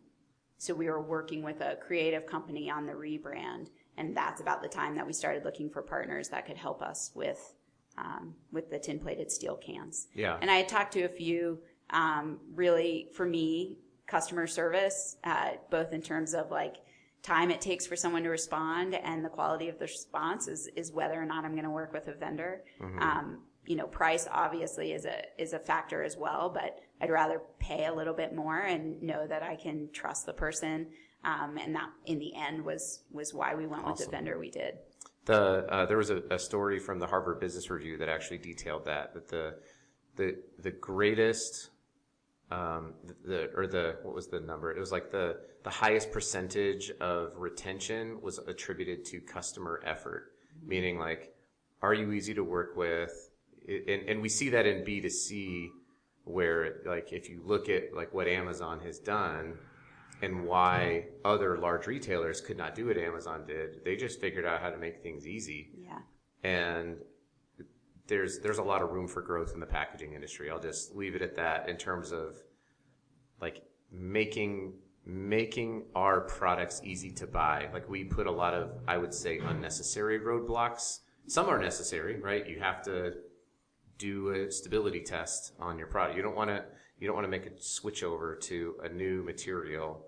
so 0.60 0.74
we 0.74 0.88
were 0.88 1.02
working 1.02 1.42
with 1.42 1.62
a 1.62 1.78
creative 1.78 2.26
company 2.28 2.70
on 2.70 2.86
the 2.86 2.94
rebrand, 2.94 3.70
and 3.98 4.16
that's 4.16 4.42
about 4.42 4.62
the 4.62 4.68
time 4.68 4.96
that 4.96 5.08
we 5.08 5.14
started 5.14 5.44
looking 5.46 5.70
for 5.70 5.82
partners 5.82 6.28
that 6.30 6.46
could 6.46 6.58
help 6.58 6.82
us 6.82 7.12
with 7.16 7.56
um, 7.98 8.36
with 8.52 8.70
the 8.70 8.78
tin 8.78 9.00
plated 9.00 9.32
steel 9.32 9.56
cans. 9.56 10.08
Yeah. 10.14 10.38
And 10.42 10.52
I 10.52 10.58
had 10.58 10.70
talked 10.70 10.94
to 10.94 11.04
a 11.04 11.10
few, 11.10 11.60
um, 11.90 12.40
really 12.54 13.10
for 13.14 13.26
me, 13.26 13.78
customer 14.08 14.48
service, 14.48 15.18
uh, 15.24 15.52
both 15.70 15.92
in 15.94 16.02
terms 16.02 16.34
of 16.34 16.52
like 16.52 16.78
time 17.24 17.52
it 17.52 17.62
takes 17.62 17.86
for 17.86 17.96
someone 17.96 18.24
to 18.24 18.30
respond 18.30 18.96
and 18.96 19.26
the 19.26 19.30
quality 19.30 19.68
of 19.68 19.78
the 19.78 19.86
response 19.86 20.48
is, 20.48 20.68
is 20.76 20.92
whether 20.92 21.22
or 21.22 21.26
not 21.26 21.44
I'm 21.44 21.52
going 21.52 21.66
to 21.66 21.70
work 21.70 21.92
with 21.92 22.08
a 22.08 22.14
vendor. 22.14 22.64
Um, 23.02 23.40
you 23.70 23.76
know, 23.76 23.86
price 23.86 24.28
obviously 24.32 24.94
is 24.94 25.06
a 25.06 25.22
is 25.38 25.54
a 25.54 25.60
factor 25.60 26.02
as 26.02 26.18
well, 26.18 26.50
but 26.52 26.80
I'd 27.00 27.12
rather 27.12 27.40
pay 27.60 27.86
a 27.86 27.94
little 27.94 28.16
bit 28.16 28.36
more 28.36 28.58
and 28.58 29.02
know 29.02 29.28
that 29.28 29.44
I 29.44 29.56
can 29.56 29.90
trust 29.94 30.26
the 30.26 30.34
person. 30.34 30.88
Um, 31.24 31.58
and 31.58 31.76
that, 31.76 31.90
in 32.06 32.18
the 32.18 32.36
end, 32.36 32.66
was 32.66 33.04
was 33.12 33.32
why 33.32 33.54
we 33.54 33.68
went 33.68 33.86
with 33.86 33.98
the 33.98 34.10
vendor 34.10 34.40
we 34.40 34.50
did. 34.50 34.80
The 35.26 35.68
uh, 35.72 35.86
there 35.86 35.98
was 35.98 36.10
a, 36.10 36.24
a 36.32 36.40
story 36.40 36.80
from 36.80 36.98
the 36.98 37.06
Harvard 37.06 37.40
Business 37.40 37.70
Review 37.70 37.98
that 37.98 38.10
actually 38.10 38.40
detailed 38.40 38.86
that 38.86 39.14
that 39.14 39.28
the 39.28 39.60
the 40.16 40.38
the 40.58 40.72
greatest 40.72 41.70
um, 42.50 42.96
the 43.24 43.52
or 43.56 43.68
the 43.68 43.98
what 44.02 44.16
was 44.16 44.30
the 44.30 44.40
number? 44.40 44.72
It 44.76 44.80
was 44.80 44.92
like 44.92 45.12
the 45.12 45.42
the 45.64 45.70
highest 45.70 46.12
percentage 46.12 46.90
of 47.00 47.34
retention 47.36 48.20
was 48.24 48.40
attributed 48.40 49.06
to 49.06 49.22
customer 49.22 49.80
effort, 49.86 50.32
meaning 50.66 50.98
like, 50.98 51.36
are 51.84 51.94
you 51.94 52.14
easy 52.14 52.34
to 52.34 52.44
work 52.44 52.76
with? 52.76 53.29
And 53.70 54.10
and 54.10 54.22
we 54.22 54.30
see 54.30 54.50
that 54.50 54.66
in 54.66 54.84
B 54.84 55.02
two 55.02 55.10
C, 55.10 55.70
where 56.24 56.82
like 56.86 57.14
if 57.14 57.30
you 57.30 57.42
look 57.46 57.70
at 57.70 57.94
like 57.94 58.14
what 58.14 58.28
Amazon 58.28 58.80
has 58.82 59.00
done, 59.00 59.58
and 60.22 60.46
why 60.46 61.06
other 61.24 61.58
large 61.58 61.88
retailers 61.88 62.42
could 62.42 62.58
not 62.58 62.76
do 62.76 62.88
what 62.88 62.98
Amazon 62.98 63.46
did. 63.46 63.84
They 63.86 63.96
just 63.96 64.20
figured 64.20 64.46
out 64.46 64.62
how 64.62 64.70
to 64.70 64.78
make 64.78 65.02
things 65.02 65.28
easy. 65.28 65.70
Yeah. 65.78 66.00
And 66.44 66.98
there's 68.08 68.40
there's 68.40 68.58
a 68.58 68.64
lot 68.64 68.82
of 68.82 68.92
room 68.92 69.08
for 69.08 69.22
growth 69.22 69.54
in 69.54 69.60
the 69.60 69.66
packaging 69.66 70.14
industry. 70.14 70.50
I'll 70.50 70.60
just 70.60 70.96
leave 70.96 71.16
it 71.16 71.22
at 71.22 71.36
that 71.36 71.70
in 71.70 71.78
terms 71.78 72.12
of 72.12 72.42
like 73.40 73.64
making 73.92 74.74
making 75.06 75.86
our 75.96 76.22
products 76.22 76.82
easy 76.84 77.12
to 77.12 77.28
buy. 77.28 77.70
Like 77.72 77.88
we 77.88 78.04
put 78.04 78.28
a 78.28 78.32
lot 78.32 78.54
of 78.54 78.72
I 78.88 78.98
would 78.98 79.14
say 79.14 79.40
unnecessary 79.40 80.20
roadblocks. 80.20 81.00
Some 81.28 81.48
are 81.48 81.60
necessary, 81.60 82.20
right? 82.20 82.48
You 82.48 82.60
have 82.60 82.82
to 82.84 83.14
do 84.00 84.30
a 84.30 84.52
stability 84.52 85.02
test 85.02 85.54
on 85.60 85.78
your 85.78 85.88
product. 85.88 86.18
You 86.18 86.24
don't 86.24 86.36
want 86.36 86.50
to 86.50 86.64
you 86.98 87.08
don't 87.08 87.16
want 87.16 87.26
to 87.26 87.32
make 87.32 87.46
a 87.46 87.52
switch 87.62 88.04
over 88.04 88.36
to 88.36 88.76
a 88.84 88.90
new 88.90 89.22
material 89.24 90.06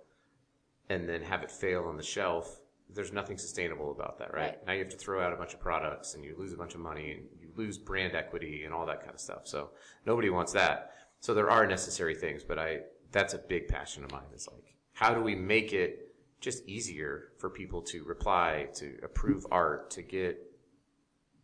and 0.89 1.07
then 1.07 1.21
have 1.21 1.43
it 1.43 1.51
fail 1.51 1.83
on 1.83 1.95
the 1.95 2.03
shelf. 2.03 2.59
There's 2.93 3.13
nothing 3.13 3.37
sustainable 3.37 3.91
about 3.91 4.17
that, 4.19 4.33
right? 4.33 4.41
Right. 4.41 4.67
Now 4.67 4.73
you 4.73 4.79
have 4.79 4.89
to 4.89 4.97
throw 4.97 5.23
out 5.23 5.31
a 5.31 5.37
bunch 5.37 5.53
of 5.53 5.61
products 5.61 6.15
and 6.15 6.25
you 6.25 6.35
lose 6.37 6.51
a 6.51 6.57
bunch 6.57 6.73
of 6.73 6.81
money 6.81 7.11
and 7.11 7.23
you 7.39 7.49
lose 7.55 7.77
brand 7.77 8.15
equity 8.15 8.63
and 8.65 8.73
all 8.73 8.85
that 8.87 9.01
kind 9.01 9.13
of 9.13 9.21
stuff. 9.21 9.41
So 9.43 9.69
nobody 10.05 10.29
wants 10.29 10.51
that. 10.53 10.91
So 11.21 11.33
there 11.33 11.49
are 11.49 11.65
necessary 11.67 12.15
things, 12.15 12.43
but 12.43 12.57
I 12.57 12.79
that's 13.11 13.33
a 13.33 13.37
big 13.37 13.67
passion 13.67 14.03
of 14.03 14.11
mine. 14.11 14.23
Is 14.33 14.49
like 14.51 14.75
how 14.93 15.13
do 15.13 15.21
we 15.21 15.35
make 15.35 15.71
it 15.71 16.15
just 16.41 16.67
easier 16.67 17.29
for 17.37 17.49
people 17.49 17.81
to 17.83 18.03
reply, 18.03 18.67
to 18.75 18.97
approve 19.03 19.45
art, 19.51 19.91
to 19.91 20.01
get 20.01 20.50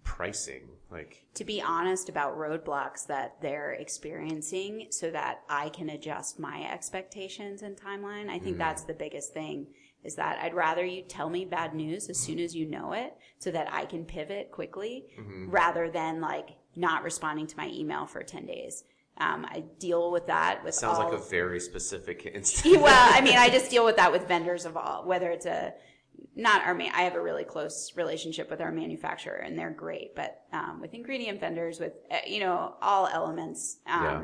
pricing, 0.08 0.62
like 0.89 1.26
to 1.34 1.43
be 1.43 1.62
honest 1.62 2.08
about 2.08 2.38
roadblocks 2.38 3.06
that 3.08 3.36
they're 3.41 3.74
experiencing 3.74 4.88
so 4.89 5.12
that 5.12 5.41
I 5.50 5.67
can 5.70 5.89
adjust 5.89 6.39
my 6.39 6.63
expectations 6.72 7.62
and 7.62 7.76
timeline. 7.76 8.30
I 8.30 8.39
think 8.39 8.58
that's 8.58 8.84
the 8.84 8.93
biggest 8.93 9.34
thing 9.34 9.67
is 10.06 10.15
that 10.15 10.39
I'd 10.41 10.54
rather 10.54 10.86
you 10.86 11.02
tell 11.02 11.30
me 11.30 11.43
bad 11.43 11.76
news 11.76 12.08
as 12.10 12.17
soon 12.17 12.39
as 12.39 12.56
you 12.56 12.65
know 12.65 12.93
it 12.93 13.17
so 13.39 13.52
that 13.52 13.72
I 13.72 13.84
can 13.86 14.06
pivot 14.06 14.50
quickly 14.52 15.08
rather 15.50 15.89
than 15.89 16.22
like 16.22 16.52
not 16.78 17.04
responding 17.04 17.46
to 17.48 17.58
my 17.58 17.67
email 17.67 18.06
for 18.06 18.24
10 18.24 18.46
days. 18.46 18.86
Um, 19.17 19.46
I 19.50 19.63
deal 19.80 20.12
with 20.12 20.28
that 20.28 20.63
with 20.63 20.76
sounds 20.76 21.00
all 21.00 21.10
like 21.10 21.20
a 21.20 21.24
very 21.24 21.60
specific 21.60 22.26
instance. 22.34 22.78
Well, 22.78 23.13
I 23.13 23.20
mean, 23.22 23.38
I 23.38 23.50
just 23.50 23.70
deal 23.70 23.84
with 23.84 23.98
that 23.98 24.12
with 24.12 24.28
vendors 24.28 24.65
of 24.65 24.78
all, 24.78 25.06
whether 25.06 25.32
it's 25.32 25.48
a 25.48 25.74
not 26.36 26.63
our. 26.65 26.73
ma- 26.73 26.89
I 26.93 27.01
have 27.01 27.15
a 27.15 27.21
really 27.21 27.43
close 27.43 27.93
relationship 27.95 28.49
with 28.49 28.62
our 28.62 28.71
manufacturer, 28.71 29.38
and 29.38 29.58
they're 29.58 29.71
great. 29.71 30.15
But 30.15 30.41
um, 30.53 30.80
with 30.82 30.93
ingredient 30.93 31.39
vendors, 31.39 31.80
with 31.80 31.93
uh, 32.12 32.17
you 32.27 32.39
know 32.39 32.75
all 32.82 33.08
elements, 33.08 33.77
um, 33.88 34.03
Yeah. 34.03 34.23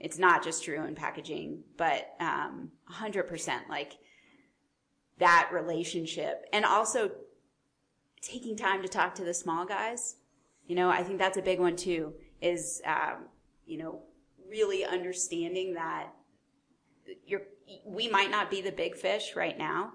it's 0.00 0.18
not 0.18 0.44
just 0.44 0.64
true 0.64 0.84
in 0.84 0.94
packaging, 0.94 1.62
but 1.76 2.14
um, 2.20 2.70
hundred 2.84 3.24
percent 3.24 3.64
like 3.68 3.94
that 5.18 5.50
relationship, 5.52 6.44
and 6.52 6.64
also 6.64 7.10
taking 8.22 8.56
time 8.56 8.82
to 8.82 8.88
talk 8.88 9.14
to 9.16 9.24
the 9.24 9.34
small 9.34 9.64
guys. 9.64 10.16
You 10.66 10.76
know, 10.76 10.90
I 10.90 11.02
think 11.02 11.18
that's 11.18 11.36
a 11.38 11.42
big 11.42 11.58
one 11.60 11.76
too. 11.76 12.14
Is 12.40 12.80
um, 12.86 13.26
you 13.66 13.78
know 13.78 14.02
really 14.48 14.84
understanding 14.84 15.74
that 15.74 16.08
you're 17.26 17.42
we 17.84 18.08
might 18.08 18.30
not 18.30 18.50
be 18.50 18.62
the 18.62 18.72
big 18.72 18.96
fish 18.96 19.34
right 19.36 19.58
now 19.58 19.92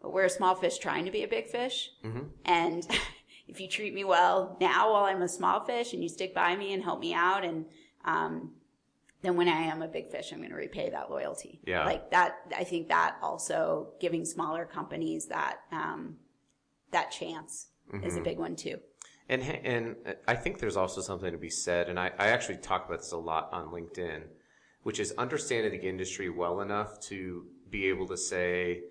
but 0.00 0.12
we're 0.12 0.24
a 0.24 0.30
small 0.30 0.54
fish 0.54 0.78
trying 0.78 1.04
to 1.04 1.10
be 1.10 1.22
a 1.22 1.28
big 1.28 1.48
fish. 1.48 1.90
Mm-hmm. 2.04 2.26
And 2.44 2.86
if 3.48 3.60
you 3.60 3.68
treat 3.68 3.94
me 3.94 4.04
well 4.04 4.56
now 4.60 4.92
while 4.92 5.04
I'm 5.04 5.22
a 5.22 5.28
small 5.28 5.64
fish 5.64 5.92
and 5.92 6.02
you 6.02 6.08
stick 6.08 6.34
by 6.34 6.56
me 6.56 6.72
and 6.72 6.82
help 6.82 7.00
me 7.00 7.14
out 7.14 7.44
and, 7.44 7.66
um, 8.04 8.52
then 9.22 9.36
when 9.36 9.48
I 9.48 9.60
am 9.64 9.82
a 9.82 9.88
big 9.88 10.10
fish, 10.10 10.32
I'm 10.32 10.38
going 10.38 10.48
to 10.48 10.56
repay 10.56 10.88
that 10.88 11.10
loyalty. 11.10 11.60
Yeah. 11.66 11.84
Like 11.84 12.10
that, 12.10 12.36
I 12.56 12.64
think 12.64 12.88
that 12.88 13.16
also 13.20 13.88
giving 14.00 14.24
smaller 14.24 14.64
companies 14.64 15.26
that, 15.26 15.58
um, 15.70 16.16
that 16.90 17.10
chance 17.10 17.66
is 17.92 18.12
Mm-hmm. 18.14 18.20
a 18.20 18.24
big 18.24 18.38
one 18.38 18.56
too. 18.56 18.78
And 19.28 19.42
and 19.42 19.96
I 20.26 20.34
think 20.34 20.58
there's 20.58 20.76
also 20.76 21.00
something 21.00 21.30
to 21.30 21.38
be 21.38 21.50
said, 21.50 21.88
and 21.88 22.00
I, 22.00 22.10
I 22.18 22.28
actually 22.28 22.56
talk 22.56 22.86
about 22.86 22.98
this 22.98 23.12
a 23.12 23.16
lot 23.16 23.48
on 23.52 23.68
LinkedIn, 23.68 24.22
which 24.82 24.98
is 24.98 25.12
understanding 25.18 25.72
the 25.80 25.88
industry 25.88 26.28
well 26.28 26.60
enough 26.62 27.00
to 27.02 27.46
be 27.68 27.86
able 27.86 28.08
to 28.08 28.16
say, 28.16 28.82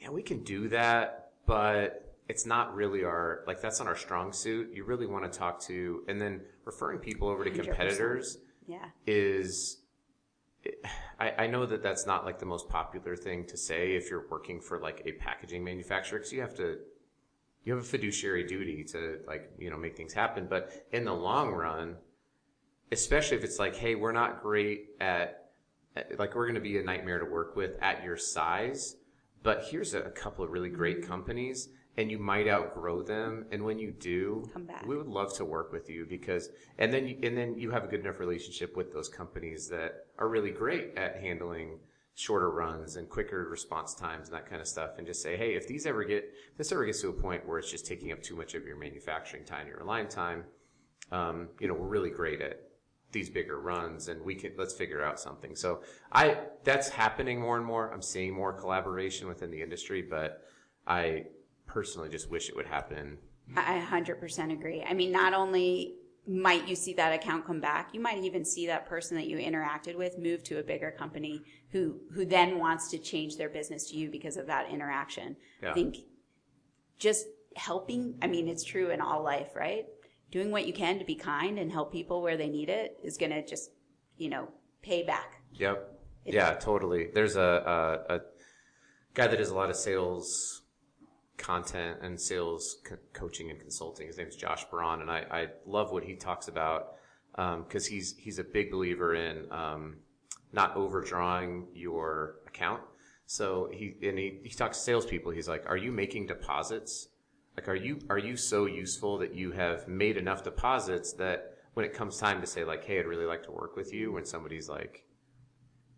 yeah, 0.00 0.10
we 0.10 0.22
can 0.22 0.42
do 0.44 0.68
that, 0.68 1.30
but 1.46 2.14
it's 2.28 2.44
not 2.46 2.74
really 2.74 3.04
our 3.04 3.42
like 3.46 3.60
that's 3.60 3.78
not 3.78 3.88
our 3.88 3.96
strong 3.96 4.32
suit. 4.32 4.70
You 4.74 4.84
really 4.84 5.06
want 5.06 5.30
to 5.30 5.38
talk 5.38 5.60
to, 5.62 6.02
and 6.08 6.20
then 6.20 6.42
referring 6.64 6.98
people 6.98 7.28
over 7.28 7.44
to 7.44 7.50
100%. 7.50 7.64
competitors 7.64 8.38
Yeah. 8.66 8.86
is. 9.06 9.78
I, 11.20 11.32
I 11.38 11.46
know 11.46 11.64
that 11.64 11.80
that's 11.82 12.06
not 12.06 12.24
like 12.24 12.40
the 12.40 12.46
most 12.46 12.68
popular 12.68 13.14
thing 13.14 13.44
to 13.46 13.56
say 13.56 13.94
if 13.94 14.10
you're 14.10 14.26
working 14.28 14.60
for 14.60 14.80
like 14.80 15.00
a 15.06 15.12
packaging 15.12 15.62
manufacturer 15.62 16.18
because 16.18 16.32
you 16.32 16.40
have 16.40 16.56
to 16.56 16.78
you 17.64 17.72
have 17.72 17.82
a 17.82 17.86
fiduciary 17.86 18.42
duty 18.44 18.82
to 18.84 19.20
like 19.28 19.48
you 19.58 19.70
know 19.70 19.76
make 19.76 19.96
things 19.96 20.12
happen 20.12 20.48
but 20.50 20.86
in 20.90 21.04
the 21.04 21.12
long 21.12 21.52
run 21.52 21.94
especially 22.90 23.36
if 23.36 23.44
it's 23.44 23.60
like 23.60 23.76
hey 23.76 23.94
we're 23.94 24.10
not 24.10 24.42
great 24.42 24.86
at 25.00 25.50
at- 25.94 26.18
like 26.18 26.34
we're 26.34 26.46
going 26.46 26.56
to 26.56 26.60
be 26.60 26.78
a 26.78 26.82
nightmare 26.82 27.20
to 27.20 27.26
work 27.26 27.54
with 27.54 27.80
at 27.80 28.02
your 28.02 28.16
size 28.16 28.96
but 29.46 29.64
here's 29.70 29.94
a, 29.94 30.00
a 30.00 30.10
couple 30.10 30.44
of 30.44 30.50
really 30.50 30.68
great 30.68 31.06
companies 31.06 31.68
and 31.96 32.10
you 32.10 32.18
might 32.18 32.48
outgrow 32.48 33.00
them 33.00 33.46
and 33.52 33.62
when 33.64 33.78
you 33.78 33.92
do 33.92 34.44
Come 34.52 34.64
back. 34.64 34.84
we 34.84 34.96
would 34.96 35.06
love 35.06 35.32
to 35.36 35.44
work 35.44 35.72
with 35.72 35.88
you 35.88 36.04
because 36.04 36.50
and 36.78 36.92
then 36.92 37.06
you, 37.06 37.16
and 37.22 37.36
then 37.38 37.56
you 37.56 37.70
have 37.70 37.84
a 37.84 37.86
good 37.86 38.00
enough 38.00 38.18
relationship 38.18 38.76
with 38.76 38.92
those 38.92 39.08
companies 39.08 39.68
that 39.68 40.06
are 40.18 40.28
really 40.28 40.50
great 40.50 40.98
at 40.98 41.20
handling 41.20 41.78
shorter 42.16 42.50
runs 42.50 42.96
and 42.96 43.08
quicker 43.08 43.46
response 43.48 43.94
times 43.94 44.28
and 44.28 44.36
that 44.36 44.46
kind 44.50 44.60
of 44.60 44.66
stuff 44.66 44.98
and 44.98 45.06
just 45.06 45.22
say 45.22 45.36
hey 45.36 45.54
if 45.54 45.68
these 45.68 45.86
ever 45.86 46.02
get 46.02 46.24
if 46.50 46.56
this 46.58 46.72
ever 46.72 46.84
gets 46.84 47.00
to 47.00 47.08
a 47.08 47.12
point 47.12 47.46
where 47.46 47.58
it's 47.60 47.70
just 47.70 47.86
taking 47.86 48.10
up 48.10 48.20
too 48.22 48.34
much 48.34 48.54
of 48.54 48.66
your 48.66 48.76
manufacturing 48.76 49.44
time 49.44 49.68
your 49.68 49.84
line 49.84 50.08
time 50.08 50.42
um, 51.12 51.48
you 51.60 51.68
know 51.68 51.74
we're 51.74 51.86
really 51.86 52.10
great 52.10 52.40
at 52.40 52.65
these 53.16 53.30
bigger 53.30 53.58
runs 53.58 54.08
and 54.08 54.22
we 54.22 54.34
can 54.34 54.52
let's 54.58 54.74
figure 54.74 55.02
out 55.02 55.18
something 55.18 55.56
so 55.56 55.80
i 56.12 56.36
that's 56.64 56.88
happening 56.88 57.40
more 57.40 57.56
and 57.56 57.64
more 57.64 57.92
i'm 57.92 58.02
seeing 58.02 58.32
more 58.32 58.52
collaboration 58.52 59.26
within 59.26 59.50
the 59.50 59.62
industry 59.62 60.02
but 60.02 60.46
i 60.86 61.24
personally 61.66 62.08
just 62.08 62.30
wish 62.30 62.48
it 62.50 62.56
would 62.56 62.66
happen 62.66 63.16
I 63.54 63.80
100% 63.80 64.52
agree. 64.52 64.82
I 64.82 64.94
mean, 64.94 65.12
not 65.12 65.32
only 65.32 65.94
might 66.26 66.66
you 66.66 66.74
see 66.74 66.92
that 66.94 67.12
account 67.12 67.46
come 67.46 67.60
back, 67.60 67.90
you 67.92 68.00
might 68.00 68.18
even 68.24 68.44
see 68.44 68.66
that 68.66 68.86
person 68.86 69.16
that 69.16 69.28
you 69.28 69.36
interacted 69.38 69.94
with 69.94 70.18
move 70.18 70.42
to 70.44 70.58
a 70.58 70.62
bigger 70.62 70.90
company 70.90 71.42
who 71.70 72.00
who 72.12 72.24
then 72.24 72.58
wants 72.58 72.90
to 72.90 72.98
change 72.98 73.36
their 73.36 73.48
business 73.48 73.88
to 73.90 73.96
you 73.96 74.10
because 74.10 74.36
of 74.36 74.46
that 74.48 74.68
interaction. 74.68 75.36
Yeah. 75.62 75.70
I 75.70 75.74
think 75.74 75.98
just 76.98 77.26
helping, 77.54 78.16
I 78.20 78.26
mean, 78.26 78.48
it's 78.48 78.64
true 78.64 78.90
in 78.90 79.00
all 79.00 79.22
life, 79.22 79.54
right? 79.54 79.86
Doing 80.36 80.50
what 80.50 80.66
you 80.66 80.74
can 80.74 80.98
to 80.98 81.04
be 81.06 81.14
kind 81.14 81.58
and 81.58 81.72
help 81.72 81.90
people 81.90 82.20
where 82.20 82.36
they 82.36 82.50
need 82.50 82.68
it 82.68 82.98
is 83.02 83.16
going 83.16 83.32
to 83.32 83.42
just, 83.42 83.70
you 84.18 84.28
know, 84.28 84.48
pay 84.82 85.02
back. 85.02 85.40
Yep. 85.54 85.98
Yeah, 86.26 86.52
totally. 86.56 87.08
There's 87.14 87.36
a, 87.36 87.40
a, 88.10 88.16
a 88.16 88.20
guy 89.14 89.28
that 89.28 89.38
does 89.38 89.48
a 89.48 89.54
lot 89.54 89.70
of 89.70 89.76
sales 89.76 90.60
content 91.38 92.00
and 92.02 92.20
sales 92.20 92.82
co- 92.84 92.98
coaching 93.14 93.48
and 93.48 93.58
consulting. 93.58 94.08
His 94.08 94.18
name 94.18 94.26
is 94.26 94.36
Josh 94.36 94.66
Braun, 94.70 95.00
and 95.00 95.10
I, 95.10 95.24
I 95.30 95.46
love 95.64 95.90
what 95.90 96.04
he 96.04 96.16
talks 96.16 96.48
about 96.48 96.96
because 97.34 97.86
he's 97.86 98.14
he's 98.18 98.38
a 98.38 98.44
big 98.44 98.70
believer 98.70 99.14
in 99.14 99.50
um, 99.50 99.96
not 100.52 100.76
overdrawing 100.76 101.68
your 101.72 102.40
account. 102.46 102.82
So 103.24 103.70
he 103.72 103.96
and 104.02 104.18
he, 104.18 104.40
he 104.44 104.50
talks 104.50 104.76
to 104.76 104.84
salespeople. 104.84 105.32
He's 105.32 105.48
like, 105.48 105.64
"Are 105.66 105.78
you 105.78 105.92
making 105.92 106.26
deposits? 106.26 107.08
Like, 107.56 107.68
are 107.68 107.74
you 107.76 108.00
are 108.10 108.18
you 108.18 108.36
so 108.36 108.66
useful 108.66 109.18
that 109.18 109.34
you 109.34 109.52
have 109.52 109.88
made 109.88 110.16
enough 110.16 110.42
deposits 110.44 111.12
that 111.14 111.54
when 111.74 111.84
it 111.84 111.94
comes 111.94 112.18
time 112.18 112.40
to 112.40 112.46
say 112.46 112.64
like, 112.64 112.84
hey, 112.84 112.98
I'd 112.98 113.06
really 113.06 113.26
like 113.26 113.42
to 113.44 113.52
work 113.52 113.76
with 113.76 113.92
you, 113.92 114.12
when 114.12 114.24
somebody's 114.24 114.68
like, 114.68 115.04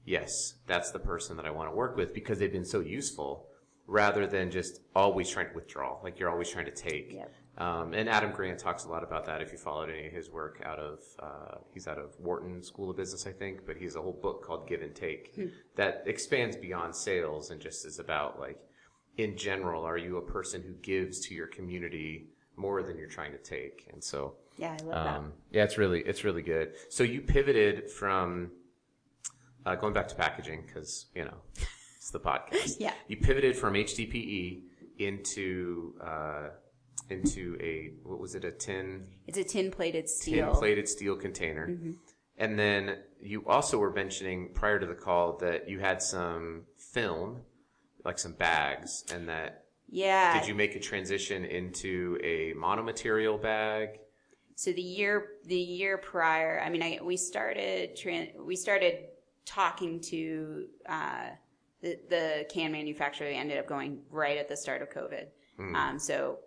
yes, 0.04 0.54
that's 0.66 0.90
the 0.90 0.98
person 0.98 1.36
that 1.36 1.46
I 1.46 1.50
want 1.50 1.70
to 1.70 1.74
work 1.74 1.96
with 1.96 2.14
because 2.14 2.38
they've 2.38 2.52
been 2.52 2.64
so 2.64 2.80
useful 2.80 3.48
rather 3.86 4.26
than 4.26 4.50
just 4.50 4.80
always 4.94 5.30
trying 5.30 5.48
to 5.48 5.54
withdraw. 5.54 5.98
Like 6.02 6.18
you're 6.18 6.30
always 6.30 6.50
trying 6.50 6.66
to 6.66 6.70
take. 6.70 7.12
Yep. 7.14 7.32
Um, 7.58 7.92
and 7.92 8.08
Adam 8.08 8.30
Grant 8.30 8.58
talks 8.58 8.84
a 8.84 8.88
lot 8.88 9.02
about 9.02 9.24
that. 9.26 9.42
If 9.42 9.50
you 9.50 9.58
followed 9.58 9.90
any 9.90 10.06
of 10.06 10.12
his 10.12 10.30
work 10.30 10.62
out 10.64 10.78
of, 10.78 11.00
uh, 11.20 11.56
he's 11.74 11.88
out 11.88 11.98
of 11.98 12.14
Wharton 12.20 12.62
School 12.62 12.90
of 12.90 12.96
Business, 12.96 13.26
I 13.26 13.32
think, 13.32 13.66
but 13.66 13.76
he 13.76 13.84
has 13.84 13.96
a 13.96 14.02
whole 14.02 14.12
book 14.12 14.44
called 14.44 14.68
Give 14.68 14.82
and 14.82 14.94
Take 14.94 15.36
that 15.74 16.04
expands 16.06 16.56
beyond 16.56 16.94
sales 16.94 17.50
and 17.50 17.60
just 17.60 17.84
is 17.84 17.98
about 17.98 18.38
like, 18.38 18.58
in 19.18 19.36
general, 19.36 19.84
are 19.84 19.98
you 19.98 20.16
a 20.16 20.22
person 20.22 20.62
who 20.62 20.72
gives 20.74 21.20
to 21.26 21.34
your 21.34 21.48
community 21.48 22.28
more 22.56 22.82
than 22.82 22.96
you're 22.96 23.08
trying 23.08 23.32
to 23.32 23.38
take? 23.38 23.86
And 23.92 24.02
so, 24.02 24.34
Yeah, 24.56 24.76
I 24.80 24.84
love 24.84 24.94
that. 25.04 25.16
um, 25.18 25.32
yeah, 25.50 25.64
it's 25.64 25.76
really 25.76 26.00
it's 26.00 26.24
really 26.24 26.42
good. 26.42 26.72
So 26.88 27.02
you 27.04 27.20
pivoted 27.20 27.90
from 27.90 28.52
uh, 29.66 29.74
going 29.74 29.92
back 29.92 30.08
to 30.08 30.14
packaging 30.14 30.62
because 30.66 31.06
you 31.14 31.24
know 31.24 31.36
it's 31.96 32.10
the 32.10 32.20
podcast. 32.20 32.76
Yeah. 32.80 32.94
you 33.08 33.16
pivoted 33.18 33.56
from 33.56 33.74
HDPE 33.74 34.62
into 34.98 35.94
uh, 36.00 36.48
into 37.10 37.56
a 37.60 37.90
what 38.04 38.20
was 38.20 38.34
it 38.36 38.44
a 38.44 38.52
tin 38.52 39.06
It's 39.26 39.38
a 39.38 39.44
tin 39.44 39.70
plated 39.72 40.08
steel 40.08 40.46
tin 40.46 40.54
plated 40.56 40.88
steel 40.88 41.16
container, 41.16 41.76
and 42.36 42.56
then 42.58 42.98
you 43.20 43.44
also 43.48 43.78
were 43.78 43.92
mentioning 43.92 44.50
prior 44.54 44.78
to 44.78 44.86
the 44.86 44.94
call 44.94 45.38
that 45.38 45.68
you 45.68 45.80
had 45.80 46.00
some 46.02 46.62
film, 46.76 47.42
like 48.04 48.18
some 48.18 48.32
bags, 48.32 49.04
and 49.12 49.28
that 49.28 49.64
yeah. 49.88 50.38
did 50.38 50.48
you 50.48 50.54
make 50.54 50.76
a 50.76 50.80
transition 50.80 51.44
into 51.44 52.18
a 52.22 52.54
monomaterial 52.54 53.40
bag? 53.40 54.00
So 54.54 54.72
the 54.72 54.82
year 54.82 55.32
the 55.44 55.56
year 55.56 55.98
prior, 55.98 56.60
I 56.64 56.68
mean, 56.68 56.82
I 56.82 56.98
we 57.02 57.16
started 57.16 57.96
tran- 57.96 58.36
we 58.36 58.56
started 58.56 59.04
talking 59.44 60.00
to 60.00 60.66
uh, 60.88 61.28
the 61.80 61.98
the 62.08 62.46
can 62.50 62.72
manufacturer. 62.72 63.28
We 63.28 63.34
ended 63.34 63.58
up 63.58 63.66
going 63.66 64.00
right 64.10 64.36
at 64.36 64.48
the 64.48 64.56
start 64.56 64.82
of 64.82 64.90
COVID. 64.90 65.26
Um, 65.74 65.98
so 65.98 66.38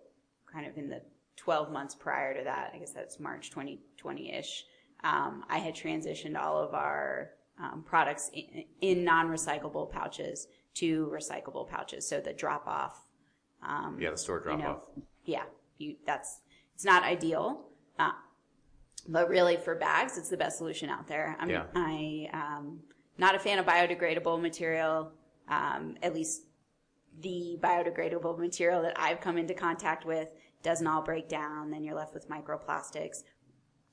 kind 0.50 0.66
of 0.66 0.76
in 0.76 0.88
the 0.88 1.02
12 1.36 1.70
months 1.72 1.94
prior 1.94 2.36
to 2.36 2.44
that, 2.44 2.72
I 2.74 2.78
guess 2.78 2.92
that's 2.92 3.18
March 3.18 3.50
2020 3.50 4.32
ish. 4.32 4.64
Um, 5.04 5.44
I 5.48 5.58
had 5.58 5.74
transitioned 5.74 6.40
all 6.40 6.62
of 6.62 6.74
our 6.74 7.30
um, 7.58 7.82
products 7.84 8.30
in, 8.32 8.64
in 8.80 9.04
non-recyclable 9.04 9.90
pouches 9.90 10.46
to 10.74 11.10
recyclable 11.12 11.68
pouches. 11.68 12.06
So 12.06 12.20
the 12.20 12.32
drop 12.32 12.66
off 12.66 13.06
um, 13.62 13.98
Yeah, 14.00 14.10
the 14.10 14.16
store 14.16 14.40
drop 14.40 14.58
you 14.58 14.64
know, 14.64 14.70
off. 14.70 14.82
yeah, 15.24 15.44
you, 15.78 15.96
that's 16.06 16.40
it's 16.74 16.84
not 16.84 17.02
ideal, 17.04 17.68
uh, 17.98 18.12
but 19.08 19.28
really 19.28 19.56
for 19.56 19.74
bags, 19.74 20.16
it's 20.18 20.28
the 20.28 20.36
best 20.36 20.58
solution 20.58 20.88
out 20.88 21.06
there. 21.06 21.36
I'm 21.38 21.50
Yeah. 21.50 21.64
I 21.74 22.28
um, 22.32 22.80
not 23.18 23.34
a 23.34 23.38
fan 23.38 23.58
of 23.58 23.66
biodegradable 23.66 24.40
material. 24.40 25.12
Um, 25.48 25.96
at 26.02 26.14
least 26.14 26.42
the 27.20 27.58
biodegradable 27.60 28.38
material 28.38 28.82
that 28.82 28.98
I've 28.98 29.20
come 29.20 29.36
into 29.36 29.54
contact 29.54 30.06
with 30.06 30.32
doesn't 30.62 30.86
all 30.86 31.02
break 31.02 31.28
down. 31.28 31.70
Then 31.70 31.84
you're 31.84 31.96
left 31.96 32.14
with 32.14 32.28
microplastics. 32.28 33.18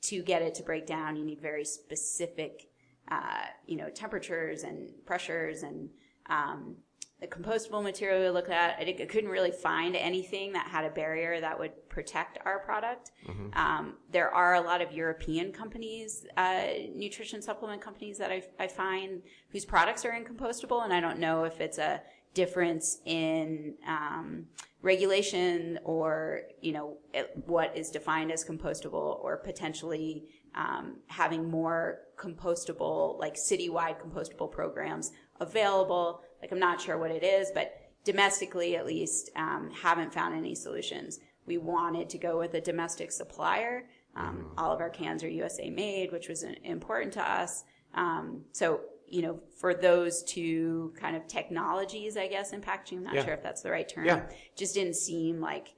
To 0.04 0.24
get 0.24 0.42
it 0.42 0.56
to 0.56 0.64
break 0.64 0.86
down, 0.88 1.18
you 1.18 1.26
need 1.26 1.42
very 1.42 1.66
specific, 1.66 2.70
uh, 3.12 3.42
you 3.66 3.76
know, 3.76 3.90
temperatures 3.90 4.64
and 4.64 4.90
pressures 5.06 5.64
and 5.64 5.90
um, 6.30 6.76
the 7.20 7.28
compostable 7.28 7.84
material 7.84 8.22
we 8.22 8.30
looked 8.30 8.50
at. 8.50 8.78
I, 8.80 8.96
I 9.00 9.06
couldn't 9.06 9.30
really 9.30 9.52
find 9.52 9.96
anything 9.96 10.54
that 10.54 10.68
had 10.68 10.86
a 10.86 10.90
barrier 10.90 11.42
that 11.42 11.60
would 11.60 11.90
protect 11.90 12.38
our 12.46 12.60
product. 12.60 13.12
Um, 13.54 13.96
there 14.12 14.30
are 14.34 14.56
a 14.56 14.62
lot 14.62 14.82
of 14.82 14.94
European 14.94 15.52
companies, 15.52 16.26
uh, 16.38 16.64
nutrition 16.96 17.42
supplement 17.42 17.82
companies 17.82 18.18
that 18.20 18.32
I, 18.32 18.44
I 18.58 18.68
find 18.68 19.22
whose 19.50 19.66
products 19.66 20.06
are 20.06 20.14
in 20.14 20.24
compostable, 20.24 20.84
and 20.84 20.94
I 20.94 21.02
don't 21.02 21.20
know 21.20 21.44
if 21.44 21.60
it's 21.60 21.78
a 21.78 22.02
difference 22.34 23.00
in 23.06 23.74
um, 23.88 24.46
regulation 24.82 25.80
or 25.84 26.42
you 26.62 26.72
know 26.72 26.98
it, 27.14 27.32
what 27.46 27.76
is 27.76 27.90
defined 27.90 28.32
as 28.32 28.46
compostable 28.46 29.20
or 29.22 29.38
potentially 29.38 30.26
um, 30.56 30.98
having 31.08 31.50
more 31.50 32.00
compostable 32.18 33.20
like 33.20 33.36
citywide 33.36 33.98
compostable 34.00 34.50
programs 34.50 35.12
available 35.40 36.22
like 36.42 36.52
i'm 36.52 36.60
not 36.60 36.80
sure 36.82 36.98
what 36.98 37.12
it 37.12 37.24
is 37.24 37.52
but 37.54 37.74
domestically 38.06 38.76
at 38.76 38.86
least 38.86 39.30
um, 39.36 39.70
haven't 39.82 40.14
found 40.14 40.34
any 40.36 40.56
solutions 40.56 41.20
we 41.46 41.58
wanted 41.58 42.10
to 42.10 42.18
go 42.18 42.38
with 42.40 42.54
a 42.54 42.62
domestic 42.62 43.12
supplier 43.12 43.84
um, 44.16 44.52
all 44.58 44.72
of 44.72 44.80
our 44.80 44.90
cans 44.90 45.24
are 45.24 45.30
usa 45.30 45.70
made 45.70 46.12
which 46.12 46.28
was 46.30 46.44
uh, 46.44 46.52
important 46.64 47.14
to 47.14 47.22
us 47.22 47.64
um, 47.94 48.44
so 48.52 48.82
you 49.12 49.24
know, 49.24 49.40
for 49.60 49.74
those 49.74 50.22
two 50.22 50.94
kind 51.00 51.16
of 51.16 51.28
technologies, 51.28 52.16
I 52.16 52.28
guess, 52.28 52.54
in 52.54 52.62
packaging, 52.62 53.00
I'm 53.00 53.04
not 53.06 53.16
Yeah. 53.16 53.26
sure 53.26 53.34
if 53.34 53.42
that's 53.42 53.64
the 53.64 53.72
right 53.72 53.90
term, 53.90 54.06
Yeah. 54.06 54.30
just 54.56 54.76
didn't 54.76 54.98
seem 54.98 55.42
like 55.42 55.74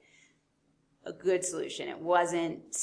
a 1.04 1.12
good 1.12 1.44
solution. 1.44 1.88
It 1.88 1.98
wasn't 1.98 2.76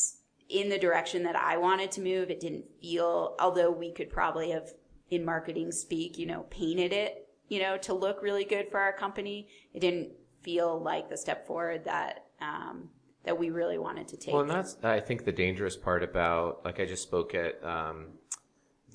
in 0.50 0.70
the 0.70 0.80
direction 0.80 1.22
that 1.24 1.36
I 1.36 1.58
wanted 1.58 1.92
to 1.92 2.02
move. 2.02 2.32
It 2.32 2.40
didn't 2.40 2.66
feel, 2.82 3.36
although 3.40 3.70
we 3.70 3.92
could 3.92 4.10
probably 4.10 4.50
have, 4.50 4.74
in 5.10 5.26
marketing 5.26 5.72
speak, 5.72 6.18
you 6.18 6.26
know, 6.26 6.46
painted 6.50 6.94
it, 6.94 7.28
you 7.48 7.60
know, 7.60 7.78
to 7.78 7.94
look 7.94 8.22
really 8.22 8.46
good 8.46 8.70
for 8.70 8.80
our 8.80 8.94
company. 8.94 9.48
It 9.74 9.80
didn't 9.80 10.10
feel 10.42 10.80
like 10.82 11.10
the 11.10 11.18
step 11.18 11.46
forward 11.46 11.86
that 11.86 12.26
um, 12.42 12.90
that 13.24 13.38
we 13.38 13.50
really 13.50 13.78
wanted 13.78 14.08
to 14.10 14.18
take. 14.18 14.34
Well, 14.34 14.44
and 14.44 14.50
that's 14.50 14.78
I 14.84 15.00
think 15.00 15.26
the 15.26 15.32
dangerous 15.32 15.76
part 15.76 16.04
about 16.04 16.64
like 16.64 16.80
I 16.80 16.86
just 16.86 17.04
spoke 17.04 17.36
at 17.36 17.64
um, 17.64 18.08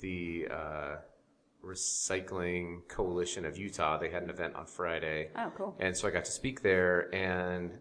the 0.01 0.47
uh, 0.51 0.95
Recycling 1.63 2.87
Coalition 2.87 3.45
of 3.45 3.57
Utah. 3.57 3.97
They 3.97 4.09
had 4.09 4.23
an 4.23 4.29
event 4.29 4.55
on 4.55 4.65
Friday, 4.65 5.29
oh, 5.35 5.51
cool. 5.55 5.75
and 5.79 5.95
so 5.95 6.07
I 6.07 6.11
got 6.11 6.25
to 6.25 6.31
speak 6.31 6.61
there. 6.61 7.13
And 7.13 7.71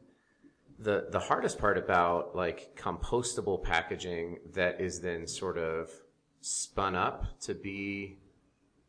the 0.79 1.07
the 1.11 1.21
hardest 1.21 1.59
part 1.59 1.79
about 1.79 2.35
like 2.35 2.77
compostable 2.77 3.63
packaging 3.63 4.39
that 4.53 4.81
is 4.81 5.01
then 5.01 5.27
sort 5.27 5.59
of 5.59 5.91
spun 6.41 6.95
up 6.95 7.25
to 7.41 7.55
be 7.55 8.19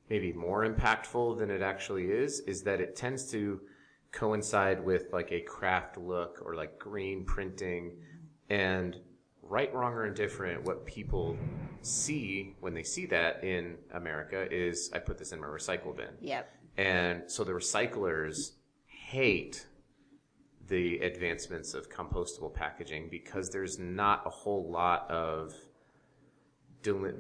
maybe 0.10 0.32
more 0.34 0.66
impactful 0.68 1.38
than 1.40 1.50
it 1.50 1.62
actually 1.62 2.06
is 2.06 2.42
is 2.42 2.64
that 2.64 2.80
it 2.82 2.96
tends 2.96 3.30
to 3.32 3.60
coincide 4.12 4.84
with 4.84 5.12
like 5.12 5.32
a 5.32 5.42
craft 5.42 5.98
look 5.98 6.42
or 6.46 6.56
like 6.56 6.78
green 6.80 7.26
printing 7.26 7.92
and 8.50 8.98
right 9.42 9.74
wrong 9.74 9.94
or 9.94 10.06
indifferent 10.06 10.64
what 10.64 10.86
people 10.86 11.38
see 11.82 12.56
when 12.62 12.74
they 12.74 12.84
see 12.84 13.06
that 13.06 13.44
in 13.44 13.76
america 13.94 14.48
is 14.52 14.90
i 14.94 15.00
put 15.00 15.18
this 15.18 15.32
in 15.32 15.40
my 15.40 15.48
recycle 15.48 15.96
bin 15.96 16.10
Yep. 16.22 16.50
and 16.78 17.24
so 17.28 17.44
the 17.44 17.52
recyclers 17.52 18.52
hate 18.86 19.68
the 20.68 20.98
advancements 21.00 21.74
of 21.76 21.90
compostable 21.92 22.52
packaging 22.52 23.08
because 23.12 23.50
there's 23.52 23.78
not 23.78 24.24
a 24.26 24.30
whole 24.32 24.72
lot 24.72 25.10
of 25.12 25.54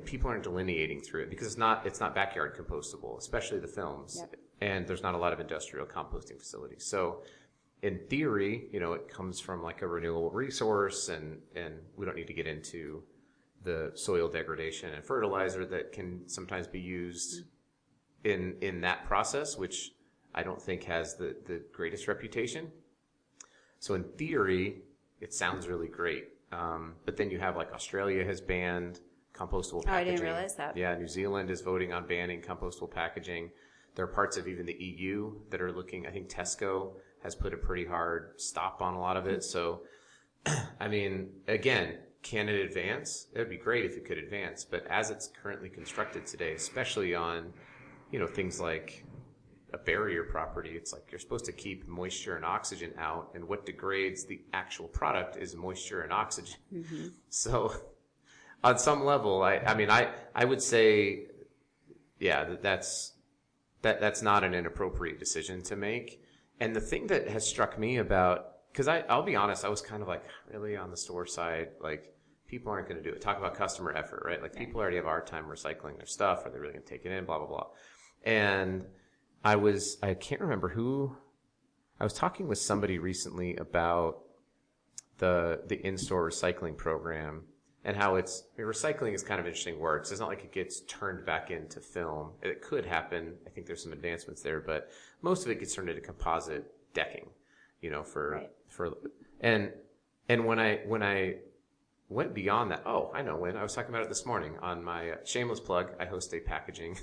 people 0.06 0.30
aren't 0.30 0.44
delineating 0.44 1.02
through 1.02 1.24
it 1.24 1.30
because 1.30 1.48
it's 1.48 1.58
not 1.58 1.86
it's 1.86 2.00
not 2.00 2.14
backyard 2.14 2.58
compostable, 2.58 3.18
especially 3.18 3.60
the 3.60 3.68
films. 3.68 4.18
Yep. 4.20 4.36
And 4.62 4.88
there's 4.88 5.04
not 5.04 5.16
a 5.16 5.18
lot 5.18 5.34
of 5.34 5.40
industrial 5.40 5.86
composting 5.86 6.40
facilities. 6.40 6.86
So 6.86 7.24
in 7.82 8.00
theory, 8.10 8.68
you 8.72 8.80
know, 8.80 8.94
it 8.94 9.10
comes 9.10 9.40
from 9.40 9.62
like 9.62 9.82
a 9.82 9.88
renewable 9.88 10.32
resource 10.32 11.10
and 11.10 11.40
and 11.56 11.76
we 11.96 12.06
don't 12.06 12.16
need 12.16 12.28
to 12.28 12.34
get 12.34 12.48
into 12.48 13.04
the 13.64 13.92
soil 13.96 14.28
degradation 14.28 14.94
and 14.94 15.04
fertilizer 15.04 15.66
that 15.66 15.92
can 15.92 16.28
sometimes 16.28 16.68
be 16.68 16.80
used 16.80 17.44
in 18.24 18.56
in 18.62 18.82
that 18.82 19.06
process, 19.06 19.58
which 19.58 19.92
I 20.34 20.44
don't 20.44 20.62
think 20.62 20.84
has 20.84 21.16
the, 21.16 21.36
the 21.46 21.62
greatest 21.72 22.08
reputation. 22.08 22.72
So 23.80 23.94
in 23.94 24.04
theory, 24.18 24.82
it 25.22 25.34
sounds 25.34 25.68
really 25.68 25.88
great. 25.88 26.30
Um, 26.52 26.96
but 27.06 27.18
then 27.18 27.30
you 27.30 27.40
have 27.40 27.56
like 27.56 27.74
Australia 27.74 28.24
has 28.26 28.42
banned 28.42 29.00
compostable 29.36 29.84
Oh, 29.86 29.90
I 29.90 30.04
packaging. 30.04 30.14
didn't 30.16 30.26
realize 30.26 30.56
that. 30.56 30.78
Yeah, 30.78 30.96
New 30.98 31.08
Zealand 31.08 31.50
is 31.50 31.62
voting 31.62 31.94
on 31.94 32.08
banning 32.08 32.42
compostable 32.42 32.90
packaging. 32.92 33.52
There 33.96 34.06
are 34.06 34.10
parts 34.10 34.38
of 34.38 34.48
even 34.48 34.66
the 34.66 34.74
EU 34.74 35.34
that 35.50 35.62
are 35.62 35.72
looking. 35.72 36.06
I 36.08 36.12
think 36.12 36.30
Tesco 36.30 36.94
has 37.24 37.36
put 37.36 37.54
a 37.54 37.58
pretty 37.58 37.86
hard 37.86 38.34
stop 38.38 38.82
on 38.82 38.94
a 38.94 39.00
lot 39.00 39.18
of 39.18 39.26
it. 39.28 39.44
So, 39.44 39.82
I 40.80 40.88
mean, 40.88 41.30
again, 41.48 41.98
can 42.22 42.50
it 42.50 42.56
advance? 42.60 43.28
It 43.34 43.40
would 43.40 43.50
be 43.50 43.58
great 43.58 43.86
if 43.86 43.98
it 43.98 44.06
could 44.06 44.18
advance. 44.18 44.66
But 44.66 44.86
as 44.88 45.12
it's 45.12 45.28
currently 45.42 45.70
constructed 45.70 46.26
today, 46.26 46.54
especially 46.54 47.16
on, 47.16 47.54
you 48.12 48.20
know, 48.20 48.28
things 48.28 48.60
like 48.60 49.06
a 49.74 49.78
barrier 49.78 50.24
property, 50.24 50.72
it's 50.72 50.92
like 50.94 51.12
you're 51.12 51.20
supposed 51.20 51.46
to 51.46 51.52
keep 51.52 51.88
moisture 51.88 52.36
and 52.36 52.46
oxygen 52.46 52.92
out, 52.98 53.32
and 53.34 53.48
what 53.48 53.66
degrades 53.66 54.26
the 54.26 54.42
actual 54.54 54.88
product 54.88 55.38
is 55.38 55.56
moisture 55.56 56.02
and 56.02 56.12
oxygen. 56.12 56.58
Mm-hmm. 56.74 57.08
So, 57.30 57.74
on 58.64 58.78
some 58.80 59.04
level, 59.06 59.44
I, 59.44 59.58
I 59.58 59.76
mean, 59.76 59.90
I, 59.90 60.10
I 60.34 60.46
would 60.46 60.62
say, 60.62 61.28
yeah, 62.20 62.46
that 62.46 62.62
that's 62.62 63.14
that 63.82 64.02
that's 64.02 64.22
not 64.22 64.44
an 64.44 64.54
inappropriate 64.54 65.20
decision 65.20 65.62
to 65.64 65.76
make. 65.76 66.24
And 66.60 66.76
the 66.76 66.82
thing 66.82 67.08
that 67.08 67.28
has 67.28 67.46
struck 67.46 67.78
me 67.78 67.98
about, 67.98 68.54
because 68.72 68.88
I, 68.88 69.00
I'll 69.10 69.24
be 69.24 69.36
honest, 69.36 69.66
I 69.66 69.70
was 69.70 69.82
kind 69.82 70.02
of 70.02 70.08
like, 70.08 70.24
really 70.52 70.76
on 70.78 70.90
the 70.90 70.98
store 70.98 71.26
side, 71.26 71.70
like 71.82 72.16
people 72.48 72.72
aren't 72.72 72.88
going 72.88 73.02
to 73.02 73.04
do 73.04 73.14
it. 73.14 73.22
Talk 73.22 73.38
about 73.38 73.56
customer 73.56 73.92
effort, 73.92 74.24
right? 74.26 74.42
Like 74.42 74.56
people 74.56 74.80
already 74.80 74.96
have 74.96 75.06
a 75.06 75.10
hard 75.10 75.28
time 75.28 75.46
recycling 75.46 75.98
their 75.98 76.06
stuff. 76.06 76.46
Are 76.46 76.50
they 76.50 76.58
really 76.58 76.74
going 76.74 76.86
to 76.86 76.90
take 76.90 77.06
it 77.06 77.12
in? 77.12 77.26
Blah 77.26 77.40
blah 77.40 77.48
blah. 77.48 77.68
And 78.24 78.86
I 79.44 79.58
was, 79.58 79.98
I 80.02 80.14
can't 80.16 80.42
remember 80.42 80.70
who. 80.70 81.16
I 82.00 82.04
was 82.04 82.14
talking 82.14 82.48
with 82.48 82.58
somebody 82.58 82.98
recently 82.98 83.56
about 83.56 84.22
the 85.18 85.62
the 85.68 85.76
in-store 85.86 86.30
recycling 86.30 86.76
program 86.76 87.44
and 87.86 87.96
how 87.96 88.16
it's 88.16 88.44
I 88.58 88.62
mean, 88.62 88.68
recycling 88.68 89.14
is 89.14 89.24
kind 89.24 89.40
of 89.40 89.46
interesting 89.46 89.80
words. 89.80 90.12
It's 90.12 90.20
not 90.20 90.28
like 90.28 90.44
it 90.44 90.52
gets 90.52 90.82
turned 90.82 91.26
back 91.26 91.52
into 91.52 91.80
film. 91.80 92.32
It 92.42 92.62
could 92.62 92.86
happen. 92.86 93.36
I 93.48 93.50
think 93.52 93.68
there's 93.68 93.82
some 93.84 93.94
advancements 93.94 94.42
there, 94.42 94.60
but 94.60 94.90
most 95.22 95.46
of 95.46 95.52
it 95.52 95.60
gets 95.60 95.74
turned 95.74 95.88
into 95.90 96.02
composite 96.02 96.66
decking. 96.94 97.30
You 97.82 97.92
know, 97.92 98.04
for 98.04 98.32
Right. 98.32 98.52
for 98.68 98.98
and 99.40 99.72
and 100.28 100.46
when 100.46 100.60
I 100.60 100.82
when 100.88 101.04
I 101.04 101.36
went 102.10 102.34
beyond 102.34 102.72
that, 102.72 102.84
oh, 102.86 103.12
I 103.14 103.22
know 103.22 103.38
when 103.38 103.56
I 103.56 103.64
was 103.64 103.74
talking 103.74 103.90
about 103.90 104.04
it 104.04 104.10
this 104.10 104.26
morning 104.26 104.58
on 104.62 104.84
my 104.84 105.14
shameless 105.24 105.60
plug. 105.60 105.92
I 106.00 106.06
host 106.06 106.34
a 106.34 106.40
packaging 106.40 106.98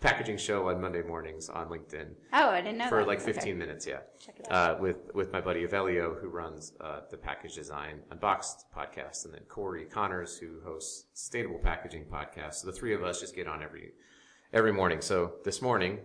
packaging 0.00 0.36
show 0.38 0.68
on 0.68 0.80
Monday 0.80 1.02
mornings 1.02 1.48
on 1.48 1.68
LinkedIn 1.68 2.08
Oh, 2.32 2.48
I 2.50 2.60
didn't 2.60 2.78
know 2.78 2.88
for 2.88 2.98
that. 3.00 3.06
like 3.08 3.20
Okay. 3.20 3.32
15 3.32 3.58
minutes, 3.58 3.86
yeah. 3.86 4.00
Check 4.24 4.40
it 4.40 4.46
out. 4.50 4.76
Uh, 4.78 4.80
with 4.80 4.96
with 5.14 5.32
my 5.32 5.40
buddy 5.40 5.66
Avelio, 5.66 6.20
who 6.20 6.28
runs 6.28 6.72
uh, 6.80 7.00
the 7.10 7.16
Package 7.16 7.54
Design 7.54 8.00
Unboxed 8.10 8.66
podcast, 8.74 9.24
and 9.24 9.34
then 9.34 9.42
Cory 9.48 9.84
Connors, 9.84 10.38
who 10.38 10.60
hosts 10.64 11.06
Sustainable 11.14 11.58
Packaging 11.58 12.04
podcast. 12.06 12.54
So 12.54 12.66
the 12.66 12.72
three 12.72 12.94
of 12.94 13.02
us 13.02 13.20
just 13.20 13.34
get 13.34 13.46
on 13.46 13.62
every 13.62 13.92
every 14.52 14.72
morning. 14.72 15.00
So 15.00 15.34
this 15.44 15.60
morning, 15.60 15.98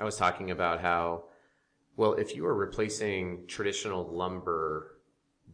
I 0.00 0.04
was 0.04 0.16
talking 0.16 0.50
about 0.50 0.80
how, 0.80 1.24
well, 1.96 2.14
if 2.14 2.34
you 2.36 2.44
are 2.46 2.54
replacing 2.54 3.46
traditional 3.46 4.04
lumber 4.14 4.98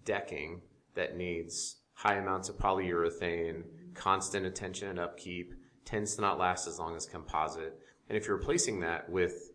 decking 0.05 0.63
that 0.95 1.17
needs 1.17 1.77
high 1.95 2.15
amounts 2.17 2.49
of 2.49 2.57
polyurethane, 2.57 3.63
constant 3.95 4.47
attention 4.47 4.89
and 4.89 4.99
upkeep, 4.99 5.55
tends 5.87 6.17
to 6.17 6.21
not 6.21 6.39
last 6.39 6.67
as 6.67 6.79
long 6.79 6.95
as 6.95 7.07
composite. 7.07 7.81
And 8.09 8.19
if 8.19 8.27
you're 8.27 8.37
replacing 8.37 8.81
that 8.81 9.09
with 9.09 9.53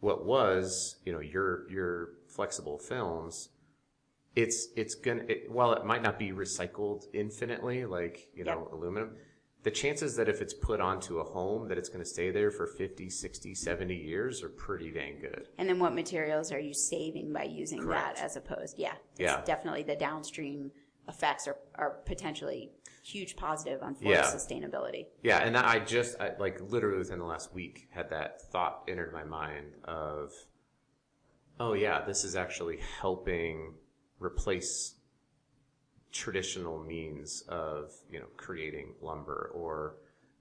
what 0.00 0.24
was, 0.24 0.96
you 1.04 1.12
know, 1.12 1.20
your 1.20 1.70
your 1.70 2.08
flexible 2.28 2.78
films, 2.78 3.50
it's 4.34 4.68
it's 4.76 4.94
gonna 4.94 5.24
it, 5.28 5.50
while 5.50 5.72
it 5.74 5.84
might 5.84 6.02
not 6.02 6.18
be 6.18 6.30
recycled 6.30 7.04
infinitely 7.12 7.84
like 7.84 8.28
you 8.34 8.44
know 8.44 8.68
aluminum, 8.72 9.10
the 9.64 9.70
chances 9.70 10.14
that 10.16 10.28
if 10.28 10.42
it's 10.42 10.52
put 10.54 10.80
onto 10.80 11.18
a 11.18 11.24
home 11.24 11.68
that 11.68 11.78
it's 11.78 11.88
going 11.88 12.04
to 12.04 12.08
stay 12.08 12.30
there 12.30 12.50
for 12.50 12.66
50, 12.66 13.08
60, 13.08 13.54
70 13.54 13.94
years 13.94 14.42
are 14.42 14.50
pretty 14.50 14.90
dang 14.90 15.18
good. 15.18 15.48
And 15.56 15.66
then 15.68 15.78
what 15.78 15.94
materials 15.94 16.52
are 16.52 16.58
you 16.60 16.74
saving 16.74 17.32
by 17.32 17.44
using 17.44 17.80
Correct. 17.80 18.16
that 18.16 18.24
as 18.24 18.36
opposed? 18.36 18.78
Yeah. 18.78 18.92
It's 19.12 19.20
Yeah. 19.20 19.40
Definitely 19.46 19.84
the 19.84 19.96
downstream 19.96 20.70
effects 21.08 21.46
are, 21.48 21.56
are 21.74 21.90
potentially 22.06 22.70
huge 23.02 23.36
positive 23.36 23.82
on 23.82 23.96
Yeah. 24.00 24.22
forest 24.22 24.48
sustainability. 24.48 25.06
Yeah, 25.22 25.38
and 25.38 25.56
I 25.56 25.78
just 25.80 26.18
I, 26.20 26.32
like 26.38 26.60
literally 26.70 26.98
within 26.98 27.18
the 27.18 27.24
last 27.24 27.52
week 27.52 27.88
had 27.90 28.10
that 28.10 28.40
thought 28.50 28.84
entered 28.88 29.12
my 29.12 29.24
mind 29.24 29.74
of, 29.84 30.32
oh 31.60 31.74
yeah, 31.74 32.04
this 32.04 32.24
is 32.24 32.34
actually 32.36 32.78
helping 33.00 33.74
replace 34.18 34.94
traditional 36.12 36.78
means 36.82 37.42
of 37.48 37.92
you 38.08 38.20
know 38.20 38.26
creating 38.36 38.94
lumber 39.02 39.50
or 39.52 39.96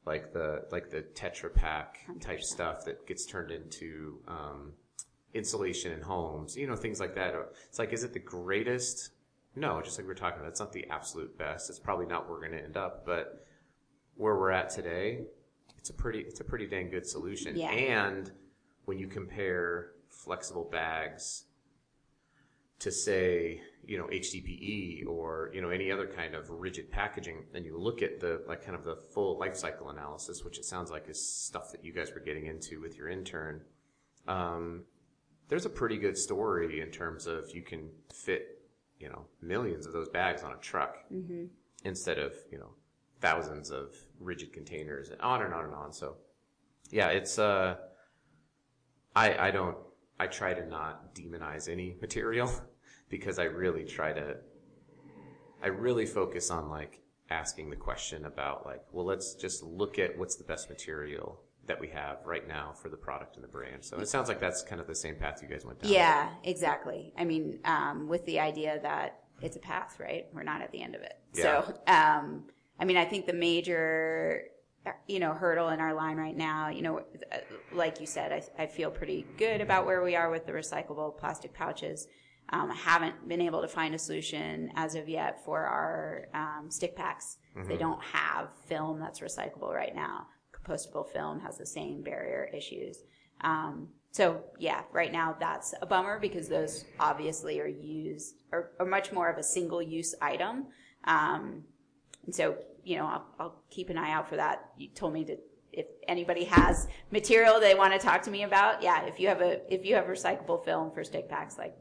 like 0.06 0.32
the 0.32 0.66
like 0.72 0.90
the 0.90 1.02
Tetra 1.02 1.54
Pak 1.54 1.98
type 2.20 2.40
100%. 2.40 2.44
stuff 2.44 2.86
that 2.86 3.06
gets 3.08 3.26
turned 3.26 3.52
into 3.52 4.20
um, 4.28 4.74
insulation 5.34 5.92
in 5.92 6.02
homes, 6.02 6.56
you 6.56 6.68
know 6.68 6.76
things 6.76 7.00
like 7.00 7.16
that. 7.16 7.34
It's 7.68 7.80
like, 7.80 7.92
is 7.94 8.04
it 8.04 8.14
the 8.14 8.20
greatest? 8.20 9.10
No, 9.56 9.82
just 9.82 9.98
like 9.98 10.06
we 10.06 10.10
we're 10.10 10.16
talking 10.16 10.40
about, 10.40 10.50
it's 10.50 10.60
not 10.60 10.74
the 10.74 10.88
absolute 10.90 11.38
best. 11.38 11.70
It's 11.70 11.80
probably 11.80 12.06
not 12.06 12.28
where 12.28 12.40
we're 12.40 12.48
going 12.48 12.58
to 12.60 12.64
end 12.64 12.78
up, 12.78 13.06
but 13.06 13.46
where 14.16 14.36
we're 14.36 14.52
at 14.52 14.70
today, 14.70 15.26
it's 15.78 15.90
a 15.90 15.94
pretty 15.94 16.20
it's 16.20 16.40
a 16.40 16.44
pretty 16.44 16.66
dang 16.66 16.90
good 16.90 17.06
solution. 17.06 17.56
Yeah. 17.56 17.70
And 17.72 18.32
when 18.86 18.98
you 18.98 19.08
compare 19.08 19.92
flexible 20.10 20.68
bags 20.72 21.46
to 22.80 22.92
say, 22.92 23.62
you 23.86 23.98
know, 23.98 24.08
HDPE 24.08 25.08
or, 25.08 25.52
you 25.54 25.62
know, 25.62 25.70
any 25.70 25.92
other 25.92 26.08
kind 26.08 26.36
of 26.36 26.50
rigid 26.50 26.92
packaging, 26.92 27.46
and 27.54 27.66
you 27.66 27.78
look 27.78 28.02
at 28.02 28.20
the 28.20 28.42
like 28.48 28.64
kind 28.64 28.76
of 28.76 28.84
the 28.84 28.98
full 29.14 29.38
life 29.40 29.56
cycle 29.56 29.90
analysis, 29.90 30.44
which 30.44 30.58
it 30.58 30.66
sounds 30.66 30.92
like 30.92 31.08
is 31.10 31.26
stuff 31.26 31.72
that 31.72 31.84
you 31.86 31.94
guys 31.94 32.12
were 32.14 32.20
getting 32.20 32.48
into 32.48 32.82
with 32.82 32.98
your 32.98 33.10
intern. 33.10 33.62
Um, 34.28 34.84
there's 35.48 35.66
a 35.66 35.70
pretty 35.70 35.98
good 35.98 36.18
story 36.18 36.82
in 36.82 36.90
terms 36.90 37.28
of 37.28 37.54
you 37.54 37.62
can 37.62 37.90
fit, 38.14 38.53
you 39.04 39.10
know, 39.10 39.26
millions 39.42 39.86
of 39.86 39.92
those 39.92 40.08
bags 40.08 40.44
on 40.44 40.54
a 40.54 40.58
truck 40.58 40.96
instead 41.84 42.18
of, 42.18 42.34
you 42.50 42.58
know, 42.58 42.70
thousands 43.20 43.70
of 43.70 43.96
rigid 44.20 44.54
containers 44.54 45.10
and 45.10 45.20
on 45.20 45.42
and 45.42 45.54
on 45.54 45.66
and 45.66 45.74
on. 45.74 45.92
So 45.92 46.16
yeah, 46.90 47.10
it's 47.10 47.38
uh, 47.38 47.76
I 49.14 49.48
I 49.48 49.52
don't 49.52 49.78
I 50.20 50.28
try 50.28 50.54
to 50.54 50.66
not 50.66 51.14
demonize 51.14 51.68
any 51.68 51.98
material 52.00 52.50
because 53.10 53.40
I 53.40 53.44
really 53.44 53.84
try 53.84 54.14
to 54.14 54.38
I 55.62 55.68
really 55.68 56.06
focus 56.06 56.50
on 56.50 56.70
like 56.70 57.02
asking 57.30 57.70
the 57.70 57.76
question 57.76 58.24
about 58.26 58.66
like, 58.66 58.84
well, 58.94 59.06
let's 59.06 59.36
just 59.36 59.64
look 59.64 60.00
at 60.00 60.18
what's 60.18 60.38
the 60.38 60.46
best 60.46 60.70
material 60.70 61.42
that 61.66 61.80
we 61.80 61.88
have 61.88 62.18
right 62.26 62.48
now 62.48 62.74
for 62.74 62.90
the 62.90 62.98
product 62.98 63.36
and 63.36 63.44
the 63.44 63.48
brand. 63.48 63.84
So 63.84 63.98
it 64.00 64.10
sounds 64.10 64.28
like 64.28 64.40
that's 64.40 64.62
kind 64.64 64.82
of 64.82 64.88
the 64.88 64.96
same 64.96 65.16
path 65.16 65.42
you 65.42 65.48
guys 65.48 65.66
went 65.66 65.82
down. 65.82 65.92
Yeah, 65.92 66.30
exactly. 66.44 67.14
I 67.18 67.24
mean, 67.24 67.60
um, 67.64 68.08
with 68.08 68.26
the 68.26 68.40
idea 68.40 68.80
that 68.82 69.20
it's 69.42 69.56
a 69.56 69.60
path, 69.60 69.98
right? 70.00 70.28
We're 70.34 70.44
not 70.44 70.62
at 70.62 70.72
the 70.72 70.82
end 70.82 70.96
of 70.96 71.02
it. 71.02 71.18
Yeah. 71.34 71.44
So, 71.44 71.74
um, 71.88 72.44
I 72.80 72.86
mean, 72.86 72.98
I 72.98 73.06
think 73.06 73.28
the 73.28 73.34
major, 73.34 74.44
you 75.08 75.20
know, 75.20 75.34
hurdle 75.34 75.70
in 75.70 75.80
our 75.80 75.94
line 75.94 76.18
right 76.18 76.36
now, 76.36 76.68
you 76.70 76.82
know, 76.82 77.00
uh, 77.32 77.38
like 77.74 78.02
you 78.02 78.08
said, 78.08 78.32
I, 78.34 78.64
I 78.64 78.66
feel 78.68 78.92
pretty 78.92 79.26
good 79.38 79.62
about 79.62 79.86
where 79.86 80.04
we 80.04 80.16
are 80.16 80.30
with 80.30 80.46
the 80.46 80.52
recyclable 80.52 81.18
plastic 81.18 81.54
pouches. 81.54 82.08
Um, 82.50 82.72
I 82.72 82.76
haven't 82.76 83.28
been 83.28 83.42
able 83.42 83.62
to 83.62 83.70
find 83.70 83.96
a 83.96 84.00
solution 84.00 84.70
as 84.76 84.96
of 84.96 85.08
yet 85.08 85.44
for 85.46 85.62
our 85.62 86.28
um, 86.34 86.70
stick 86.70 86.96
packs. 86.96 87.38
They 87.68 87.78
don't 87.78 88.04
have 88.04 88.50
film 88.68 89.00
that's 89.00 89.22
recyclable 89.22 89.74
right 89.74 89.96
now. 89.96 90.28
Compostable 90.64 91.08
film 91.08 91.40
has 91.42 91.58
the 91.58 91.66
same 91.66 92.02
barrier 92.02 92.50
issues. 92.54 93.00
Um, 93.42 93.90
so 94.12 94.44
yeah, 94.60 94.82
right 94.92 95.12
now 95.12 95.36
that's 95.40 95.74
a 95.82 95.86
bummer 95.86 96.20
because 96.20 96.48
those 96.48 96.86
obviously 97.00 97.60
are 97.60 97.68
used 97.68 98.36
are, 98.52 98.72
are 98.80 98.86
much 98.86 99.12
more 99.12 99.30
of 99.30 99.38
a 99.38 99.44
single 99.44 99.82
use 99.82 100.14
item. 100.22 100.68
Um, 101.06 101.64
and 102.26 102.34
so, 102.34 102.56
you 102.84 102.98
know, 102.98 103.06
I'll, 103.06 103.26
I'll 103.40 103.64
keep 103.70 103.90
an 103.90 103.98
eye 103.98 104.12
out 104.12 104.30
for 104.30 104.36
that. 104.36 104.70
You 104.78 104.90
told 104.90 105.14
me 105.14 105.26
to, 105.26 105.38
if 105.72 105.88
anybody 106.08 106.44
has 106.46 106.88
material 107.12 107.60
they 107.60 107.74
want 107.74 107.94
to 107.94 108.00
talk 108.00 108.22
to 108.24 108.32
me 108.32 108.44
about, 108.44 108.84
yeah, 108.84 109.06
if 109.06 109.20
you 109.20 109.28
have 109.28 109.42
a, 109.42 109.62
if 109.74 109.84
you 109.84 109.96
have 109.96 110.06
recyclable 110.06 110.64
film 110.64 110.92
for 110.92 111.04
stick 111.04 111.28
packs, 111.28 111.58
like 111.58 111.76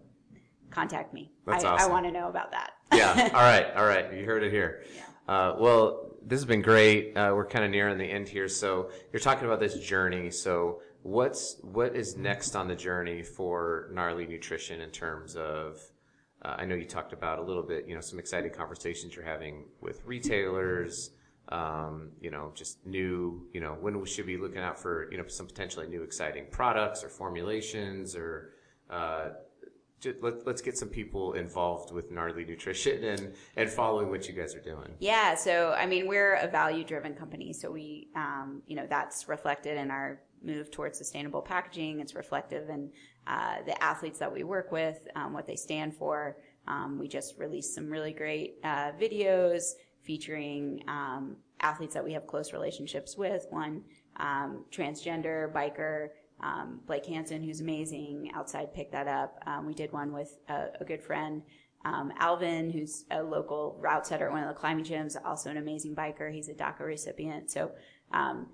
contact 0.71 1.13
me. 1.13 1.31
That's 1.47 1.65
I, 1.65 1.85
I 1.85 1.87
want 1.87 2.07
to 2.07 2.11
know 2.11 2.29
about 2.29 2.51
that. 2.53 2.73
yeah. 2.95 3.29
All 3.35 3.41
right. 3.41 3.67
All 3.77 3.85
right. 3.85 4.13
You 4.13 4.25
heard 4.25 4.43
it 4.43 4.51
here. 4.51 4.85
Uh, 5.29 5.55
well, 5.59 6.12
this 6.27 6.39
has 6.41 6.45
been 6.45 6.63
great. 6.63 7.17
Uh, 7.17 7.33
we're 7.35 7.47
kind 7.47 7.65
of 7.65 7.71
nearing 7.71 7.99
the 7.99 8.05
end 8.05 8.29
here. 8.29 8.49
So 8.49 8.91
you're 9.13 9.21
talking 9.21 9.47
about 9.47 9.61
this 9.61 9.79
journey. 9.79 10.31
So 10.31 10.83
what's 11.03 11.57
what 11.63 11.97
is 11.97 12.17
next 12.17 12.55
on 12.55 12.69
the 12.69 12.77
journey 12.77 13.23
for 13.23 13.89
gnarly 13.93 14.27
nutrition 14.27 14.81
in 14.81 14.91
terms 14.91 15.37
of? 15.37 15.81
Uh, 16.45 16.57
I 16.59 16.65
know 16.65 16.75
you 16.75 16.87
talked 16.87 17.13
about 17.13 17.39
a 17.39 17.43
little 17.43 17.63
bit. 17.63 17.87
You 17.87 17.95
know, 17.95 18.01
some 18.01 18.19
exciting 18.19 18.53
conversations 18.53 19.15
you're 19.15 19.25
having 19.25 19.65
with 19.81 20.03
retailers. 20.05 21.11
Um, 21.49 22.11
you 22.21 22.31
know, 22.31 22.53
just 22.55 22.85
new. 22.87 23.47
You 23.53 23.61
know, 23.61 23.77
when 23.81 24.01
we 24.01 24.09
should 24.09 24.27
be 24.27 24.37
looking 24.37 24.61
out 24.61 24.79
for 24.79 25.11
you 25.11 25.19
know 25.19 25.27
some 25.27 25.47
potentially 25.47 25.87
new 25.87 26.03
exciting 26.03 26.47
products 26.51 27.05
or 27.05 27.09
formulations 27.09 28.15
or. 28.17 28.55
Uh, 28.91 29.31
ju- 30.03 30.17
let, 30.21 30.47
let's 30.47 30.61
get 30.61 30.77
some 30.77 30.89
people 30.89 31.33
involved 31.33 31.93
with 31.93 32.11
gnarly 32.11 32.45
nutrition 32.45 33.03
and, 33.05 33.33
and 33.57 33.71
following 33.71 34.11
what 34.11 34.29
you 34.29 34.35
guys 34.35 34.55
are 34.55 34.61
doing. 34.61 34.95
Yeah, 34.99 35.35
so 35.35 35.73
I 35.73 35.87
mean, 35.87 36.07
we're 36.07 36.35
a 36.35 36.49
value-driven 36.49 37.15
company, 37.15 37.53
so 37.55 37.71
we, 37.71 38.09
um, 38.15 38.63
you 38.67 38.77
know, 38.77 38.87
that's 38.87 39.29
reflected 39.29 39.79
in 39.79 39.91
our 39.91 40.21
move 40.45 40.71
towards 40.71 40.99
sustainable 40.99 41.41
packaging. 41.41 42.01
It's 42.01 42.15
reflective 42.15 42.69
in 42.69 42.91
uh, 43.27 43.63
the 43.65 43.81
athletes 43.83 44.19
that 44.19 44.33
we 44.33 44.43
work 44.43 44.73
with, 44.73 44.99
um, 45.15 45.33
what 45.33 45.47
they 45.47 45.57
stand 45.57 45.95
for. 45.95 46.37
Um, 46.67 46.99
we 46.99 47.09
just 47.09 47.39
released 47.39 47.75
some 47.75 47.89
really 47.89 48.13
great 48.13 48.57
uh, 48.65 48.93
videos 49.01 49.73
featuring 50.03 50.83
um, 50.89 51.37
athletes 51.61 51.95
that 51.95 52.05
we 52.05 52.13
have 52.13 52.27
close 52.27 52.53
relationships 52.53 53.17
with. 53.17 53.47
One 53.51 53.83
um, 54.17 54.65
transgender 54.73 55.53
biker. 55.53 56.09
Um, 56.43 56.81
Blake 56.87 57.07
Hansen, 57.07 57.43
who's 57.43 57.61
amazing, 57.61 58.31
outside 58.35 58.75
picked 58.75 58.93
that 58.93 59.07
up. 59.07 59.39
Um, 59.47 59.67
we 59.67 59.75
did 59.75 59.93
one 59.93 60.13
with 60.13 60.39
a, 60.49 60.67
a 60.81 60.85
good 60.85 61.03
friend, 61.03 61.43
um, 61.85 62.13
Alvin, 62.19 62.71
who's 62.71 63.05
a 63.11 63.23
local 63.23 63.77
route 63.81 64.07
setter 64.07 64.27
at 64.27 64.33
one 64.33 64.43
of 64.43 64.49
the 64.49 64.55
climbing 64.55 64.85
gyms, 64.85 65.17
also 65.25 65.51
an 65.51 65.57
amazing 65.57 65.95
biker. 65.95 66.33
He's 66.33 66.49
a 66.49 66.55
DACA 66.55 66.81
recipient. 66.81 67.51
So, 67.51 67.73
um, 68.13 68.49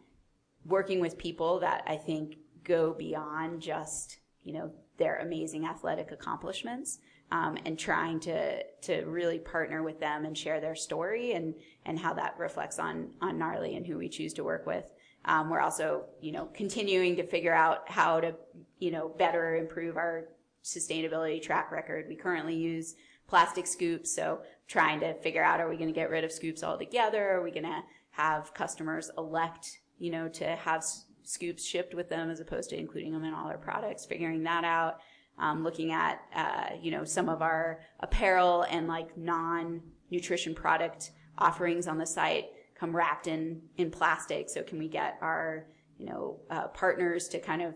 working 0.64 1.00
with 1.00 1.18
people 1.18 1.60
that 1.60 1.84
I 1.86 1.96
think 1.96 2.36
go 2.64 2.92
beyond 2.92 3.60
just, 3.62 4.18
you 4.42 4.52
know, 4.52 4.72
their 4.98 5.18
amazing 5.18 5.66
athletic 5.66 6.10
accomplishments. 6.10 6.98
Um, 7.30 7.58
and 7.66 7.78
trying 7.78 8.20
to 8.20 8.62
to 8.84 9.02
really 9.04 9.38
partner 9.38 9.82
with 9.82 10.00
them 10.00 10.24
and 10.24 10.36
share 10.36 10.62
their 10.62 10.74
story 10.74 11.32
and 11.32 11.54
and 11.84 11.98
how 11.98 12.14
that 12.14 12.38
reflects 12.38 12.78
on 12.78 13.10
on 13.20 13.36
gnarly 13.36 13.76
and 13.76 13.86
who 13.86 13.98
we 13.98 14.08
choose 14.08 14.32
to 14.34 14.44
work 14.44 14.64
with. 14.64 14.90
Um, 15.24 15.50
we're 15.50 15.60
also, 15.60 16.04
you 16.20 16.32
know, 16.32 16.46
continuing 16.54 17.16
to 17.16 17.26
figure 17.26 17.54
out 17.54 17.88
how 17.90 18.20
to, 18.20 18.34
you 18.78 18.90
know, 18.90 19.08
better 19.08 19.56
improve 19.56 19.96
our 19.96 20.28
sustainability 20.64 21.42
track 21.42 21.70
record. 21.70 22.06
We 22.08 22.16
currently 22.16 22.54
use 22.54 22.94
plastic 23.26 23.66
scoops, 23.66 24.14
so 24.14 24.40
trying 24.66 25.00
to 25.00 25.14
figure 25.14 25.44
out 25.44 25.60
are 25.60 25.68
we 25.68 25.76
going 25.76 25.88
to 25.88 25.94
get 25.94 26.10
rid 26.10 26.24
of 26.24 26.32
scoops 26.32 26.62
altogether? 26.62 27.30
Are 27.30 27.42
we 27.42 27.50
going 27.50 27.64
to 27.64 27.82
have 28.10 28.54
customers 28.54 29.10
elect, 29.18 29.80
you 29.98 30.10
know, 30.10 30.28
to 30.28 30.56
have 30.56 30.84
scoops 31.24 31.64
shipped 31.64 31.94
with 31.94 32.08
them 32.08 32.30
as 32.30 32.40
opposed 32.40 32.70
to 32.70 32.78
including 32.78 33.12
them 33.12 33.24
in 33.24 33.34
all 33.34 33.48
our 33.48 33.58
products? 33.58 34.06
Figuring 34.06 34.42
that 34.44 34.64
out. 34.64 35.00
Um, 35.38 35.62
looking 35.62 35.92
at, 35.92 36.20
uh, 36.34 36.74
you 36.82 36.90
know, 36.90 37.04
some 37.04 37.28
of 37.28 37.42
our 37.42 37.80
apparel 38.00 38.66
and 38.70 38.88
like 38.88 39.16
non-nutrition 39.16 40.52
product 40.52 41.12
offerings 41.38 41.86
on 41.86 41.96
the 41.96 42.06
site 42.06 42.46
come 42.78 42.94
wrapped 42.94 43.26
in 43.26 43.62
in 43.76 43.90
plastic. 43.90 44.48
So 44.50 44.62
can 44.62 44.78
we 44.78 44.88
get 44.88 45.18
our 45.20 45.66
you 45.98 46.06
know 46.06 46.40
uh, 46.50 46.68
partners 46.68 47.28
to 47.28 47.40
kind 47.40 47.62
of 47.62 47.74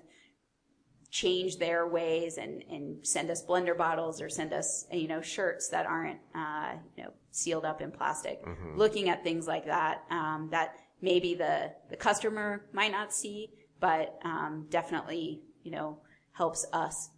change 1.11 1.59
their 1.59 1.87
ways 1.87 2.39
and 2.39 2.63
and 2.71 3.07
send 3.07 3.31
us 3.31 3.45
blender 3.45 3.77
bottles 3.77 4.21
or 4.23 4.29
send 4.29 4.53
us 4.53 4.87
you 4.91 5.09
know 5.09 5.21
shirts 5.21 5.69
that 5.69 5.87
aren't 5.87 6.21
uh, 6.35 6.73
you 6.97 7.05
know 7.05 7.11
sealed 7.31 7.65
up 7.65 7.81
in 7.81 7.91
plastic. 7.91 8.43
Looking 8.79 9.09
at 9.09 9.23
things 9.23 9.47
like 9.47 9.67
that 9.67 10.05
um, 10.11 10.49
that 10.51 10.77
maybe 11.01 11.35
the 11.35 11.73
the 11.91 11.97
customer 11.97 12.65
might 12.73 12.93
not 12.93 13.13
see, 13.13 13.51
but 13.81 14.19
um, 14.25 14.67
definitely 14.71 15.43
you 15.63 15.73
know 15.73 15.99
helps 16.33 16.65
us 16.73 17.11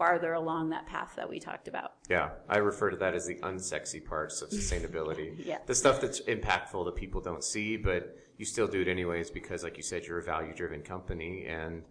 farther 0.00 0.32
along 0.32 0.70
that 0.70 0.86
path 0.86 1.12
that 1.14 1.28
we 1.28 1.38
talked 1.38 1.68
about. 1.68 1.92
Yeah, 2.08 2.30
I 2.48 2.56
refer 2.56 2.88
to 2.88 2.96
that 2.96 3.14
as 3.14 3.26
the 3.26 3.34
unsexy 3.34 4.02
parts 4.02 4.40
of 4.40 4.48
sustainability. 4.60 5.34
Yeah. 5.44 5.58
The 5.66 5.74
stuff 5.74 6.00
that's 6.00 6.22
impactful 6.22 6.86
that 6.86 6.96
people 6.96 7.20
don't 7.20 7.44
see, 7.44 7.76
but 7.76 8.16
you 8.38 8.46
still 8.46 8.66
do 8.66 8.80
it 8.80 8.88
anyways 8.88 9.30
because, 9.30 9.62
like 9.62 9.76
you 9.76 9.82
said, 9.82 10.06
you're 10.06 10.18
a 10.18 10.22
value 10.22 10.54
driven 10.54 10.80
company. 10.80 11.44
And, 11.44 11.82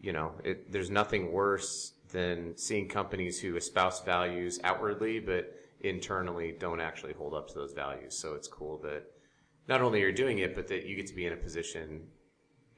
you 0.00 0.14
know, 0.14 0.32
it, 0.42 0.72
there's 0.72 0.88
nothing 0.88 1.30
worse 1.30 1.92
than 2.10 2.56
seeing 2.56 2.88
companies 2.88 3.38
who 3.38 3.54
espouse 3.54 4.00
values 4.00 4.58
outwardly, 4.64 5.20
but 5.20 5.54
internally 5.80 6.56
don't 6.58 6.80
actually 6.80 7.12
hold 7.12 7.34
up 7.34 7.48
to 7.48 7.54
those 7.54 7.74
values. 7.74 8.16
So 8.16 8.32
it's 8.32 8.48
cool 8.48 8.78
that 8.78 9.04
not 9.68 9.82
only 9.82 10.00
you're 10.00 10.10
doing 10.10 10.38
it, 10.38 10.54
but 10.54 10.68
that 10.68 10.86
you 10.86 10.96
get 10.96 11.06
to 11.08 11.14
be 11.14 11.26
in 11.26 11.34
a 11.34 11.36
position 11.36 12.00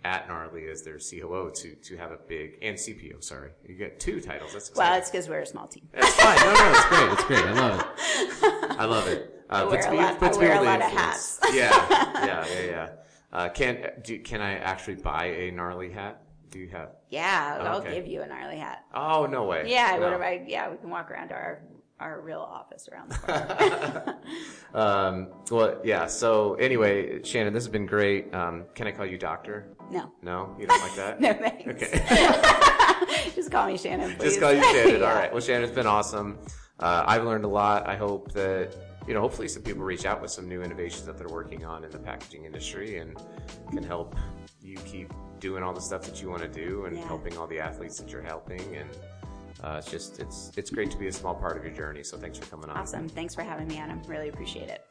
at 0.05 0.29
Gnarly 0.29 0.69
as 0.69 0.83
their 0.83 0.99
COO 0.99 1.51
to, 1.55 1.75
to 1.75 1.97
have 1.97 2.11
a 2.11 2.17
big, 2.17 2.59
and 2.63 2.77
CPO, 2.77 3.23
sorry. 3.23 3.51
You 3.67 3.75
get 3.77 4.01
two 4.01 4.21
titles. 4.21 4.53
That's 4.53 4.69
exciting. 4.71 4.91
Well, 4.91 4.99
it's 4.99 5.11
because 5.11 5.29
we're 5.29 5.41
a 5.41 5.47
small 5.47 5.67
team. 5.69 5.89
That's 5.93 6.15
fine. 6.15 6.37
No, 6.39 6.53
no, 6.55 6.73
it's 6.73 6.85
great. 6.87 7.13
It's 7.13 7.25
great. 7.25 7.45
I 7.45 7.53
love 7.55 7.81
it. 7.81 8.79
I 8.79 8.85
love 8.85 9.07
it. 9.09 9.45
Uh, 9.51 9.55
I 9.55 9.65
wear 9.65 9.81
a 9.93 9.95
lot- 9.95 10.23
I 10.23 10.37
wear 10.37 10.61
a 10.61 10.65
lot 10.65 10.81
of 10.81 10.91
hats. 10.91 11.39
Yeah, 11.53 11.71
yeah, 11.91 12.47
yeah, 12.49 12.65
yeah. 12.65 12.89
Uh, 13.33 13.49
can 13.51 13.91
do, 14.03 14.19
can 14.21 14.41
I 14.41 14.57
actually 14.57 14.97
buy 14.97 15.27
a 15.27 15.51
gnarly 15.51 15.91
hat? 15.91 16.23
Do 16.51 16.59
you 16.59 16.69
have? 16.69 16.91
Yeah, 17.09 17.59
I'll 17.63 17.79
Okay. 17.81 17.95
give 17.95 18.07
you 18.07 18.23
a 18.23 18.27
gnarly 18.27 18.57
hat. 18.59 18.85
Oh 18.95 19.27
no 19.27 19.45
way. 19.45 19.65
Yeah, 19.71 19.97
No. 19.99 20.11
what 20.11 20.13
if 20.15 20.21
I? 20.21 20.45
Yeah, 20.47 20.71
we 20.71 20.77
can 20.79 20.91
walk 20.91 21.11
around 21.11 21.29
to 21.29 21.35
our 21.35 21.63
our 22.03 22.21
real 22.21 22.41
office 22.41 22.89
around 22.91 23.11
the 23.11 23.19
corner. 23.19 24.19
Um, 24.75 25.29
well, 25.51 25.81
yeah. 25.85 26.07
So 26.07 26.55
anyway, 26.55 27.23
Shannon, 27.25 27.53
this 27.53 27.63
has 27.65 27.71
been 27.71 27.85
great. 27.85 28.35
Um, 28.35 28.65
can 28.75 28.87
I 28.87 28.93
call 28.93 29.05
you 29.05 29.19
doctor? 29.19 29.67
no, 29.91 30.11
No, 30.23 30.57
you 30.59 30.67
don't 30.67 30.81
like 30.81 30.95
that. 30.97 31.21
no 31.25 31.35
thanks. 31.35 31.69
Okay. 31.83 33.31
Just 33.35 33.51
call 33.51 33.67
me 33.67 33.77
Shannon, 33.77 34.15
please. 34.17 34.31
Just 34.31 34.41
call 34.41 34.51
you 34.55 34.63
Shannon. 34.63 35.01
Yeah. 35.01 35.07
All 35.07 35.15
right. 35.15 35.31
Well, 35.31 35.43
Shannon, 35.43 35.65
it's 35.65 35.75
been 35.75 35.87
awesome. 35.87 36.39
Uh, 36.81 37.05
I've 37.07 37.25
learned 37.25 37.45
a 37.45 37.49
lot. 37.49 37.87
I 37.87 37.97
hope 37.97 38.33
that 38.33 38.75
you 39.07 39.13
know, 39.15 39.21
hopefully, 39.21 39.49
some 39.49 39.63
people 39.63 39.83
reach 39.83 40.07
out 40.07 40.23
with 40.23 40.31
some 40.31 40.49
new 40.49 40.63
innovations 40.63 41.05
that 41.05 41.19
they're 41.19 41.29
working 41.29 41.65
on 41.67 41.85
in 41.85 41.91
the 41.91 41.99
packaging 41.99 42.45
industry 42.47 42.99
and 42.99 43.17
can 43.71 43.83
help 43.83 44.17
you 44.63 44.77
keep 44.87 45.13
doing 45.41 45.63
all 45.63 45.75
the 45.75 45.81
stuff 45.83 46.03
that 46.03 46.23
you 46.23 46.31
want 46.31 46.41
to 46.43 46.49
do 46.49 46.85
and 46.87 46.97
Yeah. 46.97 47.05
helping 47.09 47.37
all 47.37 47.47
the 47.49 47.59
athletes 47.61 47.99
that 47.99 48.11
you're 48.11 48.23
helping. 48.23 48.61
And 48.77 48.89
uh, 49.63 49.77
it's 49.79 49.91
just 49.91 50.19
it's 50.19 50.51
it's 50.57 50.71
great 50.71 50.91
to 50.91 50.99
be 50.99 51.07
a 51.09 51.13
small 51.13 51.35
part 51.35 51.57
of 51.57 51.65
your 51.65 51.73
journey. 51.73 52.03
So 52.03 52.17
thanks 52.17 52.39
for 52.39 52.47
coming 52.47 52.69
on. 52.69 52.77
Awesome. 52.77 53.09
Thanks 53.09 53.35
for 53.35 53.43
having 53.43 53.69
me, 53.69 53.79
Adam. 53.79 54.03
Really 54.07 54.29
appreciate 54.29 54.69
it. 54.69 54.85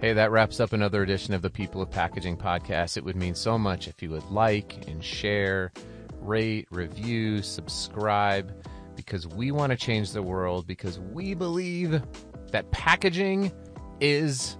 Hey, 0.00 0.12
that 0.12 0.30
wraps 0.30 0.60
up 0.60 0.74
another 0.74 1.02
edition 1.02 1.32
of 1.32 1.40
the 1.40 1.48
People 1.48 1.80
of 1.80 1.90
Packaging 1.90 2.36
podcast. 2.36 2.98
It 2.98 3.04
would 3.04 3.16
mean 3.16 3.34
so 3.34 3.56
much 3.56 3.88
if 3.88 4.02
you 4.02 4.10
would 4.10 4.30
like 4.30 4.86
and 4.86 5.02
share, 5.02 5.72
rate, 6.20 6.68
review, 6.70 7.40
subscribe, 7.40 8.52
because 8.96 9.26
we 9.26 9.50
want 9.50 9.70
to 9.70 9.78
change 9.78 10.12
the 10.12 10.22
world, 10.22 10.66
because 10.66 10.98
we 10.98 11.32
believe 11.32 12.02
that 12.50 12.70
packaging 12.70 13.50
is 13.98 14.58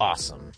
awesome. 0.00 0.50